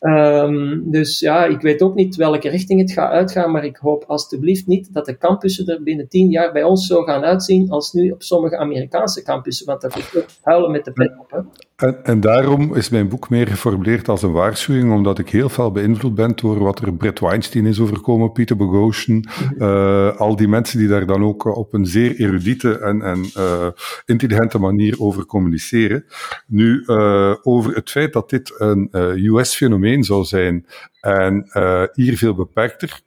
Um, 0.00 0.90
dus 0.90 1.20
ja, 1.20 1.44
ik 1.44 1.60
weet 1.60 1.82
ook 1.82 1.94
niet 1.94 2.16
welke 2.16 2.48
richting 2.48 2.80
het 2.80 2.92
gaat 2.92 3.10
uitgaan, 3.10 3.50
maar 3.50 3.64
ik 3.64 3.76
hoop 3.76 4.04
alstublieft 4.06 4.66
niet 4.66 4.92
dat 4.92 5.06
de 5.06 5.18
campussen 5.18 5.66
er 5.66 5.82
binnen 5.82 6.08
tien 6.08 6.30
jaar 6.30 6.52
bij 6.52 6.62
ons 6.62 6.86
zo 6.86 7.02
gaan 7.02 7.24
uitzien 7.24 7.70
als 7.70 7.92
nu 7.92 8.10
op 8.10 8.22
sommige 8.22 8.56
Amerikaanse 8.56 9.22
campussen, 9.22 9.66
want 9.66 9.80
dat 9.80 9.96
is 9.96 10.38
huilen 10.42 10.70
met 10.70 10.84
de 10.84 10.92
pet 10.92 11.18
op. 11.18 11.30
Hè. 11.30 11.67
En, 11.78 12.04
en, 12.04 12.20
daarom 12.20 12.74
is 12.74 12.88
mijn 12.88 13.08
boek 13.08 13.28
meer 13.28 13.46
geformuleerd 13.46 14.08
als 14.08 14.22
een 14.22 14.32
waarschuwing, 14.32 14.92
omdat 14.92 15.18
ik 15.18 15.30
heel 15.30 15.48
veel 15.48 15.72
beïnvloed 15.72 16.14
ben 16.14 16.36
door 16.36 16.58
wat 16.58 16.78
er 16.78 16.92
Brett 16.94 17.20
Weinstein 17.20 17.66
is 17.66 17.80
overkomen, 17.80 18.32
Peter 18.32 18.56
Boghossian, 18.56 19.24
uh, 19.58 20.16
al 20.16 20.36
die 20.36 20.48
mensen 20.48 20.78
die 20.78 20.88
daar 20.88 21.06
dan 21.06 21.24
ook 21.24 21.44
op 21.44 21.74
een 21.74 21.86
zeer 21.86 22.16
erudite 22.16 22.78
en, 22.78 23.02
en 23.02 23.30
uh, 23.36 23.66
intelligente 24.04 24.58
manier 24.58 25.00
over 25.00 25.26
communiceren. 25.26 26.04
Nu, 26.46 26.82
uh, 26.86 27.34
over 27.42 27.74
het 27.74 27.90
feit 27.90 28.12
dat 28.12 28.30
dit 28.30 28.54
een 28.58 28.88
US-fenomeen 28.92 30.04
zou 30.04 30.24
zijn 30.24 30.66
en 31.00 31.48
hier 31.92 32.16
veel 32.16 32.34
beperkter, 32.34 33.00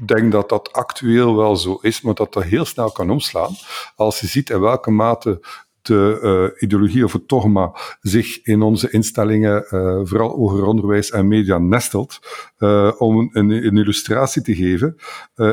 ik 0.00 0.08
denk 0.08 0.32
dat 0.32 0.48
dat 0.48 0.72
actueel 0.72 1.36
wel 1.36 1.56
zo 1.56 1.78
is, 1.82 2.00
maar 2.00 2.14
dat 2.14 2.32
dat 2.32 2.42
heel 2.42 2.64
snel 2.64 2.90
kan 2.90 3.10
omslaan. 3.10 3.52
Als 3.96 4.20
je 4.20 4.26
ziet 4.26 4.50
in 4.50 4.60
welke 4.60 4.90
mate 4.90 5.40
de 5.82 6.20
uh, 6.22 6.62
ideologie 6.62 7.04
of 7.04 7.12
het 7.12 7.28
dogma 7.28 7.72
zich 8.00 8.42
in 8.42 8.62
onze 8.62 8.90
instellingen, 8.90 9.64
uh, 9.70 10.00
vooral 10.02 10.36
hoger 10.36 10.64
onderwijs 10.64 11.10
en 11.10 11.28
media, 11.28 11.58
nestelt. 11.58 12.18
Uh, 12.58 12.92
om 12.98 13.30
een, 13.32 13.50
een, 13.50 13.76
illustratie 13.76 14.42
te 14.42 14.54
geven. 14.54 14.96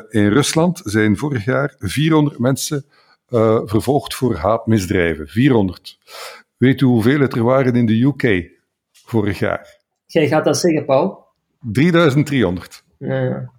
in 0.09 0.27
Rusland 0.27 0.81
zijn 0.83 1.17
vorig 1.17 1.45
jaar 1.45 1.75
400 1.77 2.39
mensen 2.39 2.85
vervolgd 3.65 4.15
voor 4.15 4.35
haatmisdrijven. 4.35 5.27
400. 5.27 5.97
Weet 6.57 6.81
u 6.81 6.85
hoeveel 6.85 7.19
het 7.19 7.35
er 7.35 7.43
waren 7.43 7.75
in 7.75 7.85
de 7.85 8.01
UK 8.01 8.51
vorig 8.91 9.39
jaar? 9.39 9.77
Jij 10.05 10.27
gaat 10.27 10.45
dat 10.45 10.57
zeggen, 10.57 10.85
Paul? 10.85 11.25
3300. 11.59 12.83
Ja. 12.97 13.51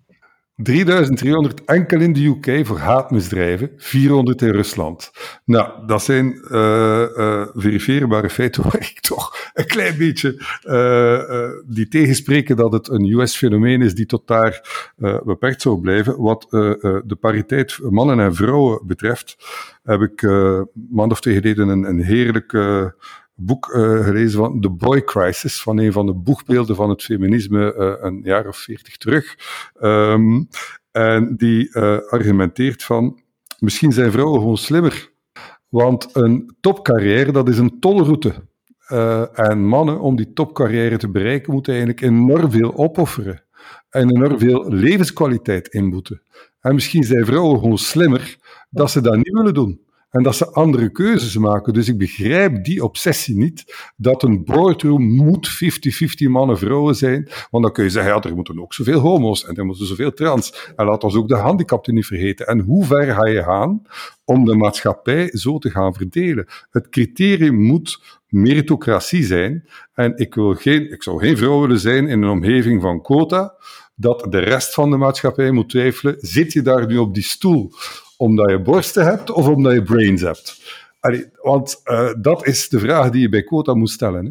3300 0.63 1.65
enkel 1.65 2.01
in 2.01 2.13
de 2.13 2.25
UK 2.25 2.67
voor 2.67 2.79
haatmisdrijven, 2.79 3.71
400 3.77 4.43
in 4.43 4.51
Rusland. 4.51 5.11
Nou, 5.45 5.87
dat 5.87 6.03
zijn 6.03 6.41
uh, 6.51 7.07
uh, 7.17 7.47
verifieerbare 7.55 8.31
feiten 8.31 8.63
waar 8.63 8.81
ik 8.81 9.01
toch 9.01 9.51
een 9.55 9.67
klein 9.67 9.99
beetje 9.99 10.43
uh, 10.65 11.51
die 11.67 11.89
tegenspreken 11.89 12.57
dat 12.57 12.73
het 12.73 12.89
een 12.89 13.13
US-fenomeen 13.13 13.83
is 13.83 13.95
die 13.95 14.07
tot 14.07 14.27
daar 14.27 14.87
beperkt 15.25 15.63
zou 15.63 15.81
blijven. 15.81 16.21
Wat 16.23 16.47
de 16.51 17.17
pariteit 17.21 17.79
mannen 17.83 18.21
en 18.21 18.35
vrouwen 18.35 18.87
betreft, 18.87 19.37
heb 19.83 20.01
ik 20.01 20.23
man 20.73 21.11
of 21.11 21.21
twee 21.21 21.35
geleden 21.35 21.69
een, 21.69 21.85
een 21.85 22.03
heerlijke 22.03 22.95
boek 23.41 23.67
uh, 23.67 24.05
gelezen 24.05 24.39
van 24.39 24.61
The 24.61 24.71
Boy 24.71 25.05
Crisis, 25.05 25.63
van 25.63 25.79
een 25.79 25.93
van 25.93 26.07
de 26.07 26.15
boegbeelden 26.15 26.77
van 26.77 26.89
het 26.89 27.03
feminisme 27.03 27.75
uh, 27.75 27.95
een 28.01 28.21
jaar 28.23 28.49
of 28.49 28.57
veertig 28.57 28.97
terug. 28.97 29.37
Um, 29.81 30.49
en 30.91 31.37
die 31.37 31.69
uh, 31.73 31.99
argumenteert 32.09 32.83
van, 32.83 33.21
misschien 33.59 33.93
zijn 33.93 34.13
vrouwen 34.13 34.41
gewoon 34.41 34.57
slimmer. 34.57 35.11
Want 35.69 36.09
een 36.17 36.57
topcarrière, 36.61 37.33
dat 37.33 37.49
is 37.49 37.59
een 37.59 37.81
tolroute. 37.81 38.35
en 39.33 39.67
mannen, 39.67 40.01
om 40.01 40.17
die 40.17 40.33
topcarrière 40.33 40.97
te 40.97 41.11
bereiken, 41.11 41.53
moeten 41.53 41.73
eigenlijk 41.73 42.03
enorm 42.03 42.51
veel 42.51 42.77
opofferen. 42.77 43.43
En 43.91 44.11
enorm 44.11 44.39
veel 44.39 44.69
levenskwaliteit 44.69 45.69
inboeten. 45.69 46.23
En 46.61 46.75
misschien 46.75 47.05
zijn 47.05 47.27
vrouwen 47.27 47.59
gewoon 47.59 47.79
slimmer 47.79 48.37
dat 48.71 48.91
ze 48.91 49.01
dat 49.01 49.17
niet 49.17 49.33
willen 49.33 49.55
doen 49.55 49.87
en 50.11 50.23
dat 50.23 50.37
ze 50.37 50.51
andere 50.53 50.91
keuzes 50.91 51.37
maken. 51.37 51.73
Dus 51.73 51.89
ik 51.89 51.99
begrijp 51.99 52.65
die 52.65 52.85
obsessie 52.85 53.37
niet, 53.37 53.91
dat 53.97 54.23
een 54.23 54.45
boardroom 54.45 55.03
moet 55.03 55.49
50-50 56.27 56.31
mannen-vrouwen 56.31 56.95
zijn, 56.95 57.29
want 57.51 57.65
dan 57.65 57.73
kun 57.73 57.85
je 57.85 57.91
zeggen, 57.91 58.13
ja, 58.15 58.23
er 58.23 58.35
moeten 58.35 58.61
ook 58.61 58.75
zoveel 58.75 59.01
homo's 59.01 59.45
en 59.45 59.55
er 59.55 59.65
moeten 59.65 59.87
zoveel 59.87 60.13
trans. 60.13 60.73
En 60.77 60.87
laat 60.87 61.05
ons 61.05 61.15
ook 61.15 61.29
de 61.29 61.35
gehandicapten 61.35 61.95
niet 61.95 62.07
vergeten. 62.07 62.47
En 62.47 62.61
hoe 62.61 62.85
ver 62.85 63.15
ga 63.15 63.27
je 63.27 63.43
gaan 63.43 63.83
om 64.25 64.45
de 64.45 64.55
maatschappij 64.55 65.31
zo 65.33 65.59
te 65.59 65.71
gaan 65.71 65.95
verdelen? 65.95 66.47
Het 66.71 66.89
criterium 66.89 67.55
moet 67.55 68.19
meritocratie 68.29 69.25
zijn. 69.25 69.69
En 69.95 70.17
ik, 70.17 70.35
wil 70.35 70.55
geen, 70.55 70.93
ik 70.93 71.03
zou 71.03 71.19
geen 71.19 71.37
vrouw 71.37 71.61
willen 71.61 71.81
zijn 71.81 72.09
in 72.09 72.23
een 72.23 72.31
omgeving 72.31 72.83
van 72.83 73.03
quota, 73.03 73.55
dat 74.01 74.27
de 74.29 74.39
rest 74.39 74.75
van 74.75 74.91
de 74.91 74.97
maatschappij 74.97 75.51
moet 75.51 75.69
twijfelen, 75.69 76.17
zit 76.19 76.53
je 76.53 76.63
daar 76.63 76.87
nu 76.87 76.99
op 76.99 77.15
die 77.15 77.23
stoel 77.23 77.71
omdat 78.17 78.51
je 78.51 78.61
borsten 78.61 79.05
hebt 79.05 79.31
of 79.31 79.49
omdat 79.49 79.73
je 79.73 79.83
brains 79.83 80.23
hebt? 80.23 80.61
Want 81.43 81.81
uh, 81.85 82.09
dat 82.21 82.47
is 82.47 82.69
de 82.69 82.79
vraag 82.79 83.11
die 83.11 83.21
je 83.21 83.29
bij 83.29 83.43
quota 83.43 83.75
moet 83.75 83.91
stellen. 83.91 84.25
Hè? 84.25 84.31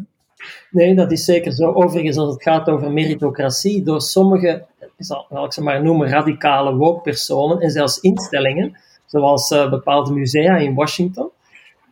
Nee, 0.70 0.94
dat 0.94 1.12
is 1.12 1.24
zeker 1.24 1.52
zo. 1.52 1.72
Overigens, 1.72 2.16
als 2.16 2.32
het 2.32 2.42
gaat 2.42 2.68
over 2.68 2.92
meritocratie, 2.92 3.82
door 3.82 4.00
sommige, 4.00 4.66
zal 4.98 5.44
ik 5.44 5.52
ze 5.52 5.62
maar 5.62 5.82
noemen, 5.82 6.08
radicale 6.08 6.74
woke-personen 6.74 7.60
en 7.60 7.70
zelfs 7.70 8.00
instellingen, 8.00 8.76
zoals 9.06 9.50
uh, 9.50 9.70
bepaalde 9.70 10.12
musea 10.12 10.56
in 10.56 10.74
Washington, 10.74 11.30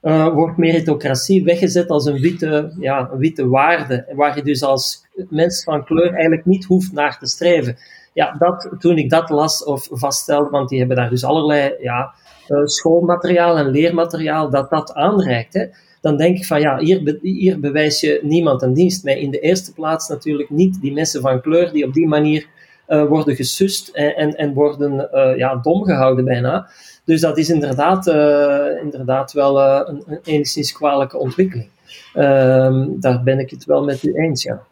uh, 0.07 0.29
wordt 0.29 0.57
meritocratie 0.57 1.45
weggezet 1.45 1.89
als 1.89 2.07
een 2.07 2.21
witte, 2.21 2.73
ja, 2.79 3.11
een 3.13 3.19
witte 3.19 3.49
waarde, 3.49 4.13
waar 4.15 4.37
je 4.37 4.43
dus 4.43 4.63
als 4.63 5.07
mens 5.29 5.65
van 5.65 5.85
kleur 5.85 6.13
eigenlijk 6.13 6.45
niet 6.45 6.65
hoeft 6.65 6.93
naar 6.93 7.19
te 7.19 7.27
streven 7.27 7.77
ja, 8.17 8.37
dat, 8.39 8.69
toen 8.79 8.99
ik 8.99 9.11
dat 9.11 9.31
las 9.31 9.65
of 9.65 9.89
vaststelde, 9.91 10.51
want 10.51 10.69
die 10.69 10.79
hebben 10.79 10.97
daar 10.97 11.11
dus 11.11 11.25
allerlei 11.25 11.75
ja, 11.81 12.15
uh, 12.49 12.65
schoolmateriaal 12.65 13.57
en 13.57 13.71
leermateriaal 13.71 14.51
dat 14.51 14.71
dat 14.71 14.93
aanreikt, 14.93 15.69
dan 16.01 16.17
denk 16.17 16.37
ik 16.37 16.45
van 16.45 16.61
ja, 16.61 16.79
hier, 16.79 17.19
hier 17.23 17.61
bewijs 17.61 18.01
je 18.01 18.21
niemand 18.23 18.63
een 18.63 18.75
dienst 18.75 19.05
mee. 19.05 19.21
In 19.21 19.31
de 19.31 19.39
eerste 19.39 19.73
plaats 19.73 20.09
natuurlijk 20.09 20.51
niet 20.51 20.81
die 20.81 20.93
mensen 20.93 21.21
van 21.21 21.41
kleur 21.41 21.73
die 21.73 21.85
op 21.85 21.93
die 21.93 22.09
manier 22.09 22.47
uh, 22.89 23.05
worden 23.05 23.37
gesust 23.37 23.89
en, 23.89 24.17
en, 24.17 24.35
en 24.37 24.53
worden 24.53 25.09
ja, 25.37 25.57
dom 25.57 25.85
gehouden 25.85 26.25
bijna. 26.25 26.69
Dus 27.07 27.21
dat 27.21 27.39
is 27.39 27.49
inderdaad, 27.49 28.07
inderdaad 28.83 29.33
wel 29.33 29.61
een, 29.61 30.03
een 30.07 30.21
enigszins 30.25 30.73
kwalijke 30.73 31.19
ontwikkeling. 31.19 31.69
Ehm, 32.15 32.87
daar 33.01 33.23
ben 33.23 33.39
ik 33.39 33.51
het 33.51 33.65
wel 33.65 33.85
met 33.85 34.03
u 34.03 34.15
eens, 34.15 34.43
ja. 34.43 34.63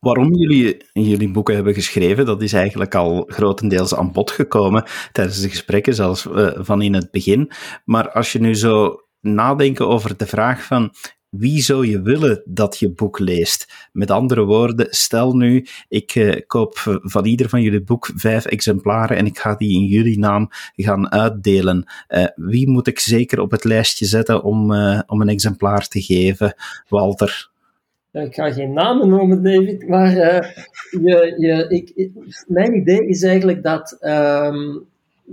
Waarom 0.00 0.34
jullie 0.34 0.84
jullie 0.92 1.30
boeken 1.30 1.54
hebben 1.54 1.74
geschreven, 1.74 2.26
dat 2.26 2.42
is 2.42 2.52
eigenlijk 2.52 2.94
al 2.94 3.24
grotendeels 3.26 3.94
aan 3.94 4.12
bod 4.12 4.30
gekomen 4.30 4.84
tijdens 5.12 5.40
de 5.40 5.48
gesprekken, 5.48 5.94
zelfs 5.94 6.24
uh, 6.24 6.50
van 6.54 6.82
in 6.82 6.94
het 6.94 7.10
begin. 7.10 7.50
Maar 7.84 8.10
als 8.10 8.32
je 8.32 8.40
nu 8.40 8.54
zo 8.54 9.00
nadenkt 9.20 9.80
over 9.80 10.16
de 10.16 10.26
vraag 10.26 10.62
van 10.62 10.92
wie 11.30 11.62
zou 11.62 11.86
je 11.86 12.02
willen 12.02 12.42
dat 12.44 12.78
je 12.78 12.90
boek 12.90 13.18
leest? 13.18 13.88
Met 13.92 14.10
andere 14.10 14.44
woorden, 14.44 14.86
stel 14.90 15.36
nu, 15.36 15.66
ik 15.88 16.14
uh, 16.14 16.40
koop 16.46 17.00
van 17.02 17.24
ieder 17.24 17.48
van 17.48 17.62
jullie 17.62 17.82
boek 17.82 18.10
vijf 18.14 18.44
exemplaren 18.44 19.16
en 19.16 19.26
ik 19.26 19.38
ga 19.38 19.54
die 19.54 19.74
in 19.74 19.84
jullie 19.84 20.18
naam 20.18 20.48
gaan 20.76 21.10
uitdelen. 21.12 21.84
Uh, 22.08 22.24
wie 22.34 22.68
moet 22.68 22.86
ik 22.86 22.98
zeker 22.98 23.40
op 23.40 23.50
het 23.50 23.64
lijstje 23.64 24.06
zetten 24.06 24.42
om, 24.42 24.72
uh, 24.72 25.00
om 25.06 25.20
een 25.20 25.28
exemplaar 25.28 25.88
te 25.88 26.02
geven? 26.02 26.54
Walter? 26.88 27.48
ik 28.12 28.34
ga 28.34 28.52
geen 28.52 28.72
namen 28.72 29.08
noemen, 29.08 29.42
David, 29.42 29.88
maar 29.88 30.10
je, 30.90 31.34
je, 31.38 31.66
ik, 31.68 32.10
mijn 32.46 32.74
idee 32.74 33.06
is 33.06 33.22
eigenlijk 33.22 33.62
dat 33.62 33.98
um, 34.00 34.84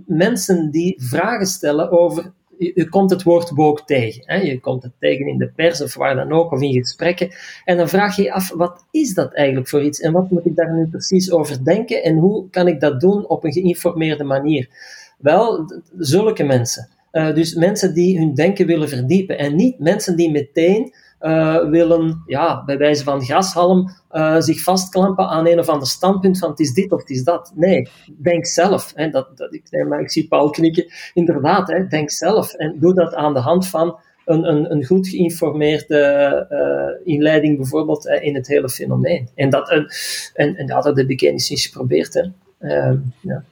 mensen 0.06 0.72
die 0.72 0.96
vragen 0.98 1.46
stellen 1.46 1.92
over. 1.92 2.32
Je, 2.58 2.90
komt 2.90 3.10
het 3.10 3.24
woord 3.24 3.50
woke 3.50 3.84
tegen. 3.86 4.22
Hè? 4.26 4.36
Je 4.36 4.60
komt 4.60 4.84
het 4.84 4.92
tegen 5.00 5.28
in 5.28 5.38
de 5.38 5.52
pers 5.56 5.82
of 5.82 5.96
waar 5.96 6.16
dan 6.16 6.32
ook, 6.32 6.52
of 6.52 6.62
in 6.62 6.74
gesprekken. 6.74 7.30
En 7.66 7.78
dan 7.78 7.90
vraag 7.90 8.16
je 8.16 8.24
je 8.24 8.34
af, 8.34 8.52
wat 8.56 8.86
is 8.92 9.14
dat 9.14 9.34
eigenlijk 9.34 9.68
voor 9.68 9.84
iets? 9.84 10.00
En 10.00 10.12
wat 10.12 10.32
moet 10.32 10.46
ik 10.46 10.56
daar 10.56 10.74
nu 10.74 10.88
precies 10.88 11.32
over 11.32 11.64
denken? 11.64 12.04
En 12.04 12.18
hoe 12.18 12.50
kan 12.50 12.68
ik 12.68 12.80
dat 12.80 13.02
doen 13.02 13.28
op 13.28 13.44
een 13.44 13.54
geïnformeerde 13.54 14.24
manier? 14.24 14.70
Wel, 15.18 15.72
zulke 15.98 16.44
mensen. 16.44 16.90
Uh, 17.12 17.36
dus 17.36 17.54
mensen 17.54 17.94
die 17.94 18.18
hun 18.18 18.34
denken 18.34 18.66
willen 18.66 18.90
verdiepen. 18.90 19.38
En 19.38 19.56
niet 19.56 19.80
mensen 19.80 20.16
die 20.16 20.32
meteen 20.32 20.94
uh, 21.22 21.70
willen, 21.70 22.24
ja, 22.26 22.64
bij 22.66 22.78
wijze 22.78 23.04
van 23.04 23.22
grashalm, 23.22 23.90
uh, 24.12 24.40
zich 24.40 24.62
vastklampen 24.62 25.28
aan 25.28 25.48
een 25.48 25.60
of 25.60 25.70
ander 25.70 25.88
standpunt 25.88 26.40
van 26.40 26.50
het 26.50 26.60
is 26.60 26.74
dit 26.74 26.92
of 26.92 27.00
het 27.00 27.10
is 27.10 27.24
dat. 27.24 27.52
Nee, 27.56 27.90
denk 28.18 28.46
zelf. 28.46 28.92
Hè, 28.96 29.10
dat, 29.10 29.38
dat, 29.38 29.54
ik, 29.54 29.64
nee, 29.70 29.86
maar 29.86 30.00
ik 30.00 30.12
zie 30.12 30.28
Paul 30.28 30.50
knikken. 30.50 30.86
Inderdaad, 31.14 31.68
hè, 31.68 31.88
denk 31.88 32.12
zelf. 32.12 32.54
En 32.54 32.78
doe 32.80 32.94
dat 32.94 33.14
aan 33.14 33.34
de 33.34 33.40
hand 33.40 33.68
van 33.68 34.00
een, 34.26 34.50
een, 34.50 34.72
een 34.72 34.86
goed 34.86 35.08
geïnformeerde 35.08 36.46
uh, 36.52 37.14
inleiding 37.14 37.58
bijvoorbeeld 37.58 38.06
in 38.06 38.36
het 38.36 38.48
hele 38.48 38.70
fenomeen. 38.70 39.30
En 39.36 39.50
dat, 39.50 39.70
en, 40.34 40.56
en, 40.56 40.68
dat 40.68 40.98
heb 40.98 41.10
ik 41.10 41.22
enigszins 41.22 41.66
geprobeerd. 41.66 42.14
Hè. 42.14 42.24
Uh, 42.60 43.00
ja. 43.20 43.44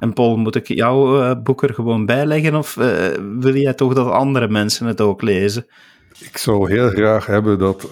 En 0.00 0.12
Paul, 0.12 0.36
moet 0.36 0.54
ik 0.54 0.66
jouw 0.66 1.34
boek 1.36 1.62
er 1.62 1.74
gewoon 1.74 2.06
bijleggen 2.06 2.54
of 2.54 2.74
wil 3.40 3.56
jij 3.56 3.74
toch 3.74 3.94
dat 3.94 4.10
andere 4.10 4.48
mensen 4.48 4.86
het 4.86 5.00
ook 5.00 5.22
lezen? 5.22 5.66
Ik 6.20 6.36
zou 6.36 6.72
heel 6.72 6.88
graag 6.88 7.26
hebben 7.26 7.58
dat 7.58 7.84
uh, 7.84 7.90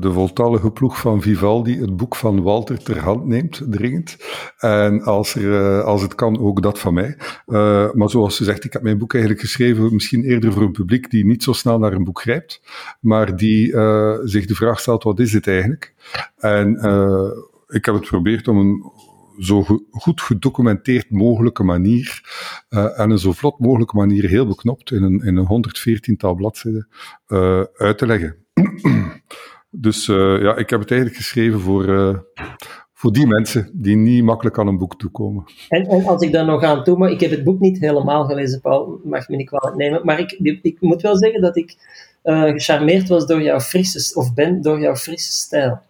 de 0.00 0.12
voltallige 0.12 0.70
ploeg 0.70 1.00
van 1.00 1.22
Vivaldi 1.22 1.80
het 1.80 1.96
boek 1.96 2.16
van 2.16 2.42
Walter 2.42 2.82
ter 2.82 2.98
hand 2.98 3.26
neemt, 3.26 3.62
dringend. 3.70 4.16
En 4.58 5.02
als, 5.02 5.34
er, 5.34 5.42
uh, 5.42 5.84
als 5.84 6.02
het 6.02 6.14
kan, 6.14 6.38
ook 6.40 6.62
dat 6.62 6.78
van 6.78 6.94
mij. 6.94 7.16
Uh, 7.46 7.92
maar 7.92 8.10
zoals 8.10 8.36
ze 8.36 8.44
zegt, 8.44 8.64
ik 8.64 8.72
heb 8.72 8.82
mijn 8.82 8.98
boek 8.98 9.12
eigenlijk 9.12 9.42
geschreven 9.42 9.92
misschien 9.92 10.24
eerder 10.24 10.52
voor 10.52 10.62
een 10.62 10.72
publiek 10.72 11.10
die 11.10 11.26
niet 11.26 11.42
zo 11.42 11.52
snel 11.52 11.78
naar 11.78 11.92
een 11.92 12.04
boek 12.04 12.20
grijpt, 12.20 12.62
maar 13.00 13.36
die 13.36 13.66
zich 14.24 14.46
de 14.46 14.54
vraag 14.54 14.80
stelt, 14.80 15.02
wat 15.02 15.20
is 15.20 15.30
dit 15.30 15.46
eigenlijk? 15.46 15.94
En 16.36 16.70
ik 17.68 17.84
heb 17.84 17.94
het 17.94 18.04
geprobeerd 18.04 18.48
om 18.48 18.58
een 18.58 18.92
zo 19.38 19.64
goed 19.90 20.20
gedocumenteerd 20.20 21.10
mogelijke 21.10 21.62
manier 21.62 22.22
uh, 22.70 23.00
en 23.00 23.10
een 23.10 23.18
zo 23.18 23.32
vlot 23.32 23.58
mogelijke 23.58 23.96
manier, 23.96 24.28
heel 24.28 24.46
beknopt, 24.46 24.90
in 24.90 25.02
een, 25.02 25.20
in 25.20 25.36
een 25.36 25.68
114-tal 26.12 26.34
bladzijden 26.34 26.88
uh, 27.28 27.62
uit 27.76 27.98
te 27.98 28.06
leggen. 28.06 28.36
dus 29.70 30.08
uh, 30.08 30.42
ja, 30.42 30.56
ik 30.56 30.70
heb 30.70 30.80
het 30.80 30.90
eigenlijk 30.90 31.20
geschreven 31.20 31.60
voor, 31.60 32.24
voor 32.92 33.12
die 33.12 33.26
mensen 33.26 33.70
die 33.72 33.96
niet 33.96 34.24
makkelijk 34.24 34.58
aan 34.58 34.66
een 34.66 34.78
boek 34.78 34.98
toekomen. 34.98 35.44
En, 35.68 35.86
en 35.86 36.06
als 36.06 36.22
ik 36.22 36.32
daar 36.32 36.44
nog 36.44 36.62
aan 36.62 36.84
toe, 36.84 36.98
maar 36.98 37.10
ik 37.10 37.20
heb 37.20 37.30
het 37.30 37.44
boek 37.44 37.60
niet 37.60 37.80
helemaal 37.80 38.24
gelezen, 38.24 38.60
Paul, 38.60 39.00
mag 39.04 39.28
me 39.28 39.36
niet 39.36 39.48
kwalijk 39.48 39.76
nemen, 39.76 40.00
maar 40.04 40.18
ik, 40.18 40.58
ik 40.62 40.80
moet 40.80 41.02
wel 41.02 41.16
zeggen 41.16 41.40
dat 41.40 41.56
ik 41.56 41.76
gecharmeerd 42.22 43.08
was 43.08 43.26
door 43.26 43.42
jouw 43.42 43.60
frisse, 43.60 44.18
of 44.18 44.34
ben 44.34 44.62
door 44.62 44.80
jouw 44.80 44.96
frisse 44.96 45.32
stijl. 45.32 45.80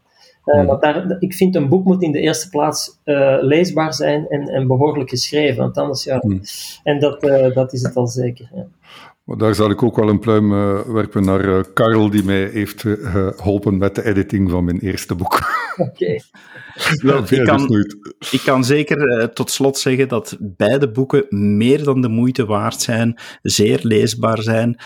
Uh, 0.55 0.67
want 0.67 0.83
daar, 0.83 1.17
ik 1.19 1.35
vind 1.35 1.55
een 1.55 1.69
boek 1.69 1.85
moet 1.85 2.03
in 2.03 2.13
de 2.13 2.21
eerste 2.21 2.49
plaats 2.49 3.01
uh, 3.05 3.37
leesbaar 3.41 3.95
zijn 3.95 4.29
en, 4.29 4.49
en 4.49 4.67
behoorlijk 4.67 5.11
geschreven. 5.11 5.57
Want 5.57 5.79
anders, 5.79 6.05
ja. 6.05 6.19
Hmm. 6.19 6.41
En 6.83 7.01
dat, 7.01 7.25
uh, 7.25 7.55
dat 7.55 7.73
is 7.73 7.83
het 7.83 7.97
al 7.97 8.07
zeker. 8.07 8.51
Ja. 8.55 8.67
Maar 9.25 9.37
daar 9.37 9.55
zal 9.55 9.71
ik 9.71 9.83
ook 9.83 9.97
wel 9.97 10.09
een 10.09 10.19
pluim 10.19 10.51
werpen 10.93 11.25
naar 11.25 11.73
Karel, 11.73 12.11
die 12.11 12.25
mij 12.25 12.49
heeft 12.53 12.85
geholpen 13.37 13.79
met 13.79 13.95
de 13.95 14.05
editing 14.05 14.51
van 14.51 14.65
mijn 14.65 14.79
eerste 14.79 15.15
boek. 15.15 15.41
Oké. 15.77 16.05
ik, 17.35 17.45
kan, 17.45 17.85
ik 18.31 18.41
kan 18.45 18.65
zeker 18.65 19.33
tot 19.33 19.51
slot 19.51 19.79
zeggen 19.79 20.09
dat 20.09 20.37
beide 20.41 20.91
boeken 20.91 21.27
meer 21.57 21.85
dan 21.85 22.01
de 22.01 22.09
moeite 22.09 22.47
waard 22.47 22.81
zijn, 22.81 23.19
zeer 23.43 23.79
leesbaar 23.83 24.43
zijn, 24.43 24.81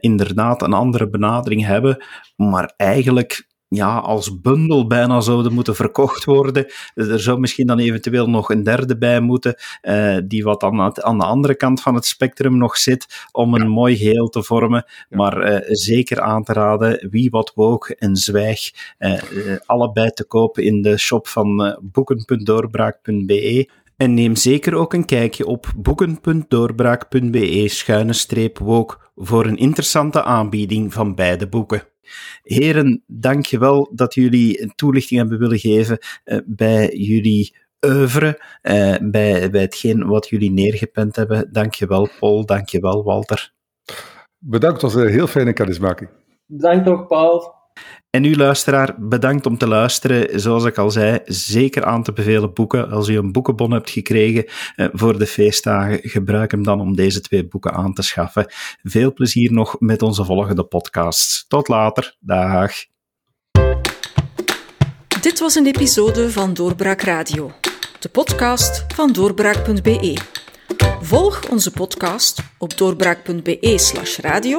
inderdaad 0.00 0.62
een 0.62 0.72
andere 0.72 1.08
benadering 1.08 1.64
hebben, 1.64 2.04
maar 2.36 2.72
eigenlijk 2.76 3.46
ja, 3.68 3.98
als 3.98 4.40
bundel 4.40 4.86
bijna 4.86 5.20
zouden 5.20 5.52
moeten 5.52 5.74
verkocht 5.74 6.24
worden. 6.24 6.66
Er 6.94 7.20
zou 7.20 7.38
misschien 7.38 7.66
dan 7.66 7.78
eventueel 7.78 8.30
nog 8.30 8.50
een 8.50 8.62
derde 8.62 8.98
bij 8.98 9.20
moeten, 9.20 9.54
uh, 9.82 10.16
die 10.24 10.44
wat 10.44 10.62
aan, 10.62 10.80
aan, 11.02 11.18
de 11.18 11.24
andere 11.24 11.54
kant 11.54 11.82
van 11.82 11.94
het 11.94 12.06
spectrum 12.06 12.56
nog 12.56 12.76
zit, 12.76 13.28
om 13.32 13.54
een 13.54 13.68
mooi 13.68 13.96
geheel 13.96 14.28
te 14.28 14.42
vormen. 14.42 14.84
Maar 15.08 15.52
uh, 15.52 15.58
zeker 15.66 16.20
aan 16.20 16.44
te 16.44 16.52
raden, 16.52 17.08
wie 17.10 17.30
wat 17.30 17.52
woog 17.54 17.90
en 17.90 18.16
zwijg, 18.16 18.70
uh, 18.98 19.20
allebei 19.66 20.10
te 20.10 20.24
kopen 20.24 20.62
in 20.62 20.82
de 20.82 20.98
shop 20.98 21.28
van 21.28 21.78
boeken.doorbraak.be. 21.82 23.70
En 23.96 24.14
neem 24.14 24.36
zeker 24.36 24.74
ook 24.74 24.94
een 24.94 25.04
kijkje 25.04 25.46
op 25.46 25.72
boeken.doorbraak.be 25.76 27.68
schuine 27.68 28.12
streep 28.12 28.58
wook 28.58 29.10
voor 29.16 29.46
een 29.46 29.56
interessante 29.56 30.22
aanbieding 30.22 30.92
van 30.92 31.14
beide 31.14 31.48
boeken. 31.48 31.95
Heren, 32.42 33.02
dank 33.06 33.46
je 33.46 33.58
wel 33.58 33.90
dat 33.94 34.14
jullie 34.14 34.62
een 34.62 34.72
toelichting 34.74 35.20
hebben 35.20 35.38
willen 35.38 35.58
geven 35.58 35.98
uh, 36.24 36.38
bij 36.46 36.96
jullie 36.96 37.56
oeuvre, 37.86 38.40
uh, 38.62 38.96
bij, 39.02 39.50
bij 39.50 39.60
hetgeen 39.60 40.06
wat 40.06 40.28
jullie 40.28 40.50
neergepend 40.50 41.16
hebben. 41.16 41.48
Dank 41.52 41.74
je 41.74 41.86
wel, 41.86 42.08
Paul. 42.20 42.46
Dank 42.46 42.68
je 42.68 42.80
wel, 42.80 43.04
Walter. 43.04 43.52
Bedankt, 44.38 44.82
het 44.82 44.92
was 44.92 45.02
een 45.02 45.10
heel 45.10 45.26
fijne 45.26 45.52
kennismaking. 45.52 46.10
Bedankt 46.46 46.88
ook, 46.88 47.08
Paul. 47.08 47.55
En 48.10 48.24
u 48.24 48.36
luisteraar, 48.36 48.94
bedankt 48.98 49.46
om 49.46 49.58
te 49.58 49.68
luisteren. 49.68 50.40
Zoals 50.40 50.64
ik 50.64 50.78
al 50.78 50.90
zei, 50.90 51.18
zeker 51.24 51.84
aan 51.84 52.02
te 52.02 52.12
bevelen 52.12 52.54
boeken. 52.54 52.90
Als 52.90 53.08
u 53.08 53.16
een 53.16 53.32
boekenbon 53.32 53.70
hebt 53.70 53.90
gekregen 53.90 54.44
eh, 54.76 54.86
voor 54.92 55.18
de 55.18 55.26
feestdagen, 55.26 55.98
gebruik 56.02 56.50
hem 56.50 56.62
dan 56.62 56.80
om 56.80 56.96
deze 56.96 57.20
twee 57.20 57.48
boeken 57.48 57.72
aan 57.72 57.92
te 57.92 58.02
schaffen. 58.02 58.46
Veel 58.82 59.12
plezier 59.12 59.52
nog 59.52 59.76
met 59.78 60.02
onze 60.02 60.24
volgende 60.24 60.64
podcasts. 60.64 61.44
Tot 61.48 61.68
later. 61.68 62.16
Dag. 62.20 62.72
Dit 65.20 65.38
was 65.40 65.54
een 65.54 65.66
episode 65.66 66.30
van 66.30 66.54
Doorbraak 66.54 67.00
Radio, 67.00 67.52
de 67.98 68.08
podcast 68.08 68.84
van 68.94 69.12
doorbraak.be. 69.12 70.16
Volg 71.00 71.48
onze 71.50 71.70
podcast 71.70 72.42
op 72.58 72.76
doorbraak.be/radio 72.76 74.58